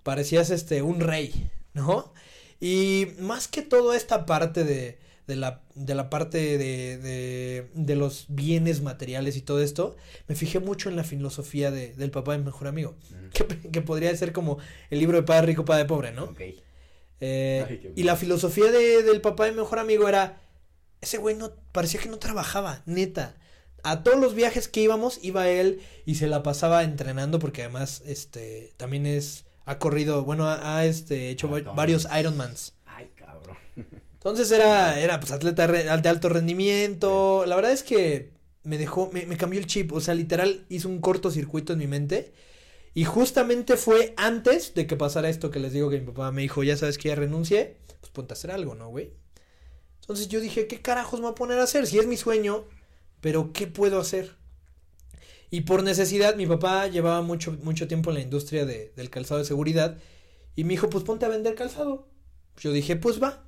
parecías 0.03 0.49
este 0.49 0.81
un 0.81 0.99
rey, 1.01 1.49
¿no? 1.73 2.13
Y 2.59 3.07
más 3.19 3.47
que 3.47 3.61
todo 3.61 3.93
esta 3.93 4.25
parte 4.25 4.63
de, 4.63 4.97
de 5.27 5.35
la, 5.35 5.61
de 5.75 5.93
la 5.93 6.09
parte 6.09 6.37
de, 6.57 6.97
de, 6.97 7.69
de 7.73 7.95
los 7.95 8.25
bienes 8.29 8.81
materiales 8.81 9.35
y 9.35 9.41
todo 9.41 9.61
esto, 9.61 9.97
me 10.27 10.35
fijé 10.35 10.59
mucho 10.59 10.89
en 10.89 10.95
la 10.95 11.03
filosofía 11.03 11.69
de, 11.69 11.93
del 11.93 12.11
papá 12.11 12.31
de 12.31 12.37
mi 12.39 12.45
mejor 12.45 12.67
amigo, 12.67 12.95
que, 13.33 13.45
que 13.69 13.81
podría 13.81 14.15
ser 14.15 14.31
como 14.31 14.57
el 14.89 14.99
libro 14.99 15.17
de 15.17 15.23
Padre 15.23 15.47
Rico, 15.47 15.65
Padre 15.65 15.85
Pobre, 15.85 16.13
¿no? 16.13 16.33
Eh, 17.19 17.65
Ay, 17.67 17.93
y 17.95 18.03
la 18.03 18.15
filosofía 18.15 18.71
de, 18.71 19.03
del 19.03 19.21
papá 19.21 19.45
de 19.45 19.51
mi 19.51 19.57
mejor 19.57 19.79
amigo 19.79 20.07
era, 20.07 20.39
ese 21.01 21.17
güey 21.17 21.35
no, 21.35 21.51
parecía 21.71 21.99
que 21.99 22.09
no 22.09 22.19
trabajaba, 22.19 22.83
neta. 22.85 23.35
A 23.83 24.03
todos 24.03 24.19
los 24.19 24.33
viajes 24.33 24.67
que 24.67 24.81
íbamos, 24.81 25.19
iba 25.23 25.47
él 25.49 25.81
y 26.05 26.15
se 26.15 26.27
la 26.27 26.41
pasaba 26.41 26.83
entrenando 26.83 27.39
porque 27.39 27.63
además, 27.63 28.01
este, 28.05 28.73
también 28.77 29.05
es, 29.05 29.45
ha 29.65 29.77
corrido, 29.77 30.23
bueno, 30.23 30.47
ha, 30.47 30.77
ha, 30.77 30.85
este, 30.85 31.29
hecho 31.29 31.47
Maratones. 31.47 31.75
varios 31.75 32.07
Ironmans. 32.17 32.73
Entonces 34.27 34.51
era, 34.51 34.99
era 34.99 35.19
pues 35.21 35.31
atleta 35.31 35.67
de 35.67 36.09
alto 36.09 36.27
rendimiento. 36.29 37.45
La 37.45 37.55
verdad 37.55 37.71
es 37.71 37.83
que 37.83 38.33
me 38.63 38.77
dejó, 38.77 39.09
me, 39.13 39.25
me 39.25 39.37
cambió 39.37 39.59
el 39.59 39.67
chip. 39.67 39.93
O 39.93 40.01
sea, 40.01 40.15
literal 40.15 40.65
hizo 40.69 40.89
un 40.89 40.99
cortocircuito 40.99 41.73
en 41.73 41.79
mi 41.79 41.87
mente. 41.87 42.33
Y 42.93 43.05
justamente 43.05 43.77
fue 43.77 44.13
antes 44.17 44.73
de 44.75 44.87
que 44.87 44.97
pasara 44.97 45.29
esto 45.29 45.51
que 45.51 45.59
les 45.59 45.73
digo 45.73 45.89
que 45.89 45.99
mi 46.01 46.07
papá 46.07 46.31
me 46.31 46.43
dijo, 46.43 46.63
ya 46.63 46.77
sabes 46.77 46.97
que 46.97 47.09
ya 47.09 47.15
renuncié, 47.15 47.77
pues 48.01 48.11
ponte 48.11 48.33
a 48.33 48.35
hacer 48.35 48.51
algo, 48.51 48.75
¿no, 48.75 48.89
güey? 48.89 49.11
Entonces 50.01 50.29
yo 50.29 50.39
dije, 50.41 50.67
¿qué 50.67 50.81
carajos 50.81 51.19
me 51.19 51.25
voy 51.25 51.33
a 51.33 51.35
poner 51.35 51.59
a 51.59 51.63
hacer? 51.63 51.87
Si 51.87 51.99
es 51.99 52.07
mi 52.07 52.17
sueño, 52.17 52.65
pero 53.21 53.53
¿qué 53.53 53.67
puedo 53.67 53.99
hacer? 53.99 54.35
Y 55.49 55.61
por 55.61 55.83
necesidad, 55.83 56.35
mi 56.35 56.45
papá 56.45 56.87
llevaba 56.87 57.21
mucho, 57.21 57.51
mucho 57.63 57.87
tiempo 57.87 58.09
en 58.09 58.15
la 58.15 58.21
industria 58.21 58.65
de- 58.65 58.91
del 58.95 59.09
calzado 59.09 59.39
de 59.39 59.45
seguridad 59.45 59.97
y 60.55 60.63
me 60.63 60.71
dijo, 60.71 60.89
pues 60.89 61.03
ponte 61.03 61.25
a 61.25 61.29
vender 61.29 61.55
calzado. 61.55 62.07
Yo 62.59 62.71
dije, 62.71 62.95
pues 62.97 63.21
va. 63.21 63.46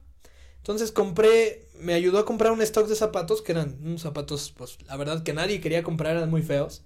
Entonces 0.70 0.92
compré, 0.92 1.68
me 1.80 1.96
ayudó 1.96 2.20
a 2.20 2.26
comprar 2.28 2.52
un 2.52 2.62
stock 2.62 2.88
de 2.88 2.94
zapatos, 2.94 3.42
que 3.42 3.54
eran 3.54 3.80
unos 3.82 4.04
zapatos, 4.04 4.54
pues 4.56 4.78
la 4.86 4.98
verdad 4.98 5.24
que 5.24 5.34
nadie 5.34 5.62
quería 5.62 5.82
comprar, 5.82 6.16
eran 6.16 6.30
muy 6.30 6.44
feos. 6.44 6.84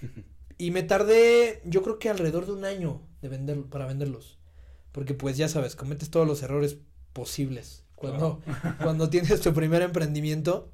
Y 0.58 0.70
me 0.70 0.84
tardé, 0.84 1.60
yo 1.64 1.82
creo 1.82 1.98
que 1.98 2.08
alrededor 2.08 2.46
de 2.46 2.52
un 2.52 2.64
año 2.64 3.02
de 3.20 3.28
vender, 3.28 3.62
para 3.64 3.84
venderlos. 3.84 4.38
Porque 4.92 5.12
pues 5.12 5.36
ya 5.36 5.48
sabes, 5.48 5.74
cometes 5.74 6.08
todos 6.08 6.26
los 6.26 6.42
errores 6.42 6.78
posibles 7.12 7.84
cuando, 7.96 8.40
cuando 8.82 9.10
tienes 9.10 9.40
tu 9.40 9.52
primer 9.52 9.82
emprendimiento. 9.82 10.70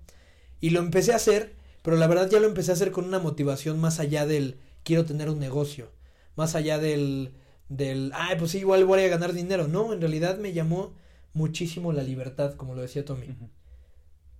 Y 0.61 0.71
lo 0.71 0.81
empecé 0.81 1.15
a 1.15 1.17
hacer, 1.17 1.57
pero 1.81 1.97
la 1.97 2.07
verdad 2.07 2.31
ya 2.31 2.39
lo 2.39 2.47
empecé 2.47 2.71
a 2.71 2.75
hacer 2.75 2.93
con 2.93 3.07
una 3.07 3.19
motivación 3.19 3.81
más 3.81 3.99
allá 3.99 4.27
del 4.27 4.59
quiero 4.85 5.07
tener 5.07 5.31
un 5.31 5.41
negocio. 5.41 5.91
Más 6.37 6.55
allá 6.55 6.79
del, 6.79 7.33
del, 7.71 8.13
ay, 8.15 8.37
pues 8.39 8.51
sí, 8.51 8.59
igual 8.59 8.85
voy 8.85 9.01
a 9.01 9.09
ganar 9.09 9.33
dinero. 9.33 9.69
No, 9.69 9.95
en 9.95 10.03
realidad 10.03 10.39
me 10.39 10.53
llamó 10.53 10.93
muchísimo 11.35 11.93
la 11.93 12.03
libertad, 12.03 12.55
como 12.57 12.75
lo 12.75 12.83
decía 12.83 13.05
Tommy. 13.05 13.29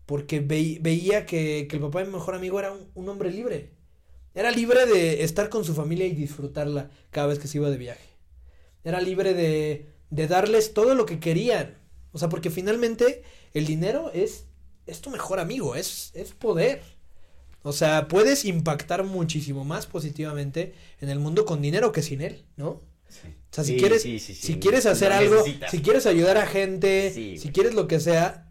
Porque 0.07 0.41
veí- 0.41 0.79
veía 0.81 1.27
que, 1.27 1.67
que 1.69 1.77
el 1.77 1.83
papá 1.83 2.01
de 2.01 2.07
mi 2.07 2.13
mejor 2.13 2.35
amigo 2.35 2.59
era 2.59 2.73
un, 2.73 2.89
un 2.95 3.09
hombre 3.09 3.31
libre. 3.31 3.71
Era 4.35 4.51
libre 4.51 4.87
de 4.87 5.23
estar 5.25 5.49
con 5.51 5.65
su 5.65 5.75
familia 5.75 6.07
y 6.07 6.15
disfrutarla 6.15 6.91
cada 7.11 7.29
vez 7.29 7.39
que 7.39 7.49
se 7.49 7.59
iba 7.59 7.71
de 7.71 7.79
viaje. 7.79 8.09
Era 8.85 9.01
libre 9.01 9.35
de, 9.35 9.87
de 10.11 10.29
darles 10.29 10.75
todo 10.75 10.95
lo 10.95 11.07
que 11.07 11.21
querían. 11.21 11.79
O 12.13 12.19
sea, 12.19 12.29
porque 12.29 12.51
finalmente 12.51 13.23
el 13.55 13.67
dinero 13.67 14.11
es, 14.15 14.47
es 14.87 15.01
tu 15.01 15.11
mejor 15.11 15.41
amigo, 15.41 15.77
es, 15.77 16.13
es 16.15 16.33
poder. 16.33 16.83
O 17.63 17.73
sea, 17.73 18.09
puedes 18.09 18.45
impactar 18.45 19.05
muchísimo 19.05 19.65
más 19.65 19.87
positivamente 19.87 20.75
en 21.01 21.11
el 21.11 21.19
mundo 21.21 21.45
con 21.47 21.63
dinero 21.63 21.93
que 21.93 22.03
sin 22.03 22.21
él, 22.23 22.45
¿no? 22.57 22.83
O 23.51 23.55
sea, 23.55 23.65
si 23.65 23.75
Sí, 23.75 23.79
quieres, 23.79 24.03
sí, 24.03 24.19
sí, 24.19 24.35
sí, 24.35 24.47
si 24.47 24.59
quieres 24.59 24.87
hacer 24.87 25.13
algo, 25.13 25.37
necesitas. 25.37 25.71
si 25.71 25.83
quieres 25.83 26.07
ayudar 26.07 26.39
a 26.39 26.47
gente, 26.47 27.11
si 27.37 27.37
güey. 27.39 27.53
quieres 27.53 27.75
lo 27.75 27.87
que 27.89 28.01
sea, 28.01 28.51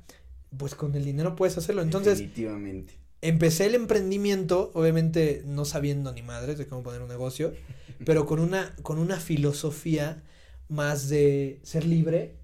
pues 0.58 0.76
con 0.76 0.95
el 0.95 1.06
dinero 1.06 1.36
puedes 1.36 1.58
hacerlo. 1.58 1.82
Entonces, 1.82 2.19
Definitivamente. 2.19 2.93
empecé 3.21 3.65
el 3.67 3.76
emprendimiento, 3.76 4.71
obviamente 4.74 5.43
no 5.45 5.65
sabiendo 5.65 6.12
ni 6.13 6.21
madres 6.21 6.58
de 6.58 6.67
cómo 6.67 6.84
poner 6.84 7.02
un 7.02 7.10
negocio, 7.10 7.54
pero 8.06 8.26
con 8.26 8.39
una, 8.39 8.76
con 8.84 9.00
una 9.00 9.19
filosofía 9.19 10.24
más 10.69 11.10
de 11.10 11.60
ser 11.63 11.86
libre, 11.86 12.38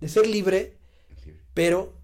de 0.00 0.08
ser 0.08 0.26
libre, 0.26 0.78
pero 1.54 1.94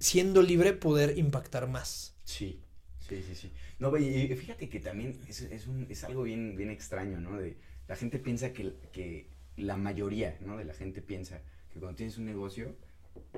siendo 0.00 0.42
libre 0.42 0.72
poder 0.74 1.18
impactar 1.18 1.68
más. 1.68 2.14
Sí, 2.24 2.62
sí, 2.98 3.22
sí, 3.22 3.34
sí. 3.34 3.52
No, 3.78 3.96
y 3.96 4.28
fíjate 4.36 4.68
que 4.68 4.80
también 4.80 5.18
es, 5.28 5.40
es, 5.42 5.66
un, 5.66 5.86
es 5.90 6.04
algo 6.04 6.22
bien, 6.22 6.56
bien 6.56 6.70
extraño, 6.70 7.20
¿no? 7.20 7.36
De, 7.38 7.56
la 7.90 7.96
gente 7.96 8.20
piensa 8.20 8.52
que, 8.52 8.72
que 8.92 9.26
la 9.56 9.76
mayoría, 9.76 10.38
¿no? 10.42 10.56
De 10.56 10.64
la 10.64 10.74
gente 10.74 11.02
piensa 11.02 11.40
que 11.72 11.80
cuando 11.80 11.96
tienes 11.96 12.18
un 12.18 12.24
negocio, 12.24 12.76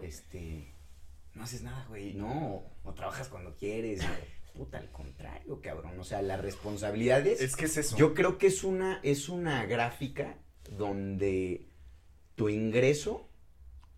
este, 0.02 0.74
no 1.32 1.44
haces 1.44 1.62
nada, 1.62 1.86
güey, 1.88 2.12
no, 2.12 2.62
o 2.84 2.92
trabajas 2.92 3.28
cuando 3.28 3.56
quieres. 3.56 4.02
Puta, 4.54 4.76
al 4.76 4.90
contrario, 4.90 5.58
cabrón. 5.62 5.98
O 5.98 6.04
sea, 6.04 6.20
las 6.20 6.38
responsabilidades. 6.42 7.40
Es 7.40 7.56
que 7.56 7.64
es 7.64 7.78
eso. 7.78 7.96
Yo 7.96 8.12
creo 8.12 8.36
que 8.36 8.48
es 8.48 8.62
una, 8.62 9.00
es 9.02 9.30
una 9.30 9.64
gráfica 9.64 10.36
donde 10.68 11.70
tu 12.34 12.50
ingreso 12.50 13.30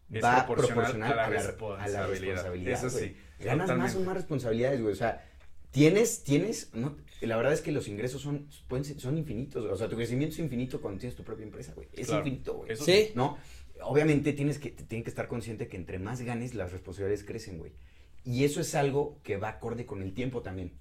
Es 0.09 0.23
va 0.23 0.47
proporcional 0.47 1.13
a 1.15 1.17
la 1.17 1.25
a 1.25 1.31
la, 1.31 1.43
responsabilidad. 1.43 2.09
responsabilidad. 2.09 2.85
Eso 2.85 2.91
sí, 2.91 3.17
Ganas 3.41 3.77
más 3.77 3.97
o 3.97 4.01
más 4.03 4.15
responsabilidades, 4.15 4.81
güey. 4.81 4.93
O 4.93 4.97
sea, 4.97 5.29
tienes, 5.73 6.23
tienes, 6.23 6.73
no, 6.75 6.97
la 7.27 7.37
verdad 7.37 7.53
es 7.53 7.61
que 7.61 7.73
los 7.73 7.89
ingresos 7.89 8.21
son, 8.23 8.49
pueden 8.69 8.85
ser- 8.85 9.01
son 9.01 9.17
infinitos. 9.19 9.65
O 9.71 9.77
sea, 9.77 9.89
tu 9.89 9.97
crecimiento 9.97 10.35
es 10.35 10.39
infinito 10.41 10.81
cuando 10.81 11.01
tienes 11.01 11.17
tu 11.17 11.23
propia 11.25 11.45
empresa, 11.45 11.73
güey. 11.75 11.89
Es 11.93 12.07
Claro. 12.09 12.21
infinito, 12.27 12.55
güey. 12.55 12.73
Eso 12.73 12.85
Sí. 12.85 13.11
¿No? 13.15 13.39
Obviamente 13.83 14.33
tienes 14.33 14.59
que, 14.59 14.71
tienes 14.71 15.05
que 15.05 15.11
estar 15.11 15.27
consciente 15.29 15.69
que 15.69 15.77
entre 15.77 15.99
más 15.99 16.23
ganes, 16.23 16.55
las 16.55 16.73
responsabilidades 16.73 17.25
crecen, 17.25 17.59
güey. 17.59 17.73
Y 18.25 18.45
eso 18.45 18.61
es 18.61 18.75
algo 18.75 19.21
que 19.23 19.37
va 19.37 19.49
acorde 19.49 19.85
con 19.87 20.03
el 20.03 20.15
tiempo 20.15 20.43
también. 20.43 20.73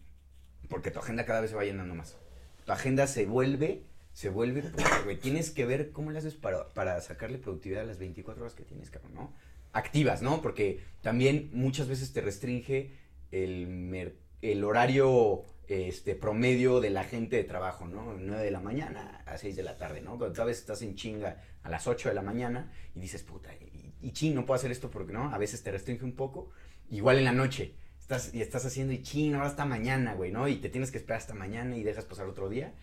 Porque 0.69 0.91
tu 0.91 0.99
agenda 0.99 1.25
cada 1.25 1.41
vez 1.41 1.49
se 1.49 1.55
va 1.55 1.63
llenando 1.65 1.93
más. 1.95 2.17
Tu 2.65 2.71
agenda 2.71 3.05
se 3.07 3.25
vuelve, 3.25 3.83
se 4.13 4.29
vuelve, 4.29 4.63
güey. 5.03 5.17
Tienes 5.19 5.51
que 5.51 5.65
ver 5.65 5.91
cómo 5.91 6.11
le 6.11 6.19
haces 6.19 6.35
para, 6.35 6.73
para 6.73 7.01
sacarle 7.01 7.37
productividad 7.39 7.81
a 7.81 7.85
las 7.85 7.97
24 7.99 8.43
horas 8.43 8.53
que 8.55 8.63
tienes, 8.63 8.89
cabrón, 8.89 9.13
¿no? 9.15 9.33
Activas, 9.73 10.21
¿no? 10.21 10.41
Porque 10.41 10.79
también 11.01 11.49
muchas 11.51 11.87
veces 11.87 12.13
te 12.13 12.21
restringe 12.21 12.91
el, 13.31 13.67
mer- 13.67 14.15
el 14.41 14.63
horario 14.63 15.43
este, 15.67 16.15
promedio 16.15 16.79
de 16.81 16.89
la 16.89 17.03
gente 17.03 17.35
de 17.37 17.43
trabajo, 17.43 17.87
¿no? 17.87 18.13
9 18.19 18.43
de 18.43 18.51
la 18.51 18.59
mañana 18.59 19.21
a 19.25 19.37
6 19.37 19.55
de 19.55 19.63
la 19.63 19.77
tarde, 19.77 20.01
¿no? 20.01 20.17
Cuando 20.17 20.33
tal 20.35 20.47
vez 20.47 20.59
estás 20.59 20.81
en 20.81 20.95
chinga 20.95 21.41
a 21.63 21.69
las 21.69 21.87
8 21.87 22.09
de 22.09 22.15
la 22.15 22.21
mañana 22.21 22.71
y 22.95 22.99
dices, 22.99 23.23
puta, 23.23 23.53
y, 23.55 23.93
y 24.01 24.11
ching, 24.11 24.35
no 24.35 24.45
puedo 24.45 24.55
hacer 24.57 24.71
esto 24.71 24.89
porque, 24.89 25.13
¿no? 25.13 25.33
A 25.33 25.37
veces 25.37 25.63
te 25.63 25.71
restringe 25.71 26.03
un 26.03 26.15
poco. 26.15 26.49
Igual 26.89 27.17
en 27.17 27.23
la 27.25 27.31
noche, 27.31 27.75
estás, 27.99 28.33
y 28.33 28.41
estás 28.41 28.65
haciendo 28.65 28.93
y 28.93 29.01
ching, 29.01 29.33
ahora 29.35 29.47
hasta 29.47 29.65
mañana, 29.65 30.13
güey, 30.13 30.31
¿no? 30.31 30.47
Y 30.47 30.57
te 30.57 30.69
tienes 30.69 30.91
que 30.91 30.97
esperar 30.97 31.19
hasta 31.19 31.33
mañana 31.33 31.75
y 31.77 31.83
dejas 31.83 32.05
pasar 32.05 32.27
otro 32.27 32.49
día. 32.49 32.73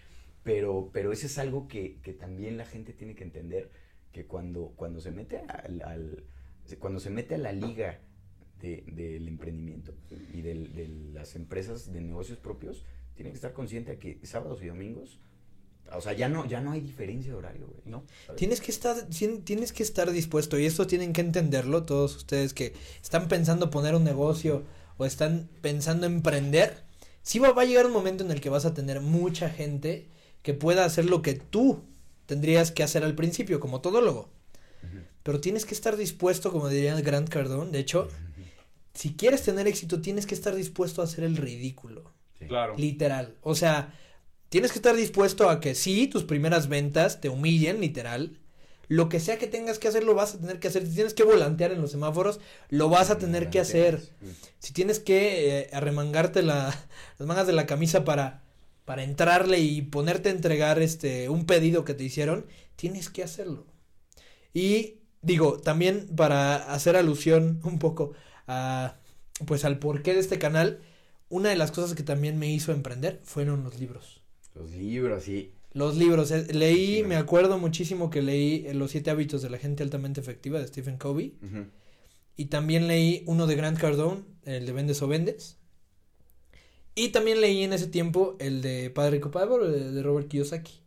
Pero, 0.42 0.90
pero 0.92 1.12
eso 1.12 1.26
es 1.26 1.38
algo 1.38 1.68
que, 1.68 2.00
que 2.02 2.12
también 2.14 2.56
la 2.56 2.64
gente 2.64 2.92
tiene 2.94 3.14
que 3.14 3.24
entender, 3.24 3.70
que 4.12 4.26
cuando, 4.26 4.72
cuando 4.76 5.00
se 5.00 5.10
mete 5.10 5.38
al, 5.48 5.82
al- 5.82 6.24
cuando 6.78 7.00
se 7.00 7.10
mete 7.10 7.34
a 7.34 7.38
la 7.38 7.52
liga 7.52 7.98
de- 8.60 8.84
del 8.86 9.28
emprendimiento 9.28 9.94
y 10.34 10.42
del- 10.42 10.72
de 10.74 10.88
las 11.12 11.34
empresas 11.36 11.92
de 11.92 12.00
negocios 12.00 12.38
propios, 12.38 12.84
tiene 13.14 13.30
que 13.30 13.36
estar 13.36 13.52
consciente 13.52 13.92
de 13.92 13.98
que 13.98 14.20
sábados 14.26 14.62
y 14.62 14.66
domingos, 14.66 15.18
o 15.92 16.00
sea, 16.00 16.12
ya 16.12 16.28
no, 16.28 16.46
ya 16.46 16.60
no 16.60 16.72
hay 16.72 16.80
diferencia 16.80 17.32
de 17.32 17.36
horario, 17.38 17.66
güey. 17.66 17.80
¿No? 17.84 18.04
¿sabes? 18.26 18.38
Tienes 18.38 18.60
que 18.60 18.70
estar, 18.70 18.96
tien- 19.08 19.42
tienes 19.44 19.72
que 19.72 19.82
estar 19.82 20.10
dispuesto 20.10 20.58
y 20.58 20.64
esto 20.66 20.86
tienen 20.86 21.12
que 21.12 21.20
entenderlo 21.20 21.82
todos 21.84 22.16
ustedes 22.16 22.54
que 22.54 22.74
están 23.02 23.28
pensando 23.28 23.70
poner 23.70 23.94
un 23.94 24.04
negocio 24.04 24.62
o 24.98 25.04
están 25.04 25.48
pensando 25.62 26.06
emprender. 26.06 26.84
Sí 27.22 27.38
va, 27.38 27.52
va 27.52 27.62
a 27.62 27.64
llegar 27.64 27.86
un 27.86 27.92
momento 27.92 28.24
en 28.24 28.30
el 28.30 28.40
que 28.40 28.50
vas 28.50 28.64
a 28.66 28.72
tener 28.74 29.00
mucha 29.00 29.50
gente 29.50 30.06
que 30.42 30.54
pueda 30.54 30.84
hacer 30.84 31.04
lo 31.06 31.20
que 31.22 31.34
tú 31.34 31.82
tendrías 32.26 32.70
que 32.70 32.82
hacer 32.82 33.02
al 33.04 33.14
principio 33.14 33.58
como 33.60 33.80
todólogo. 33.80 34.30
Ujú. 34.82 34.98
Pero 35.22 35.40
tienes 35.40 35.66
que 35.66 35.74
estar 35.74 35.96
dispuesto, 35.96 36.52
como 36.52 36.68
diría 36.68 36.98
Grant 37.00 37.28
Cardone, 37.28 37.72
de 37.72 37.78
hecho, 37.80 38.08
si 38.94 39.14
quieres 39.14 39.42
tener 39.42 39.66
éxito 39.66 40.00
tienes 40.00 40.26
que 40.26 40.34
estar 40.34 40.54
dispuesto 40.54 41.00
a 41.00 41.04
hacer 41.04 41.24
el 41.24 41.36
ridículo. 41.36 42.12
Sí. 42.38 42.46
Claro. 42.46 42.74
Literal. 42.76 43.36
O 43.42 43.54
sea, 43.54 43.94
tienes 44.48 44.72
que 44.72 44.78
estar 44.78 44.96
dispuesto 44.96 45.48
a 45.48 45.60
que 45.60 45.74
sí, 45.74 46.06
tus 46.06 46.24
primeras 46.24 46.68
ventas 46.68 47.20
te 47.20 47.28
humillen, 47.28 47.80
literal. 47.80 48.38
Lo 48.88 49.08
que 49.08 49.20
sea 49.20 49.38
que 49.38 49.46
tengas 49.46 49.78
que 49.78 49.86
hacer, 49.86 50.02
lo 50.02 50.14
vas 50.14 50.34
a 50.34 50.40
tener 50.40 50.58
que 50.58 50.66
hacer. 50.66 50.84
Si 50.84 50.94
tienes 50.94 51.14
que 51.14 51.22
volantear 51.22 51.70
en 51.70 51.80
los 51.80 51.92
semáforos, 51.92 52.40
lo 52.70 52.88
vas 52.88 53.10
a 53.10 53.18
tener 53.18 53.48
que 53.48 53.60
hacer. 53.60 54.02
Si 54.58 54.72
tienes 54.72 54.98
que 54.98 55.60
eh, 55.60 55.70
arremangarte 55.72 56.42
la, 56.42 56.76
las 57.18 57.28
mangas 57.28 57.46
de 57.46 57.52
la 57.52 57.66
camisa 57.66 58.04
para, 58.04 58.42
para 58.84 59.04
entrarle 59.04 59.60
y 59.60 59.82
ponerte 59.82 60.28
a 60.28 60.32
entregar 60.32 60.82
este 60.82 61.28
un 61.28 61.46
pedido 61.46 61.84
que 61.84 61.94
te 61.94 62.02
hicieron, 62.02 62.46
tienes 62.74 63.10
que 63.10 63.22
hacerlo. 63.22 63.64
Y 64.52 64.96
digo, 65.22 65.60
también 65.60 66.08
para 66.16 66.56
hacer 66.56 66.96
alusión 66.96 67.60
un 67.62 67.78
poco 67.78 68.14
a 68.50 68.96
pues 69.46 69.64
al 69.64 69.78
porqué 69.78 70.12
de 70.12 70.20
este 70.20 70.38
canal, 70.38 70.80
una 71.28 71.48
de 71.48 71.56
las 71.56 71.70
cosas 71.72 71.94
que 71.94 72.02
también 72.02 72.38
me 72.38 72.50
hizo 72.52 72.72
emprender 72.72 73.20
fueron 73.24 73.64
los 73.64 73.78
libros. 73.78 74.20
Los 74.54 74.70
libros, 74.72 75.24
sí. 75.24 75.52
Los 75.72 75.96
libros, 75.96 76.30
eh, 76.32 76.52
leí, 76.52 76.96
Sí, 76.98 77.02
me 77.04 77.16
acuerdo 77.16 77.56
muchísimo 77.58 78.10
que 78.10 78.22
leí 78.22 78.66
eh, 78.66 78.74
Los 78.74 78.90
siete 78.90 79.10
hábitos 79.10 79.40
de 79.40 79.50
la 79.50 79.58
gente 79.58 79.84
altamente 79.84 80.20
efectiva 80.20 80.58
de 80.58 80.66
Stephen 80.66 80.98
Covey. 80.98 81.36
Y 82.36 82.46
también 82.46 82.88
leí 82.88 83.22
uno 83.26 83.46
de 83.46 83.54
Grant 83.54 83.78
Cardone, 83.78 84.22
el 84.44 84.66
de 84.66 84.72
Vendes 84.72 85.00
o 85.02 85.08
Vendes. 85.08 85.58
Y 86.94 87.10
también 87.10 87.40
leí 87.40 87.62
en 87.62 87.72
ese 87.72 87.86
tiempo 87.86 88.36
el 88.40 88.62
de 88.62 88.90
Padre 88.90 89.12
Rico 89.12 89.30
Padre 89.30 89.68
de 89.68 90.02
Robert 90.02 90.28
Kiyosaki. 90.28 90.80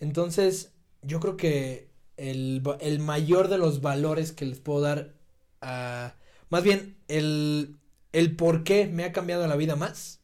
Entonces, 0.00 0.72
yo 1.02 1.18
creo 1.18 1.36
que 1.36 1.88
el, 2.16 2.62
el 2.80 2.98
mayor 2.98 3.48
de 3.48 3.58
los 3.58 3.80
valores 3.80 4.32
que 4.32 4.44
les 4.44 4.58
puedo 4.58 4.82
dar 4.82 5.14
a... 5.60 6.14
Más 6.50 6.62
bien, 6.62 6.96
el, 7.08 7.76
el 8.12 8.36
por 8.36 8.64
qué 8.64 8.86
me 8.86 9.04
ha 9.04 9.12
cambiado 9.12 9.46
la 9.46 9.56
vida 9.56 9.76
más 9.76 10.20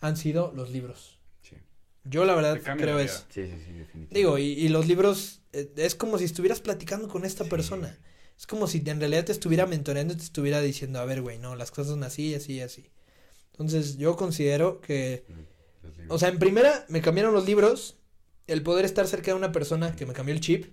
han 0.00 0.16
sido 0.16 0.52
los 0.54 0.70
libros. 0.70 1.18
Sí. 1.42 1.56
Yo 2.04 2.24
la 2.24 2.34
verdad 2.34 2.60
creo 2.76 2.98
eso. 2.98 3.24
Sí, 3.30 3.44
sí, 3.46 3.50
sí, 3.50 3.72
definitivamente. 3.72 4.14
Digo, 4.14 4.38
y, 4.38 4.44
y 4.52 4.68
los 4.68 4.86
libros, 4.86 5.42
eh, 5.52 5.72
es 5.76 5.94
como 5.94 6.18
si 6.18 6.24
estuvieras 6.24 6.60
platicando 6.60 7.08
con 7.08 7.24
esta 7.24 7.44
Sí. 7.44 7.50
persona. 7.50 7.98
Es 8.38 8.46
como 8.46 8.66
si 8.66 8.82
en 8.86 9.00
realidad 9.00 9.24
te 9.24 9.32
estuviera 9.32 9.66
mentoreando 9.66 10.12
y 10.12 10.16
te 10.18 10.22
estuviera 10.22 10.60
diciendo, 10.60 10.98
a 11.00 11.04
ver, 11.06 11.22
güey, 11.22 11.38
no, 11.38 11.56
las 11.56 11.70
cosas 11.70 11.88
son 11.92 12.04
así, 12.04 12.34
así, 12.34 12.60
así. 12.60 12.90
Entonces, 13.52 13.96
yo 13.96 14.14
considero 14.16 14.82
que, 14.82 15.24
o 16.08 16.18
sea, 16.18 16.28
en 16.28 16.38
primera 16.38 16.84
me 16.90 17.00
cambiaron 17.00 17.32
los 17.32 17.46
libros, 17.46 17.96
el 18.46 18.62
poder 18.62 18.84
estar 18.84 19.06
cerca 19.08 19.30
de 19.30 19.38
una 19.38 19.52
persona 19.52 19.96
que 19.96 20.04
me 20.04 20.12
cambió 20.12 20.34
el 20.34 20.40
chip 20.42 20.66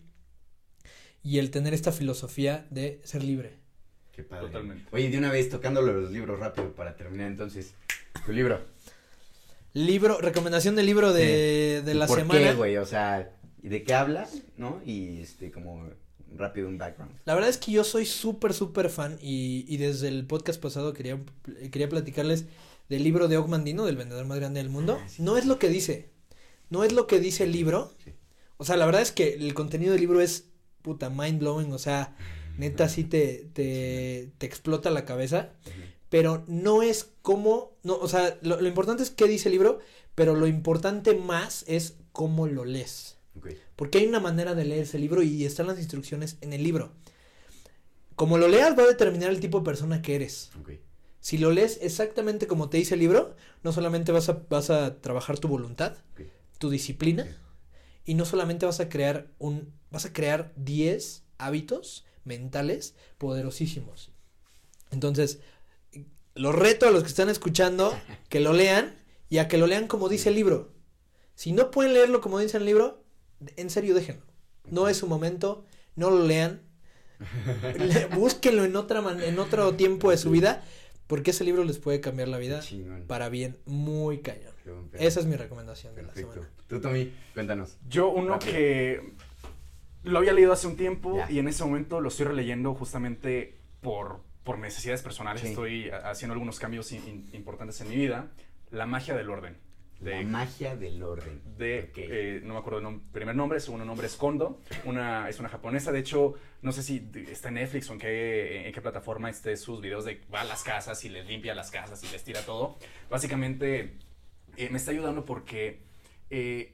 y 1.23 1.39
el 1.39 1.49
tener 1.51 1.73
esta 1.73 1.93
filosofía 1.93 2.67
de 2.69 2.99
ser 3.05 3.23
libre. 3.23 3.62
Qué 4.15 4.23
padre. 4.23 4.47
Totalmente. 4.47 4.85
Oye, 4.91 5.09
de 5.09 5.17
una 5.17 5.31
vez 5.31 5.49
tocándolo 5.49 5.93
los 5.93 6.11
libros 6.11 6.39
rápido 6.39 6.71
para 6.73 6.95
terminar 6.95 7.27
entonces. 7.27 7.73
Tu 8.25 8.31
libro. 8.31 8.61
Libro, 9.73 10.19
recomendación 10.21 10.75
del 10.75 10.85
libro 10.85 11.13
de, 11.13 11.81
de 11.83 11.93
la 11.95 12.05
¿Por 12.05 12.19
semana. 12.19 12.39
qué, 12.39 12.53
güey? 12.53 12.77
O 12.77 12.85
sea, 12.85 13.31
¿y 13.63 13.69
de 13.69 13.83
qué 13.83 13.95
habla? 13.95 14.29
¿No? 14.55 14.81
Y 14.85 15.21
este, 15.21 15.51
como 15.51 15.89
rápido 16.35 16.67
un 16.67 16.77
background. 16.77 17.15
La 17.25 17.33
verdad 17.33 17.49
es 17.49 17.57
que 17.57 17.71
yo 17.71 17.83
soy 17.83 18.05
súper, 18.05 18.53
súper 18.53 18.89
fan 18.89 19.17
y, 19.19 19.65
y 19.67 19.77
desde 19.77 20.09
el 20.09 20.25
podcast 20.25 20.61
pasado 20.61 20.93
quería, 20.93 21.19
quería 21.71 21.89
platicarles 21.89 22.45
del 22.89 23.03
libro 23.03 23.27
de 23.27 23.37
Ogmandino, 23.37 23.85
del 23.85 23.97
vendedor 23.97 24.25
más 24.25 24.37
grande 24.39 24.61
del 24.61 24.69
mundo. 24.69 24.99
Ah, 25.01 25.09
sí. 25.09 25.23
No 25.23 25.37
es 25.37 25.45
lo 25.45 25.57
que 25.57 25.69
dice, 25.69 26.11
no 26.69 26.83
es 26.83 26.93
lo 26.93 27.07
que 27.07 27.19
dice 27.19 27.43
el 27.45 27.51
libro. 27.51 27.93
Sí. 28.03 28.11
O 28.57 28.65
sea, 28.65 28.77
la 28.77 28.85
verdad 28.85 29.01
es 29.01 29.11
que 29.11 29.33
el 29.33 29.55
contenido 29.55 29.93
del 29.93 30.01
libro 30.01 30.21
es 30.21 30.49
puta 30.83 31.09
mind 31.09 31.39
blowing, 31.39 31.71
o 31.73 31.79
sea, 31.79 32.15
neta 32.57 32.89
sí 32.89 33.03
te, 33.03 33.49
te, 33.53 34.31
te 34.37 34.45
explota 34.45 34.89
la 34.91 35.05
cabeza, 35.05 35.51
pero 36.09 36.43
no 36.47 36.83
es 36.83 37.09
como, 37.21 37.77
no, 37.83 37.95
o 37.95 38.07
sea, 38.07 38.37
lo, 38.41 38.61
lo 38.61 38.67
importante 38.67 39.03
es 39.03 39.09
qué 39.09 39.27
dice 39.27 39.49
el 39.49 39.53
libro, 39.53 39.79
pero 40.15 40.35
lo 40.35 40.47
importante 40.47 41.15
más 41.15 41.65
es 41.67 41.95
cómo 42.11 42.47
lo 42.47 42.65
lees. 42.65 43.17
Porque 43.75 43.97
hay 43.97 44.05
una 44.05 44.19
manera 44.19 44.53
de 44.53 44.65
leer 44.65 44.83
ese 44.83 44.99
libro 44.99 45.23
y 45.23 45.43
están 45.45 45.67
las 45.67 45.79
instrucciones 45.79 46.37
en 46.41 46.53
el 46.53 46.63
libro. 46.63 46.91
Como 48.15 48.37
lo 48.37 48.47
leas 48.47 48.77
va 48.77 48.83
a 48.83 48.87
determinar 48.87 49.31
el 49.31 49.39
tipo 49.39 49.59
de 49.59 49.65
persona 49.65 50.01
que 50.01 50.15
eres. 50.15 50.51
Si 51.19 51.37
lo 51.37 51.51
lees 51.51 51.79
exactamente 51.81 52.47
como 52.47 52.69
te 52.69 52.77
dice 52.77 52.93
el 52.93 52.99
libro, 52.99 53.35
no 53.63 53.71
solamente 53.71 54.11
vas 54.11 54.29
a, 54.29 54.43
vas 54.49 54.69
a 54.69 55.01
trabajar 55.01 55.39
tu 55.39 55.47
voluntad, 55.47 55.97
tu 56.59 56.69
disciplina, 56.69 57.25
y 58.05 58.13
no 58.13 58.25
solamente 58.25 58.65
vas 58.65 58.79
a 58.79 58.89
crear 58.89 59.27
un, 59.39 59.73
vas 59.89 60.05
a 60.05 60.13
crear 60.13 60.51
10 60.57 61.23
hábitos 61.37 62.05
mentales 62.25 62.95
poderosísimos. 63.17 64.11
Entonces, 64.91 65.39
los 66.35 66.55
reto 66.55 66.87
a 66.87 66.91
los 66.91 67.03
que 67.03 67.09
están 67.09 67.29
escuchando 67.29 67.97
que 68.29 68.39
lo 68.39 68.53
lean 68.53 68.95
y 69.29 69.37
a 69.39 69.47
que 69.47 69.57
lo 69.57 69.67
lean 69.67 69.87
como 69.87 70.09
dice 70.09 70.29
el 70.29 70.35
libro. 70.35 70.71
Si 71.35 71.51
no 71.51 71.71
pueden 71.71 71.93
leerlo 71.93 72.21
como 72.21 72.39
dice 72.39 72.57
el 72.57 72.65
libro, 72.65 73.03
en 73.55 73.69
serio 73.69 73.95
déjenlo. 73.95 74.23
No 74.69 74.87
es 74.87 74.97
su 74.97 75.07
momento, 75.07 75.65
no 75.95 76.09
lo 76.09 76.25
lean. 76.25 76.61
Le- 77.77 78.05
búsquenlo 78.07 78.63
en 78.65 78.75
otra 78.75 79.01
man- 79.01 79.21
en 79.21 79.39
otro 79.39 79.75
tiempo 79.75 80.11
de 80.11 80.17
su 80.17 80.29
vida, 80.31 80.63
porque 81.07 81.31
ese 81.31 81.43
libro 81.43 81.63
les 81.63 81.77
puede 81.79 82.01
cambiar 82.01 82.27
la 82.27 82.37
vida 82.37 82.59
Chingón. 82.61 83.05
para 83.07 83.29
bien 83.29 83.57
muy 83.65 84.19
cañón. 84.21 84.53
Esa 84.93 85.19
es 85.19 85.25
mi 85.25 85.35
recomendación 85.35 85.93
de 85.95 86.03
la 86.03 86.13
semana. 86.13 86.49
Tú, 86.67 86.79
Tommy, 86.79 87.11
cuéntanos. 87.33 87.77
Yo 87.89 88.09
uno 88.09 88.33
Rápido. 88.33 88.51
que 88.53 89.13
lo 90.03 90.19
había 90.19 90.33
leído 90.33 90.53
hace 90.53 90.67
un 90.67 90.75
tiempo 90.77 91.17
Ya. 91.17 91.31
y 91.31 91.39
en 91.39 91.47
ese 91.47 91.63
momento 91.63 91.99
lo 92.01 92.09
estoy 92.09 92.25
releyendo 92.27 92.73
justamente 92.75 93.57
por, 93.81 94.21
por 94.43 94.59
necesidades 94.59 95.01
personales. 95.01 95.41
Sí. 95.41 95.47
Estoy 95.49 95.89
haciendo 95.89 96.33
algunos 96.33 96.59
cambios 96.59 96.91
in- 96.91 97.07
in- 97.07 97.29
importantes 97.33 97.79
en 97.81 97.89
mi 97.89 97.95
vida. 97.95 98.27
La 98.71 98.85
magia 98.85 99.15
del 99.15 99.29
orden. 99.29 99.57
La 100.01 100.21
magia 100.23 100.75
del 100.75 101.01
orden. 101.01 101.41
de 101.57 101.89
eh, 101.95 102.41
no 102.43 102.55
me 102.55 102.59
acuerdo 102.59 102.79
el 102.79 102.85
nom- 102.85 103.01
primer 103.13 103.35
nombre, 103.37 103.61
segundo 103.61 103.85
nombre 103.85 104.07
es 104.07 104.15
Kondo. 104.17 104.59
Una, 104.83 105.29
es 105.29 105.39
una 105.39 105.47
japonesa. 105.47 105.93
De 105.93 105.99
hecho, 105.99 106.33
no 106.61 106.73
sé 106.73 106.83
si 106.83 107.09
está 107.29 107.47
en 107.47 107.53
Netflix 107.53 107.89
o 107.89 107.93
en 107.93 107.99
qué, 107.99 108.67
en 108.67 108.73
qué 108.73 108.81
plataforma 108.81 109.29
esté 109.29 109.55
sus 109.55 109.79
videos 109.79 110.03
de 110.03 110.19
va 110.33 110.41
a 110.41 110.43
las 110.43 110.63
casas 110.63 111.05
y 111.05 111.09
les 111.09 111.25
limpia 111.25 111.55
las 111.55 111.71
casas 111.71 112.03
y 112.03 112.11
les 112.11 112.21
tira 112.21 112.41
todo. 112.41 112.77
Básicamente, 113.09 113.93
eh, 114.57 114.67
me 114.69 114.77
está 114.77 114.91
ayudando 114.91 115.23
porque 115.23 115.83
eh, 116.29 116.73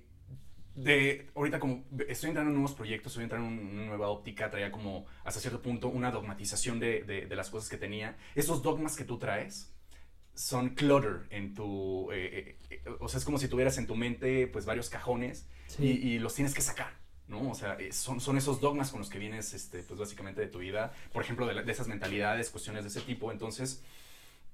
de 0.76 1.30
ahorita 1.36 1.60
como 1.60 1.84
estoy 2.08 2.30
entrando 2.30 2.50
en 2.52 2.56
nuevos 2.56 2.74
proyectos, 2.74 3.12
estoy 3.12 3.24
entrando 3.24 3.48
en 3.50 3.68
una 3.68 3.86
nueva 3.86 4.08
óptica, 4.10 4.50
traía 4.50 4.72
como 4.72 5.06
hasta 5.24 5.40
cierto 5.40 5.62
punto 5.62 5.90
una 5.90 6.12
dogmatización 6.12 6.80
de, 6.80 7.04
de- 7.04 7.26
de 7.26 7.36
las 7.36 7.50
cosas 7.50 7.70
que 7.70 7.78
tenía. 7.78 8.18
Esos 8.36 8.62
dogmas 8.62 8.96
que 8.96 9.04
tú 9.04 9.18
traes 9.18 9.74
son 10.34 10.70
clutter 10.70 11.28
en 11.32 11.54
tu... 11.54 12.10
eh, 12.14 12.58
eh, 12.70 12.80
eh, 12.86 12.90
o 13.02 13.10
sea, 13.10 13.18
es 13.18 13.26
como 13.26 13.38
si 13.38 13.48
tuvieras 13.50 13.78
en 13.78 13.88
tu 13.88 13.96
mente 13.96 14.48
pues 14.48 14.66
varios 14.66 14.90
cajones 14.90 15.48
Sí. 15.68 15.84
y, 16.02 16.08
y 16.16 16.20
los 16.20 16.34
tienes 16.34 16.54
que 16.54 16.62
sacar. 16.62 16.98
¿no? 17.28 17.52
O 17.52 17.54
sea, 17.54 17.74
eh, 17.76 17.92
son, 17.92 18.20
son 18.20 18.38
esos 18.38 18.60
dogmas 18.60 18.90
con 18.90 19.00
los 19.02 19.10
que 19.10 19.20
vienes, 19.20 19.54
este, 19.54 19.84
pues 19.84 20.00
básicamente 20.00 20.42
de 20.42 20.48
tu 20.48 20.58
vida, 20.60 20.94
por 21.14 21.22
ejemplo, 21.24 21.46
de, 21.46 21.54
la- 21.54 21.62
de 21.62 21.72
esas 21.72 21.88
mentalidades, 21.88 22.50
cuestiones 22.50 22.84
de 22.84 22.90
ese 22.90 23.02
tipo. 23.02 23.32
Entonces, 23.32 23.84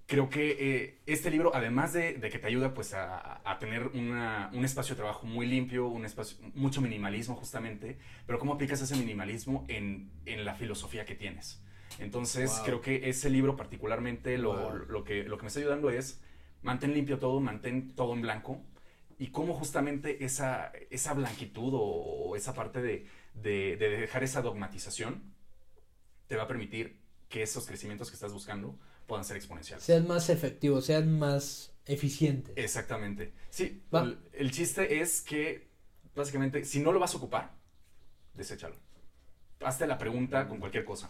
creo 0.08 0.30
que 0.30 0.58
eh, 0.60 1.02
este 1.06 1.32
libro, 1.32 1.52
además 1.56 1.94
de, 1.94 2.14
de 2.14 2.30
que 2.30 2.38
te 2.40 2.48
ayuda 2.48 2.74
pues 2.74 2.94
a, 2.94 3.42
a 3.50 3.60
tener 3.60 3.88
una- 3.88 4.50
un 4.54 4.64
espacio 4.66 4.96
de 4.96 5.00
trabajo 5.00 5.26
muy 5.26 5.46
limpio, 5.48 5.88
un 5.88 6.06
espacio, 6.06 6.38
mucho 6.54 6.82
minimalismo 6.82 7.36
justamente, 7.36 7.98
pero 8.28 8.38
cómo 8.40 8.54
aplicas 8.54 8.82
ese 8.82 8.96
minimalismo 8.96 9.66
en, 9.68 10.12
en 10.26 10.46
la 10.46 10.54
filosofía 10.56 11.06
que 11.06 11.16
tienes. 11.16 11.62
Entonces, 12.00 12.52
Wow. 12.52 12.66
creo 12.66 12.82
que 12.82 13.10
ese 13.10 13.30
libro 13.30 13.56
particularmente 13.56 14.38
lo, 14.38 14.54
Wow. 14.54 14.86
lo, 14.88 15.04
que, 15.04 15.24
lo 15.24 15.38
que 15.38 15.44
me 15.44 15.48
está 15.48 15.60
ayudando 15.60 15.90
es 15.90 16.22
mantén 16.62 16.94
limpio 16.94 17.18
todo, 17.20 17.40
mantén 17.40 17.96
todo 17.96 18.14
en 18.14 18.22
blanco 18.22 18.62
y 19.18 19.28
cómo 19.28 19.54
justamente 19.54 20.24
esa, 20.26 20.72
esa 20.92 21.14
blanquitud 21.14 21.74
o, 21.74 21.80
o 21.82 22.36
esa 22.36 22.54
parte 22.54 22.82
de, 22.82 23.08
de- 23.34 23.78
de 23.78 23.90
dejar 23.90 24.24
esa 24.24 24.42
dogmatización 24.42 25.34
te 26.28 26.36
va 26.36 26.44
a 26.44 26.48
permitir 26.48 27.00
que 27.30 27.42
esos 27.44 27.66
crecimientos 27.66 28.10
que 28.10 28.16
estás 28.16 28.34
buscando 28.34 28.78
puedan 29.08 29.24
ser 29.26 29.38
exponenciales. 29.38 29.84
Sean 29.84 30.08
más 30.08 30.30
efectivos, 30.30 30.86
sean 30.86 31.18
más 31.20 31.72
eficientes. 31.86 32.54
Exactamente. 32.58 33.34
Sí, 33.50 33.82
Va. 33.94 34.02
el, 34.04 34.18
el 34.34 34.52
chiste 34.52 35.02
es 35.02 35.22
que 35.22 35.68
básicamente 36.16 36.66
si 36.66 36.80
no 36.80 36.92
lo 36.92 37.00
vas 37.00 37.14
a 37.14 37.18
ocupar, 37.18 37.52
deséchalo. 38.34 38.76
Hazte 39.62 39.88
la 39.88 39.98
pregunta 39.98 40.48
con 40.48 40.60
cualquier 40.60 40.86
cosa. 40.86 41.10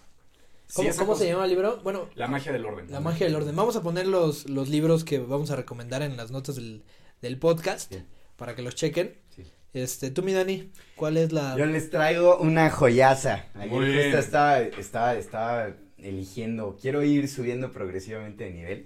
¿Cómo, 0.73 0.89
esa 0.89 0.99
cómo 0.99 1.11
cosa- 1.13 1.23
se 1.25 1.29
llama 1.31 1.43
el 1.43 1.49
libro? 1.51 1.79
Bueno, 1.83 2.09
La 2.15 2.27
magia 2.27 2.51
del 2.51 2.65
orden. 2.65 2.91
La 2.91 2.99
magia 2.99 3.27
del 3.27 3.35
orden. 3.35 3.55
Vamos 3.55 3.75
a 3.75 3.81
poner 3.83 4.07
los, 4.07 4.49
los 4.49 4.67
libros 4.69 5.03
que 5.03 5.19
vamos 5.19 5.51
a 5.51 5.55
recomendar 5.55 6.01
en 6.01 6.17
las 6.17 6.31
notas 6.31 6.55
del, 6.55 6.83
del 7.21 7.37
podcast 7.37 7.89
Bien. 7.91 8.07
para 8.35 8.55
que 8.55 8.61
los 8.63 8.73
chequen. 8.75 9.15
Sí. 9.35 9.43
Este, 9.73 10.09
tú, 10.09 10.23
mi 10.23 10.31
Dani, 10.33 10.71
¿cuál 10.95 11.17
es 11.17 11.31
la...? 11.33 11.55
Yo 11.57 11.65
les 11.65 11.89
traigo 11.89 12.37
una 12.39 12.69
joyaza. 12.71 13.45
Ayer 13.55 13.69
Muy 13.69 13.85
justo 13.87 13.91
bien. 14.01 14.17
estaba, 14.17 14.59
estaba, 14.61 15.15
estaba 15.15 15.75
eligiendo. 16.08 16.78
Quiero 16.82 17.03
ir 17.03 17.28
subiendo 17.28 17.72
progresivamente 17.72 18.45
de 18.45 18.51
nivel. 18.51 18.86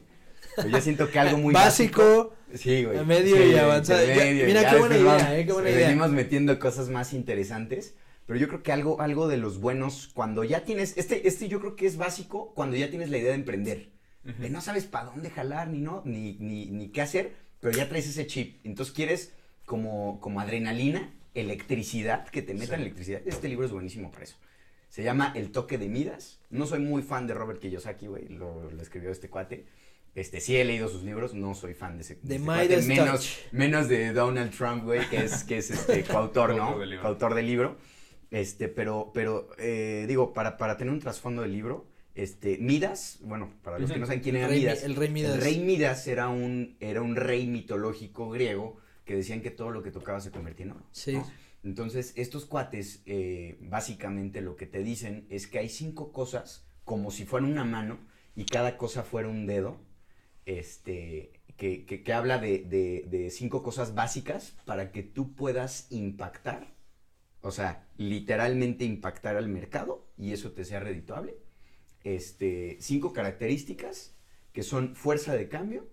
Pero 0.56 0.70
yo 0.70 0.82
siento 0.82 1.10
que 1.12 1.20
algo 1.20 1.38
muy 1.44 1.54
Básico. 1.54 2.34
Sí, 2.54 2.84
güey. 2.86 2.98
a 2.98 3.04
medio 3.04 3.36
Sí, 3.38 3.44
y 3.52 3.56
avanzado. 3.56 4.02
Mira 4.08 4.62
ya 4.64 4.72
qué 4.72 4.78
buena 4.80 4.96
idea, 4.98 5.06
vamos- 5.14 5.24
eh, 5.32 5.44
qué 5.46 5.54
buena 5.54 5.70
idea. 5.70 5.88
Venimos 5.88 6.12
metiendo 6.12 6.58
cosas 6.60 6.90
más 6.90 7.14
interesantes. 7.14 7.96
Pero 8.26 8.40
yo 8.40 8.48
creo 8.48 8.62
que 8.62 8.72
algo, 8.72 9.02
algo 9.02 9.28
de 9.28 9.38
los 9.38 9.60
buenos, 9.60 10.08
cuando 10.14 10.44
ya 10.44 10.64
tienes, 10.64 10.96
este, 10.98 11.28
este 11.28 11.48
yo 11.48 11.60
creo 11.60 11.76
que 11.76 11.88
es 11.88 11.98
básico 11.98 12.54
cuando 12.54 12.76
ya 12.78 12.90
tienes 12.92 13.10
la 13.10 13.18
idea 13.18 13.30
de 13.30 13.36
emprender. 13.36 13.90
De 14.24 14.52
no 14.52 14.62
sabes 14.62 14.86
para 14.86 15.06
dónde 15.06 15.32
jalar, 15.32 15.70
ni 15.70 15.80
no, 15.80 16.04
ni, 16.06 16.34
ni, 16.40 16.68
ni 16.68 16.90
qué 16.90 17.02
hacer, 17.02 17.34
pero 17.60 17.76
ya 17.76 17.90
traes 17.90 18.08
ese 18.08 18.28
chip. 18.28 18.64
Entonces 18.64 18.94
quieres 18.94 19.34
como, 19.66 20.20
como 20.22 20.40
adrenalina, 20.42 21.12
electricidad, 21.34 22.28
que 22.28 22.44
te 22.44 22.54
meta 22.54 22.76
Sí. 22.76 22.82
electricidad. 22.82 23.22
Este 23.26 23.48
libro 23.50 23.66
es 23.66 23.72
buenísimo 23.72 24.12
para 24.12 24.26
eso. 24.26 24.36
Se 24.90 25.04
llama 25.04 25.32
El 25.36 25.52
toque 25.52 25.78
de 25.78 25.88
Midas. 25.88 26.40
No 26.50 26.66
soy 26.66 26.80
muy 26.80 27.02
fan 27.04 27.28
de 27.28 27.34
Robert 27.34 27.60
Kiyosaki, 27.60 28.08
güey, 28.08 28.28
lo, 28.28 28.70
lo 28.70 28.82
escribió 28.82 29.12
este 29.12 29.30
cuate. 29.30 29.66
Este, 30.16 30.42
sí 30.42 30.58
he 30.58 30.66
leído 30.66 30.90
sus 30.90 31.04
libros, 31.04 31.34
no 31.34 31.54
soy 31.54 31.76
fan 31.76 31.96
de 31.96 32.02
ese. 32.02 32.20
De 32.24 32.40
cuate, 32.40 32.82
menos, 32.82 33.40
menos 33.52 33.88
de 33.88 34.12
Donald 34.12 34.52
Trump, 34.52 34.84
güey, 34.84 35.08
que 35.10 35.24
es, 35.24 35.44
que 35.44 35.60
es 35.60 35.70
este 35.70 36.04
coautor, 36.12 36.56
¿no? 36.56 36.78
Coautor 37.02 37.36
del 37.36 37.46
libro. 37.46 37.78
Este, 38.32 38.68
pero, 38.68 39.12
pero, 39.14 39.50
eh, 39.58 40.06
digo, 40.08 40.34
para, 40.34 40.58
para 40.58 40.78
tener 40.78 40.94
un 40.94 41.00
trasfondo 41.00 41.44
del 41.44 41.52
libro, 41.52 41.88
este, 42.16 42.58
Midas, 42.58 43.20
bueno, 43.22 43.54
para 43.64 43.80
los 43.80 43.92
que 43.92 44.00
no 44.00 44.06
saben 44.06 44.22
quién 44.22 44.36
El 44.36 44.42
era 44.42 44.50
rey, 44.50 44.60
Midas. 44.60 44.84
el 44.84 44.96
rey 44.96 45.10
Midas. 45.10 45.36
El 45.36 45.42
rey 45.42 45.60
Midas 45.60 46.08
era 46.08 46.28
un, 46.30 46.76
era 46.80 47.02
un 47.02 47.16
rey 47.16 47.48
mitológico 47.48 48.30
griego 48.30 48.78
que 49.06 49.16
decían 49.16 49.42
que 49.42 49.52
todo 49.52 49.72
lo 49.72 49.82
que 49.82 49.92
tocaba 49.92 50.20
se 50.20 50.32
convertía 50.32 50.66
en 50.66 50.72
oro. 50.74 50.86
Sí. 50.92 51.14
¿no? 51.14 51.28
Entonces, 51.64 52.14
estos 52.16 52.45
cuates, 52.45 53.03
eh, 53.05 53.57
básicamente 53.62 54.41
lo 54.41 54.55
que 54.55 54.66
te 54.66 54.84
dicen 54.84 55.28
es 55.30 55.47
que 55.47 55.60
hay 55.60 55.70
cinco 55.70 56.12
cosas, 56.12 56.66
como 56.86 57.12
si 57.12 57.26
fuera 57.26 57.45
una 57.45 57.66
mano, 57.66 57.99
y 58.36 58.45
cada 58.45 58.78
cosa 58.78 59.03
fuera 59.03 59.28
un 59.28 59.45
dedo, 59.45 59.82
este, 60.45 61.34
que, 61.57 62.14
habla 62.14 62.39
de 62.39 63.30
cinco 63.32 63.62
cosas 63.64 63.93
básicas 63.93 64.57
para 64.66 64.91
que 64.91 65.03
tú 65.03 65.36
puedas 65.36 65.88
impactar, 65.91 66.74
o 67.41 67.51
sea, 67.51 67.88
literalmente 67.97 68.86
impactar 68.86 69.38
al 69.38 69.49
mercado, 69.49 70.07
y 70.18 70.34
eso 70.34 70.51
te 70.51 70.66
sea 70.66 70.80
redituable. 70.80 71.38
Este, 72.03 72.78
cinco 72.80 73.14
características 73.14 74.16
que 74.53 74.64
son 74.64 74.95
fuerza 74.95 75.36
de 75.36 75.49
cambio, 75.49 75.88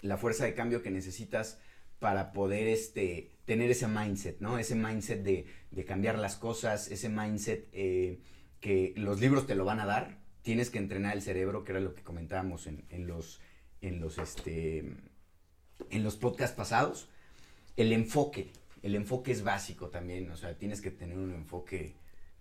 la 0.00 0.16
fuerza 0.16 0.44
de 0.44 0.54
cambio 0.54 0.82
que 0.82 0.90
necesitas 0.90 1.60
para 1.98 2.32
poder 2.32 2.68
este, 2.68 3.30
tener 3.44 3.70
ese 3.70 3.88
mindset, 3.88 4.40
¿no? 4.40 4.58
Ese 4.58 4.74
mindset 4.74 5.22
de, 5.22 5.46
de 5.70 5.84
cambiar 5.84 6.18
las 6.18 6.36
cosas, 6.36 6.90
ese 6.90 7.08
mindset 7.08 7.68
eh, 7.72 8.20
que 8.60 8.92
los 8.96 9.20
libros 9.20 9.46
te 9.46 9.54
lo 9.54 9.64
van 9.64 9.80
a 9.80 9.86
dar, 9.86 10.18
tienes 10.42 10.70
que 10.70 10.78
entrenar 10.78 11.14
el 11.14 11.22
cerebro, 11.22 11.64
que 11.64 11.72
era 11.72 11.80
lo 11.80 11.94
que 11.94 12.02
comentábamos 12.02 12.66
en, 12.66 12.84
en 12.90 13.06
los, 13.06 13.40
en 13.80 14.00
los, 14.00 14.18
este, 14.18 14.78
en 15.90 16.04
los 16.04 16.16
podcasts 16.16 16.56
pasados. 16.56 17.08
El 17.76 17.92
enfoque, 17.92 18.50
el 18.82 18.94
enfoque 18.94 19.32
es 19.32 19.42
básico 19.42 19.88
también, 19.88 20.30
o 20.30 20.36
sea, 20.36 20.56
tienes 20.56 20.80
que 20.80 20.90
tener 20.90 21.18
un 21.18 21.32
enfoque 21.32 21.94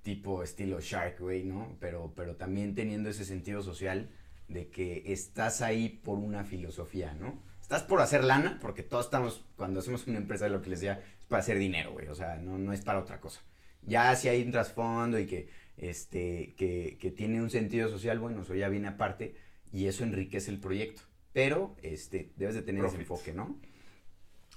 tipo 0.03 0.41
estilo 0.41 0.79
Shark, 0.79 1.19
güey, 1.19 1.43
¿no? 1.43 1.75
Pero, 1.79 2.13
pero 2.15 2.35
también 2.35 2.75
teniendo 2.75 3.09
ese 3.09 3.25
sentido 3.25 3.61
social 3.61 4.09
de 4.47 4.69
que 4.69 5.03
estás 5.11 5.61
ahí 5.61 5.89
por 5.89 6.17
una 6.17 6.43
filosofía, 6.45 7.13
¿no? 7.13 7.43
Estás 7.67 7.83
por 7.83 7.99
hacer 7.99 8.23
lana, 8.23 8.59
porque 8.61 8.81
todos 8.81 9.07
estamos, 9.07 9.43
cuando 9.57 9.81
hacemos 9.81 10.07
una 10.07 10.19
empresa, 10.19 10.47
lo 10.47 10.61
que 10.61 10.69
les 10.69 10.79
decía, 10.79 11.03
es 11.19 11.25
para 11.25 11.41
hacer 11.41 11.57
dinero, 11.57 11.91
güey, 11.91 12.07
o 12.07 12.15
sea, 12.15 12.37
no, 12.37 12.57
no 12.57 12.71
es 12.71 12.79
para 12.79 12.97
otra 12.97 13.19
cosa. 13.19 13.41
Ya 13.81 14.15
si 14.15 14.29
hay 14.29 14.41
un 14.41 14.51
trasfondo 14.51 15.19
y 15.19 15.25
que, 15.25 15.49
este, 15.75 16.55
que, 16.55 16.97
que 16.97 17.11
tiene 17.11 17.41
un 17.41 17.49
sentido 17.49 17.89
social, 17.89 18.19
bueno, 18.19 18.43
eso 18.43 18.55
ya 18.55 18.69
viene 18.69 18.87
aparte 18.87 19.35
y 19.73 19.87
eso 19.87 20.05
enriquece 20.05 20.49
el 20.49 20.61
proyecto. 20.61 21.01
Pero, 21.33 21.75
este, 21.83 22.31
debes 22.37 22.55
de 22.55 22.61
tener 22.61 22.85
ese 22.85 22.95
enfoque, 22.95 23.33
¿no? 23.33 23.59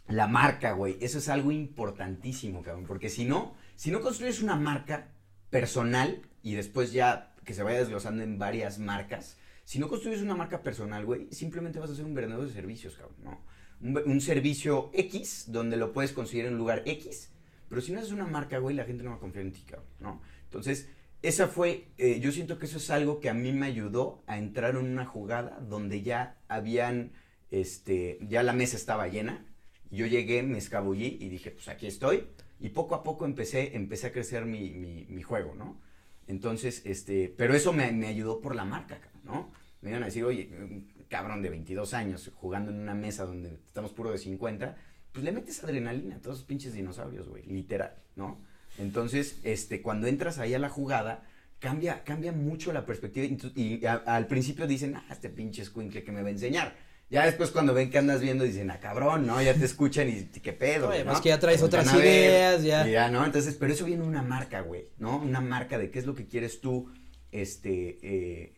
La 0.06 0.28
marca, 0.28 0.70
güey, 0.74 0.96
eso 1.00 1.18
es 1.18 1.28
algo 1.28 1.50
importantísimo, 1.50 2.62
cabrón, 2.62 2.84
porque 2.86 3.08
si 3.08 3.24
no, 3.24 3.56
si 3.74 3.90
no 3.90 4.02
construyes 4.02 4.40
una 4.40 4.54
marca 4.54 5.08
personal 5.50 6.22
y 6.44 6.54
después 6.54 6.92
ya 6.92 7.34
que 7.44 7.54
se 7.54 7.64
vaya 7.64 7.80
desglosando 7.80 8.22
en 8.22 8.38
varias 8.38 8.78
marcas, 8.78 9.36
si 9.70 9.78
no 9.78 9.86
construyes 9.86 10.20
una 10.20 10.34
marca 10.34 10.64
personal, 10.64 11.06
güey, 11.06 11.28
simplemente 11.30 11.78
vas 11.78 11.90
a 11.90 11.94
ser 11.94 12.04
un 12.04 12.12
vendedor 12.12 12.44
de 12.44 12.52
servicios, 12.52 12.96
cabrón, 12.96 13.14
¿no? 13.22 14.02
Un, 14.04 14.20
servicio 14.20 14.90
X 14.92 15.44
donde 15.46 15.76
lo 15.76 15.92
puedes 15.92 16.10
conseguir 16.10 16.46
en 16.46 16.54
un 16.54 16.58
lugar 16.58 16.82
X, 16.86 17.30
pero 17.68 17.80
si 17.80 17.92
no 17.92 18.00
haces 18.00 18.10
una 18.10 18.26
marca, 18.26 18.58
güey, 18.58 18.74
la 18.74 18.82
gente 18.82 19.04
no 19.04 19.10
va 19.10 19.16
a 19.18 19.20
confiar 19.20 19.46
en 19.46 19.52
ti, 19.52 19.60
cabrón, 19.60 19.86
¿no? 20.00 20.22
Entonces, 20.42 20.88
esa 21.22 21.46
fue, 21.46 21.86
eh, 21.98 22.18
yo 22.18 22.32
siento 22.32 22.58
que 22.58 22.66
eso 22.66 22.78
es 22.78 22.90
algo 22.90 23.20
que 23.20 23.30
a 23.30 23.32
mí 23.32 23.52
me 23.52 23.66
ayudó 23.66 24.24
a 24.26 24.38
entrar 24.38 24.74
en 24.74 24.78
una 24.78 25.06
jugada 25.06 25.60
donde 25.60 26.02
ya 26.02 26.36
habían, 26.48 27.12
este, 27.52 28.18
ya 28.28 28.42
la 28.42 28.52
mesa 28.52 28.76
estaba 28.76 29.06
llena. 29.06 29.46
Yo 29.92 30.04
llegué, 30.04 30.42
me 30.42 30.58
escabullí 30.58 31.16
y 31.20 31.28
dije, 31.28 31.52
pues 31.52 31.68
aquí 31.68 31.86
estoy. 31.86 32.26
Y 32.58 32.70
poco 32.70 32.96
a 32.96 33.04
poco 33.04 33.24
empecé, 33.24 33.76
empecé 33.76 34.08
a 34.08 34.12
crecer 34.12 34.46
mi, 34.46 35.22
juego, 35.22 35.54
¿no? 35.54 35.80
Entonces, 36.26 36.82
este, 36.86 37.32
pero 37.38 37.54
eso 37.54 37.72
me, 37.72 37.92
me 37.92 38.08
ayudó 38.08 38.40
por 38.40 38.56
la 38.56 38.64
marca, 38.64 38.98
¿no? 39.22 39.59
Me 39.82 39.90
iban 39.90 40.02
a 40.02 40.06
decir, 40.06 40.24
oye, 40.24 40.50
un 40.52 40.88
cabrón 41.08 41.42
de 41.42 41.50
22 41.50 41.94
años 41.94 42.30
jugando 42.34 42.70
en 42.70 42.78
una 42.80 42.94
mesa 42.94 43.24
donde 43.24 43.48
estamos 43.66 43.92
puro 43.92 44.10
de 44.12 44.18
50, 44.18 44.76
pues 45.12 45.24
le 45.24 45.32
metes 45.32 45.64
adrenalina 45.64 46.16
a 46.16 46.20
todos 46.20 46.36
esos 46.36 46.46
pinches 46.46 46.72
dinosaurios, 46.74 47.28
güey, 47.28 47.44
literal, 47.46 47.94
¿no? 48.16 48.38
Entonces, 48.78 49.40
este, 49.42 49.82
cuando 49.82 50.06
entras 50.06 50.38
ahí 50.38 50.54
a 50.54 50.58
la 50.58 50.68
jugada, 50.68 51.24
cambia, 51.58 52.04
cambia 52.04 52.32
mucho 52.32 52.72
la 52.72 52.86
perspectiva 52.86 53.26
y, 53.26 53.36
tu- 53.36 53.52
y 53.54 53.84
a- 53.86 53.94
al 54.06 54.26
principio 54.26 54.66
dicen, 54.66 54.94
ah, 54.96 55.04
este 55.10 55.28
pinche 55.30 55.62
escuincle 55.62 56.02
que 56.04 56.12
me 56.12 56.22
va 56.22 56.28
a 56.28 56.32
enseñar. 56.32 56.76
Ya 57.10 57.26
después 57.26 57.50
cuando 57.50 57.74
ven 57.74 57.90
que 57.90 57.98
andas 57.98 58.20
viendo 58.20 58.44
dicen, 58.44 58.70
ah, 58.70 58.78
cabrón, 58.78 59.26
¿no? 59.26 59.42
Ya 59.42 59.52
te 59.54 59.64
escuchan 59.64 60.08
y 60.08 60.22
qué 60.40 60.52
pedo, 60.52 60.90
Oye, 60.90 61.02
pues 61.04 61.16
¿no? 61.16 61.22
que 61.22 61.28
ya 61.30 61.40
traes 61.40 61.60
otras 61.62 61.92
ideas, 61.94 62.62
ya. 62.62 62.86
ya, 62.86 63.10
¿no? 63.10 63.24
Entonces, 63.26 63.56
pero 63.58 63.72
eso 63.72 63.84
viene 63.84 64.04
una 64.04 64.22
marca, 64.22 64.60
güey, 64.60 64.86
¿no? 64.98 65.16
Una 65.18 65.40
marca 65.40 65.76
de 65.76 65.90
qué 65.90 65.98
es 65.98 66.06
lo 66.06 66.14
que 66.14 66.26
quieres 66.28 66.60
tú, 66.60 66.88
este, 67.32 67.98
eh, 68.02 68.54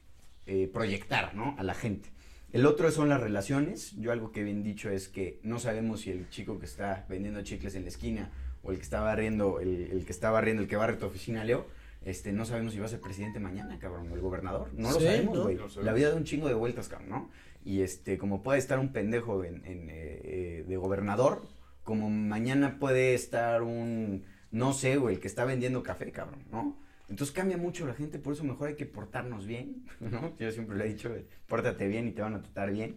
eh, 0.46 0.68
proyectar, 0.72 1.34
¿no? 1.34 1.54
A 1.58 1.62
la 1.62 1.74
gente. 1.74 2.10
El 2.52 2.66
otro 2.66 2.90
son 2.90 3.08
las 3.08 3.20
relaciones. 3.20 3.92
Yo 3.96 4.12
algo 4.12 4.30
que 4.32 4.42
bien 4.42 4.62
dicho 4.62 4.90
es 4.90 5.08
que 5.08 5.40
no 5.42 5.58
sabemos 5.58 6.02
si 6.02 6.10
el 6.10 6.28
chico 6.28 6.58
que 6.58 6.66
está 6.66 7.06
vendiendo 7.08 7.42
chicles 7.42 7.74
en 7.74 7.82
la 7.82 7.88
esquina 7.88 8.30
o 8.62 8.70
el 8.70 8.76
que 8.76 8.82
está 8.82 9.00
barriendo, 9.00 9.60
el, 9.60 9.90
el 9.90 10.04
que 10.04 10.12
está 10.12 10.30
barriendo, 10.30 10.62
el 10.62 10.68
que 10.68 10.76
barre 10.76 10.96
tu 10.96 11.06
oficina, 11.06 11.44
Leo, 11.44 11.66
este, 12.04 12.32
no 12.32 12.44
sabemos 12.44 12.72
si 12.74 12.78
va 12.80 12.86
a 12.86 12.88
ser 12.88 13.00
presidente 13.00 13.40
mañana, 13.40 13.78
cabrón, 13.78 14.10
o 14.10 14.14
el 14.14 14.20
gobernador. 14.20 14.70
No 14.74 14.90
lo 14.92 14.98
Sí, 14.98 15.06
sabemos, 15.06 15.38
güey. 15.40 15.56
No. 15.56 15.82
La 15.82 15.92
vida 15.92 16.10
da 16.10 16.16
un 16.16 16.24
chingo 16.24 16.48
de 16.48 16.54
vueltas, 16.54 16.88
cabrón, 16.88 17.08
¿no? 17.08 17.30
Y 17.64 17.82
este, 17.82 18.18
como 18.18 18.42
puede 18.42 18.58
estar 18.58 18.78
un 18.78 18.92
pendejo 18.92 19.44
en, 19.44 19.64
en, 19.64 19.88
eh, 19.88 20.20
eh, 20.24 20.64
de 20.66 20.76
gobernador, 20.76 21.46
como 21.84 22.10
mañana 22.10 22.78
puede 22.78 23.14
estar 23.14 23.62
un, 23.62 24.24
no 24.50 24.72
sé, 24.72 24.96
güey, 24.96 25.14
el 25.14 25.20
que 25.20 25.28
está 25.28 25.44
vendiendo 25.44 25.82
café, 25.82 26.10
cabrón, 26.10 26.44
¿no? 26.50 26.76
Entonces 27.12 27.34
cambia 27.34 27.58
mucho 27.58 27.86
la 27.86 27.92
gente, 27.92 28.18
por 28.18 28.32
eso 28.32 28.42
mejor 28.42 28.68
hay 28.68 28.74
que 28.74 28.86
portarnos 28.86 29.46
bien, 29.46 29.84
¿no? 30.00 30.34
Yo 30.38 30.50
siempre 30.50 30.78
le 30.78 30.86
he 30.86 30.88
dicho, 30.88 31.14
eh, 31.14 31.26
pórtate 31.46 31.86
bien 31.86 32.08
y 32.08 32.12
te 32.12 32.22
van 32.22 32.34
a 32.34 32.40
tratar 32.40 32.72
bien. 32.72 32.96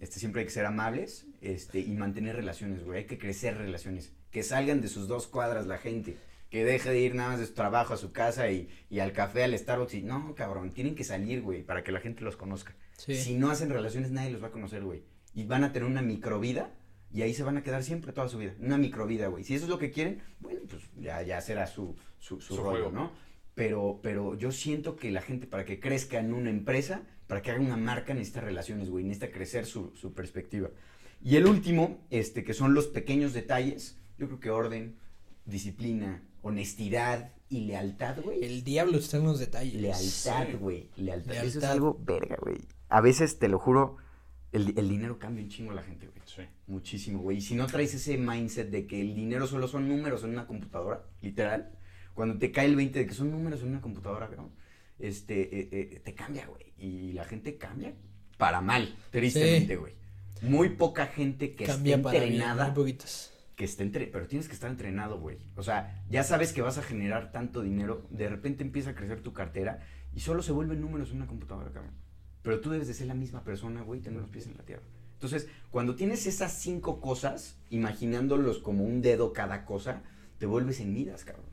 Este, 0.00 0.18
siempre 0.18 0.40
hay 0.40 0.46
que 0.46 0.52
ser 0.52 0.66
amables, 0.66 1.26
este, 1.40 1.78
y 1.78 1.94
mantener 1.94 2.34
relaciones, 2.34 2.82
güey. 2.82 2.98
Hay 2.98 3.04
que 3.06 3.18
crecer 3.18 3.56
relaciones. 3.56 4.12
Que 4.32 4.42
salgan 4.42 4.80
de 4.80 4.88
sus 4.88 5.06
dos 5.06 5.28
cuadras 5.28 5.68
la 5.68 5.78
gente. 5.78 6.16
Que 6.50 6.64
deje 6.64 6.90
de 6.90 6.98
ir 6.98 7.14
nada 7.14 7.30
más 7.30 7.38
de 7.38 7.46
su 7.46 7.54
trabajo 7.54 7.94
a 7.94 7.96
su 7.96 8.10
casa 8.10 8.50
y, 8.50 8.68
y 8.90 8.98
al 8.98 9.12
café, 9.12 9.44
al 9.44 9.56
Starbucks. 9.56 9.94
Y, 9.94 10.02
no, 10.02 10.34
cabrón, 10.34 10.72
tienen 10.72 10.96
que 10.96 11.04
salir, 11.04 11.40
güey, 11.40 11.62
para 11.62 11.84
que 11.84 11.92
la 11.92 12.00
gente 12.00 12.24
los 12.24 12.36
conozca. 12.36 12.74
Sí. 12.96 13.14
Si 13.14 13.34
no 13.36 13.48
hacen 13.48 13.70
relaciones, 13.70 14.10
nadie 14.10 14.30
los 14.30 14.42
va 14.42 14.48
a 14.48 14.50
conocer, 14.50 14.82
güey. 14.82 15.04
Y 15.34 15.44
van 15.44 15.62
a 15.62 15.72
tener 15.72 15.88
una 15.88 16.02
microvida 16.02 16.72
y 17.14 17.22
ahí 17.22 17.32
se 17.32 17.44
van 17.44 17.58
a 17.58 17.62
quedar 17.62 17.84
siempre 17.84 18.12
toda 18.12 18.28
su 18.28 18.38
vida. 18.38 18.54
Una 18.58 18.76
microvida, 18.76 19.28
güey. 19.28 19.44
Si 19.44 19.54
eso 19.54 19.66
es 19.66 19.70
lo 19.70 19.78
que 19.78 19.92
quieren, 19.92 20.20
bueno, 20.40 20.62
pues 20.68 20.82
ya, 21.00 21.22
ya 21.22 21.40
será 21.40 21.68
su, 21.68 21.94
su, 22.18 22.40
su 22.40 22.56
Su 22.56 22.62
rollo, 22.62 22.90
juego. 22.90 22.90
¿no? 22.90 23.12
Pero, 23.54 24.00
pero 24.02 24.34
yo 24.36 24.50
siento 24.52 24.96
que 24.96 25.10
la 25.10 25.20
gente, 25.20 25.46
para 25.46 25.64
que 25.64 25.78
crezca 25.78 26.18
en 26.18 26.32
una 26.32 26.50
empresa, 26.50 27.02
para 27.26 27.42
que 27.42 27.50
haga 27.50 27.60
una 27.60 27.76
marca, 27.76 28.14
necesita 28.14 28.40
relaciones, 28.40 28.88
güey. 28.90 29.04
Necesita 29.04 29.30
crecer 29.32 29.66
su, 29.66 29.92
su 29.94 30.14
perspectiva. 30.14 30.70
Y 31.22 31.36
el 31.36 31.46
último, 31.46 31.98
este, 32.10 32.44
que 32.44 32.54
son 32.54 32.74
los 32.74 32.86
pequeños 32.88 33.32
detalles, 33.34 33.98
yo 34.18 34.26
creo 34.26 34.40
que 34.40 34.50
orden, 34.50 34.96
disciplina, 35.44 36.22
honestidad 36.42 37.32
y 37.48 37.60
lealtad, 37.66 38.20
güey. 38.22 38.42
El 38.42 38.64
diablo 38.64 38.98
está 38.98 39.18
en 39.18 39.24
los 39.24 39.38
detalles. 39.38 39.74
Lealtad, 39.74 40.46
Sí. 40.48 40.56
güey. 40.58 40.90
Lealtad. 40.96 41.34
Eso 41.34 41.44
es 41.46 41.54
Lealtad. 41.56 41.70
algo 41.72 42.00
verga, 42.04 42.36
güey. 42.40 42.56
A 42.88 43.00
veces, 43.00 43.38
te 43.38 43.48
lo 43.48 43.58
juro, 43.58 43.96
el, 44.52 44.74
el 44.78 44.88
dinero 44.88 45.18
cambia 45.18 45.44
un 45.44 45.50
chingo 45.50 45.72
a 45.72 45.74
la 45.74 45.82
gente, 45.82 46.06
güey. 46.06 46.20
Sí. 46.24 46.42
Muchísimo, 46.66 47.20
güey. 47.20 47.36
Y 47.38 47.40
si 47.42 47.54
no 47.54 47.66
traes 47.66 47.92
ese 47.94 48.16
mindset 48.16 48.70
de 48.70 48.86
que 48.86 49.00
el 49.00 49.14
dinero 49.14 49.46
solo 49.46 49.68
son 49.68 49.88
números 49.88 50.24
en 50.24 50.30
una 50.30 50.46
computadora, 50.46 51.04
literal, 51.20 51.70
cuando 52.14 52.38
te 52.38 52.50
cae 52.52 52.66
el 52.66 52.76
20 52.76 52.98
de 52.98 53.06
que 53.06 53.14
son 53.14 53.30
números 53.30 53.62
en 53.62 53.68
una 53.68 53.80
computadora, 53.80 54.28
cabrón, 54.28 54.50
este, 54.98 55.42
eh, 55.42 55.68
eh, 55.72 56.00
te 56.04 56.14
cambia, 56.14 56.46
güey. 56.46 56.72
Y 56.78 57.12
la 57.12 57.24
gente 57.24 57.56
cambia 57.58 57.94
para 58.38 58.60
mal, 58.60 58.96
tristemente, 59.10 59.76
güey. 59.76 59.94
Muy 60.42 60.70
poca 60.70 61.06
gente 61.06 61.54
que 61.54 61.64
Cambia 61.64 61.96
esté 61.96 62.02
para 62.02 62.18
bien, 62.18 62.32
entrenada 62.32 62.66
muy 62.66 62.74
poquitas. 62.74 63.32
que 63.54 63.64
esté 63.64 63.84
entre, 63.84 64.06
pero 64.08 64.26
tienes 64.26 64.48
que 64.48 64.54
estar 64.54 64.70
entrenado, 64.70 65.20
güey. 65.20 65.38
O 65.54 65.62
sea, 65.62 66.04
ya 66.10 66.24
sabes 66.24 66.52
que 66.52 66.62
vas 66.62 66.78
a 66.78 66.82
generar 66.82 67.30
tanto 67.30 67.62
dinero, 67.62 68.06
de 68.10 68.28
repente 68.28 68.64
empieza 68.64 68.90
a 68.90 68.94
crecer 68.94 69.20
tu 69.22 69.32
cartera 69.32 69.80
y 70.12 70.20
solo 70.20 70.42
se 70.42 70.50
vuelven 70.52 70.80
números 70.80 71.10
en 71.10 71.18
una 71.18 71.26
computadora, 71.28 71.70
cabrón. 71.70 71.94
Pero 72.42 72.60
tú 72.60 72.70
debes 72.70 72.88
de 72.88 72.94
ser 72.94 73.06
la 73.06 73.14
misma 73.14 73.44
persona, 73.44 73.82
güey, 73.82 74.00
tener 74.00 74.20
los 74.20 74.30
pies 74.30 74.46
en 74.48 74.56
la 74.56 74.64
tierra. 74.64 74.82
Entonces, 75.14 75.48
cuando 75.70 75.94
tienes 75.94 76.26
esas 76.26 76.52
cinco 76.60 77.00
cosas, 77.00 77.56
imaginándolos 77.70 78.58
como 78.58 78.82
un 78.82 79.00
dedo 79.00 79.32
cada 79.32 79.64
cosa, 79.64 80.02
te 80.38 80.46
vuelves 80.46 80.80
en 80.80 80.92
midas, 80.92 81.24
cabrón. 81.24 81.46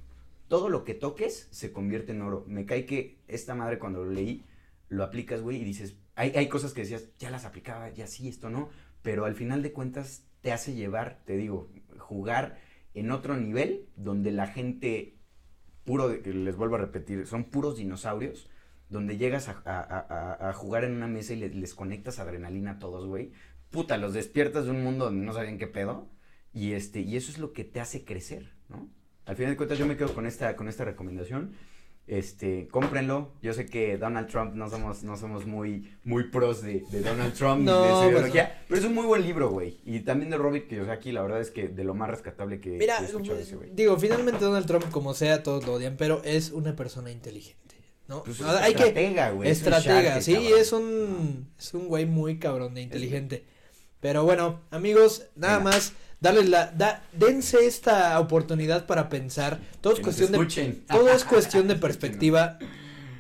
Todo 0.50 0.70
lo 0.70 0.84
que 0.84 0.96
toques 0.96 1.48
se 1.52 1.72
convierte 1.72 2.12
en 2.12 2.22
oro. 2.24 2.44
Me 2.48 2.66
cae 2.66 2.86
que 2.86 3.22
esta 3.30 3.56
madre 3.56 3.80
cuando 3.80 4.04
lo 4.04 4.12
leí, 4.12 4.46
lo 4.90 5.04
aplicas, 5.06 5.42
güey, 5.42 5.58
y 5.62 5.64
dices, 5.64 5.96
hay, 6.16 6.32
hay 6.36 6.50
cosas 6.50 6.74
que 6.74 6.82
decías, 6.82 7.10
ya 7.20 7.32
las 7.32 7.46
aplicaba, 7.46 7.90
ya 7.92 8.08
sí, 8.08 8.28
esto 8.28 8.50
no, 8.50 8.70
pero 9.04 9.26
al 9.26 9.36
final 9.36 9.64
de 9.64 9.72
cuentas 9.74 10.26
te 10.42 10.52
hace 10.52 10.74
llevar, 10.76 11.22
te 11.26 11.38
digo, 11.38 11.72
jugar 12.00 12.60
en 12.94 13.12
otro 13.12 13.38
nivel 13.38 13.88
donde 13.96 14.32
la 14.32 14.48
gente, 14.48 15.20
puro, 15.86 16.10
les 16.10 16.56
vuelvo 16.58 16.76
a 16.76 16.80
repetir, 16.80 17.28
son 17.28 17.46
puros 17.46 17.78
dinosaurios, 17.78 18.50
donde 18.90 19.18
llegas 19.18 19.50
a, 19.50 20.54
jugar 20.56 20.84
en 20.84 20.94
una 20.94 21.08
mesa 21.08 21.34
y 21.34 21.38
le- 21.38 21.50
les 21.50 21.76
conectas 21.76 22.20
adrenalina 22.20 22.72
a 22.72 22.80
todos, 22.80 23.06
güey. 23.08 23.32
Puta, 23.70 23.98
los 23.98 24.14
despiertas 24.14 24.66
de 24.66 24.72
un 24.72 24.84
mundo 24.84 25.06
donde 25.06 25.26
no 25.26 25.34
sabían 25.34 25.60
qué 25.60 25.68
pedo. 25.68 26.10
Y 26.54 26.74
este, 26.74 27.02
y 27.02 27.16
eso 27.18 27.32
es 27.32 27.38
lo 27.38 27.54
que 27.54 27.64
te 27.64 27.80
hace 27.80 28.04
crecer, 28.06 28.54
¿no? 28.70 28.90
Al 29.30 29.36
final 29.36 29.52
de 29.52 29.58
cuentas 29.58 29.78
yo 29.78 29.86
me 29.86 29.96
quedo 29.96 30.12
con 30.16 30.26
esta, 30.26 30.56
con 30.56 30.68
esta 30.68 30.86
recomendación. 30.86 31.54
Este, 32.08 32.68
cómprenlo. 32.70 33.34
Yo 33.44 33.54
sé 33.54 33.68
que 33.68 33.96
Donald 34.00 34.28
Trump 34.28 34.56
no 34.56 34.68
somos, 34.72 35.04
no 35.04 35.18
somos 35.18 35.46
muy, 35.46 35.96
muy 36.04 36.32
pros 36.32 36.64
de, 36.64 36.82
de 36.90 37.02
Donald 37.02 37.36
Trump 37.36 37.62
No, 37.62 37.80
ni 37.80 37.88
de 37.88 37.94
su 37.94 38.00
pues 38.00 38.12
ideología, 38.12 38.64
pero 38.68 38.80
es 38.80 38.88
un 38.88 38.96
muy 38.96 39.06
buen 39.06 39.22
libro, 39.22 39.52
güey. 39.52 39.82
Y 39.86 40.00
también 40.00 40.32
de 40.32 40.38
Robert 40.38 40.68
Kiyosaki, 40.68 41.12
la 41.12 41.22
verdad 41.22 41.42
es 41.42 41.52
que 41.52 41.68
de 41.68 41.84
lo 41.84 41.94
más 41.94 42.10
rescatable 42.10 42.60
que, 42.60 42.72
Mira, 42.72 42.98
he 43.00 43.06
escuchado 43.06 43.38
de 43.38 43.44
ese 43.44 43.56
güey. 43.56 43.70
digo, 43.72 44.00
finalmente 44.00 44.44
Donald 44.44 44.66
Trump, 44.66 44.90
como 44.90 45.14
sea, 45.14 45.44
todos 45.44 45.68
lo 45.68 45.74
odian, 45.74 45.96
pero 45.96 46.24
es 46.24 46.50
una 46.50 46.76
persona 46.76 47.12
inteligente, 47.12 47.76
¿no? 48.08 48.24
Pues 48.24 48.40
es 48.40 48.46
O 48.48 48.52
sea, 48.52 48.64
hay 48.64 48.74
que 48.74 48.88
estratega, 48.88 49.30
güey. 49.30 49.48
es 49.48 49.58
estratega, 49.60 50.02
shark, 50.02 50.24
sí, 50.24 50.34
cabrón. 50.34 50.60
es 50.60 50.72
un 50.74 51.48
es 51.60 51.74
un 51.76 51.88
güey 51.88 52.08
muy 52.08 52.40
cabrón 52.40 52.74
de 52.74 52.82
inteligente. 52.82 53.46
Pero 54.00 54.24
bueno, 54.24 54.62
amigos, 54.72 55.24
nada 55.36 55.60
más 55.60 55.94
darles 56.22 56.50
la 56.50 56.68
da, 56.72 57.04
dense 57.14 57.66
esta 57.66 58.20
oportunidad 58.20 58.86
para 58.86 59.10
pensar. 59.10 59.60
Todo 59.82 59.94
es 59.94 60.00
Que 60.00 60.04
cuestión 60.04 60.32
de 60.32 60.74
todo 60.88 61.10
es 61.10 61.24
cuestión 61.26 61.68
de 61.68 61.76
perspectiva. 61.88 62.58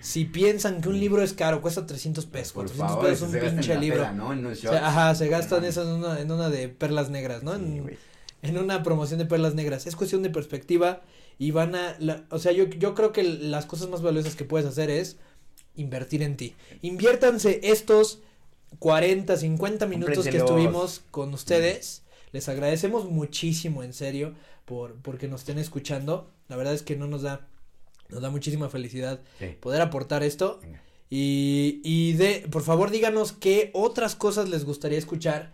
Si 0.01 0.23
piensan 0.23 0.79
que 0.81 0.87
un 0.87 0.97
libro 0.97 1.21
es 1.21 1.33
caro, 1.33 1.61
cuesta 1.61 1.85
300 1.85 2.25
pesos, 2.27 2.53
Por 2.53 2.65
400 2.67 2.89
favor, 2.95 3.09
pesos 3.09 3.33
un 3.33 3.39
pinche 3.55 3.77
libro. 3.77 4.05
En 4.05 4.45
O 4.45 4.55
sea, 4.55 4.87
ajá, 4.87 5.13
se 5.15 5.27
gastan 5.27 5.65
eso 5.65 5.81
en 5.81 5.89
una, 5.89 6.21
en 6.21 6.31
una 6.31 6.49
de 6.49 6.69
perlas 6.69 7.09
negras, 7.09 7.43
¿no? 7.43 7.53
Sí, 7.57 7.59
En- 7.61 7.97
en 8.41 8.57
una 8.57 8.81
promoción 8.83 9.19
de 9.19 9.25
perlas 9.25 9.55
negras. 9.55 9.85
Es 9.87 9.97
cuestión 9.97 10.23
de 10.23 10.29
perspectiva 10.29 11.01
y 11.37 11.51
van 11.51 11.75
a, 11.75 11.97
la- 11.99 12.23
o 12.29 12.39
sea, 12.39 12.53
yo, 12.53 12.65
yo 12.69 12.95
creo 12.95 13.11
que 13.11 13.23
las 13.23 13.65
cosas 13.65 13.89
más 13.89 14.01
valiosas 14.01 14.35
que 14.35 14.45
puedes 14.45 14.65
hacer 14.65 14.89
es 14.89 15.17
invertir 15.75 16.23
en 16.23 16.37
ti. 16.37 16.55
Inviértanse 16.81 17.59
estos 17.63 18.21
40, 18.77 19.35
50 19.35 19.85
minutos 19.87 20.27
que 20.27 20.37
estuvimos 20.37 21.01
con 21.11 21.33
ustedes. 21.33 22.03
Les 22.31 22.47
agradecemos 22.47 23.09
muchísimo, 23.09 23.81
en 23.83 23.93
serio, 23.93 24.35
por 24.65 24.95
porque 25.01 25.27
nos 25.27 25.41
estén 25.41 25.57
escuchando. 25.57 26.29
La 26.47 26.55
verdad 26.55 26.73
es 26.73 26.83
que 26.83 26.95
no 26.95 27.07
nos 27.07 27.23
da 27.23 27.47
nos 28.09 28.21
da 28.21 28.29
muchísima 28.29 28.69
felicidad 28.69 29.19
Sí. 29.39 29.47
poder 29.59 29.81
aportar 29.81 30.23
esto. 30.23 30.59
Venga. 30.61 30.81
Y, 31.11 31.81
y 31.83 32.13
de, 32.13 32.47
por 32.51 32.61
favor, 32.61 32.91
díganos 32.91 33.31
qué 33.31 33.71
otras 33.73 34.15
cosas 34.15 34.49
les 34.49 34.63
gustaría 34.65 34.97
escuchar. 34.97 35.53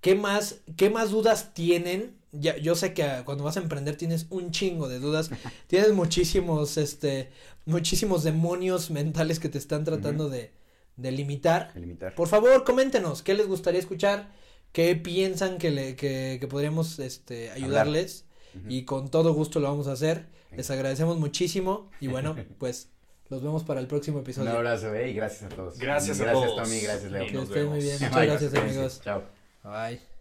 ¿Qué 0.00 0.14
más, 0.14 0.56
qué 0.76 0.90
más 0.90 1.10
dudas 1.10 1.54
tienen? 1.54 2.16
Ya, 2.32 2.56
yo 2.56 2.74
sé 2.74 2.92
que 2.94 3.02
ah, 3.04 3.24
cuando 3.24 3.44
vas 3.44 3.56
a 3.56 3.60
emprender 3.60 3.96
tienes 3.96 4.26
un 4.30 4.50
chingo 4.52 4.88
de 4.88 4.98
dudas. 5.00 5.30
tienes 5.66 5.92
muchísimos, 5.92 6.76
este, 6.76 7.30
muchísimos 7.66 8.22
demonios 8.22 8.90
mentales 8.90 9.38
que 9.38 9.48
te 9.48 9.58
están 9.58 9.84
tratando 9.84 10.28
de 10.28 10.50
limitar. 10.96 11.72
A 11.74 11.78
limitar. 11.78 12.14
Por 12.14 12.28
favor, 12.28 12.64
coméntenos 12.64 13.22
qué 13.22 13.34
les 13.34 13.46
gustaría 13.46 13.80
escuchar, 13.80 14.30
qué 14.72 14.94
piensan 14.96 15.58
que, 15.58 15.70
le, 15.70 15.96
que, 15.96 16.38
que 16.40 16.46
podríamos 16.48 16.98
este, 16.98 17.50
ayudarles. 17.50 18.26
Y 18.68 18.84
con 18.84 19.10
todo 19.10 19.32
gusto 19.32 19.60
lo 19.60 19.68
vamos 19.68 19.88
a 19.88 19.92
hacer. 19.92 20.26
Les 20.54 20.70
agradecemos 20.70 21.18
muchísimo. 21.18 21.90
Y 22.00 22.08
bueno, 22.08 22.36
pues 22.58 22.90
los 23.30 23.42
vemos 23.42 23.64
para 23.64 23.80
el 23.80 23.86
próximo 23.86 24.18
Un 24.18 24.24
episodio. 24.24 24.50
abrazo, 24.50 24.94
eh, 24.94 25.10
y 25.10 25.14
gracias 25.14 25.50
a 25.50 25.54
todos. 25.56 25.78
Gracias 25.78 26.20
a 26.20 26.24
gracias, 26.24 26.46
todos. 26.50 26.62
Tommy, 26.62 26.80
gracias, 26.80 27.10
Leo. 27.10 27.26
Que 27.26 27.42
estén 27.42 27.66
muy 27.68 27.80
bien. 27.80 27.94
Muchas 27.94 28.14
Bye. 28.14 28.26
gracias, 28.26 28.54
amigos. 28.54 29.00
Chao. 29.02 29.22
Bye. 29.64 30.11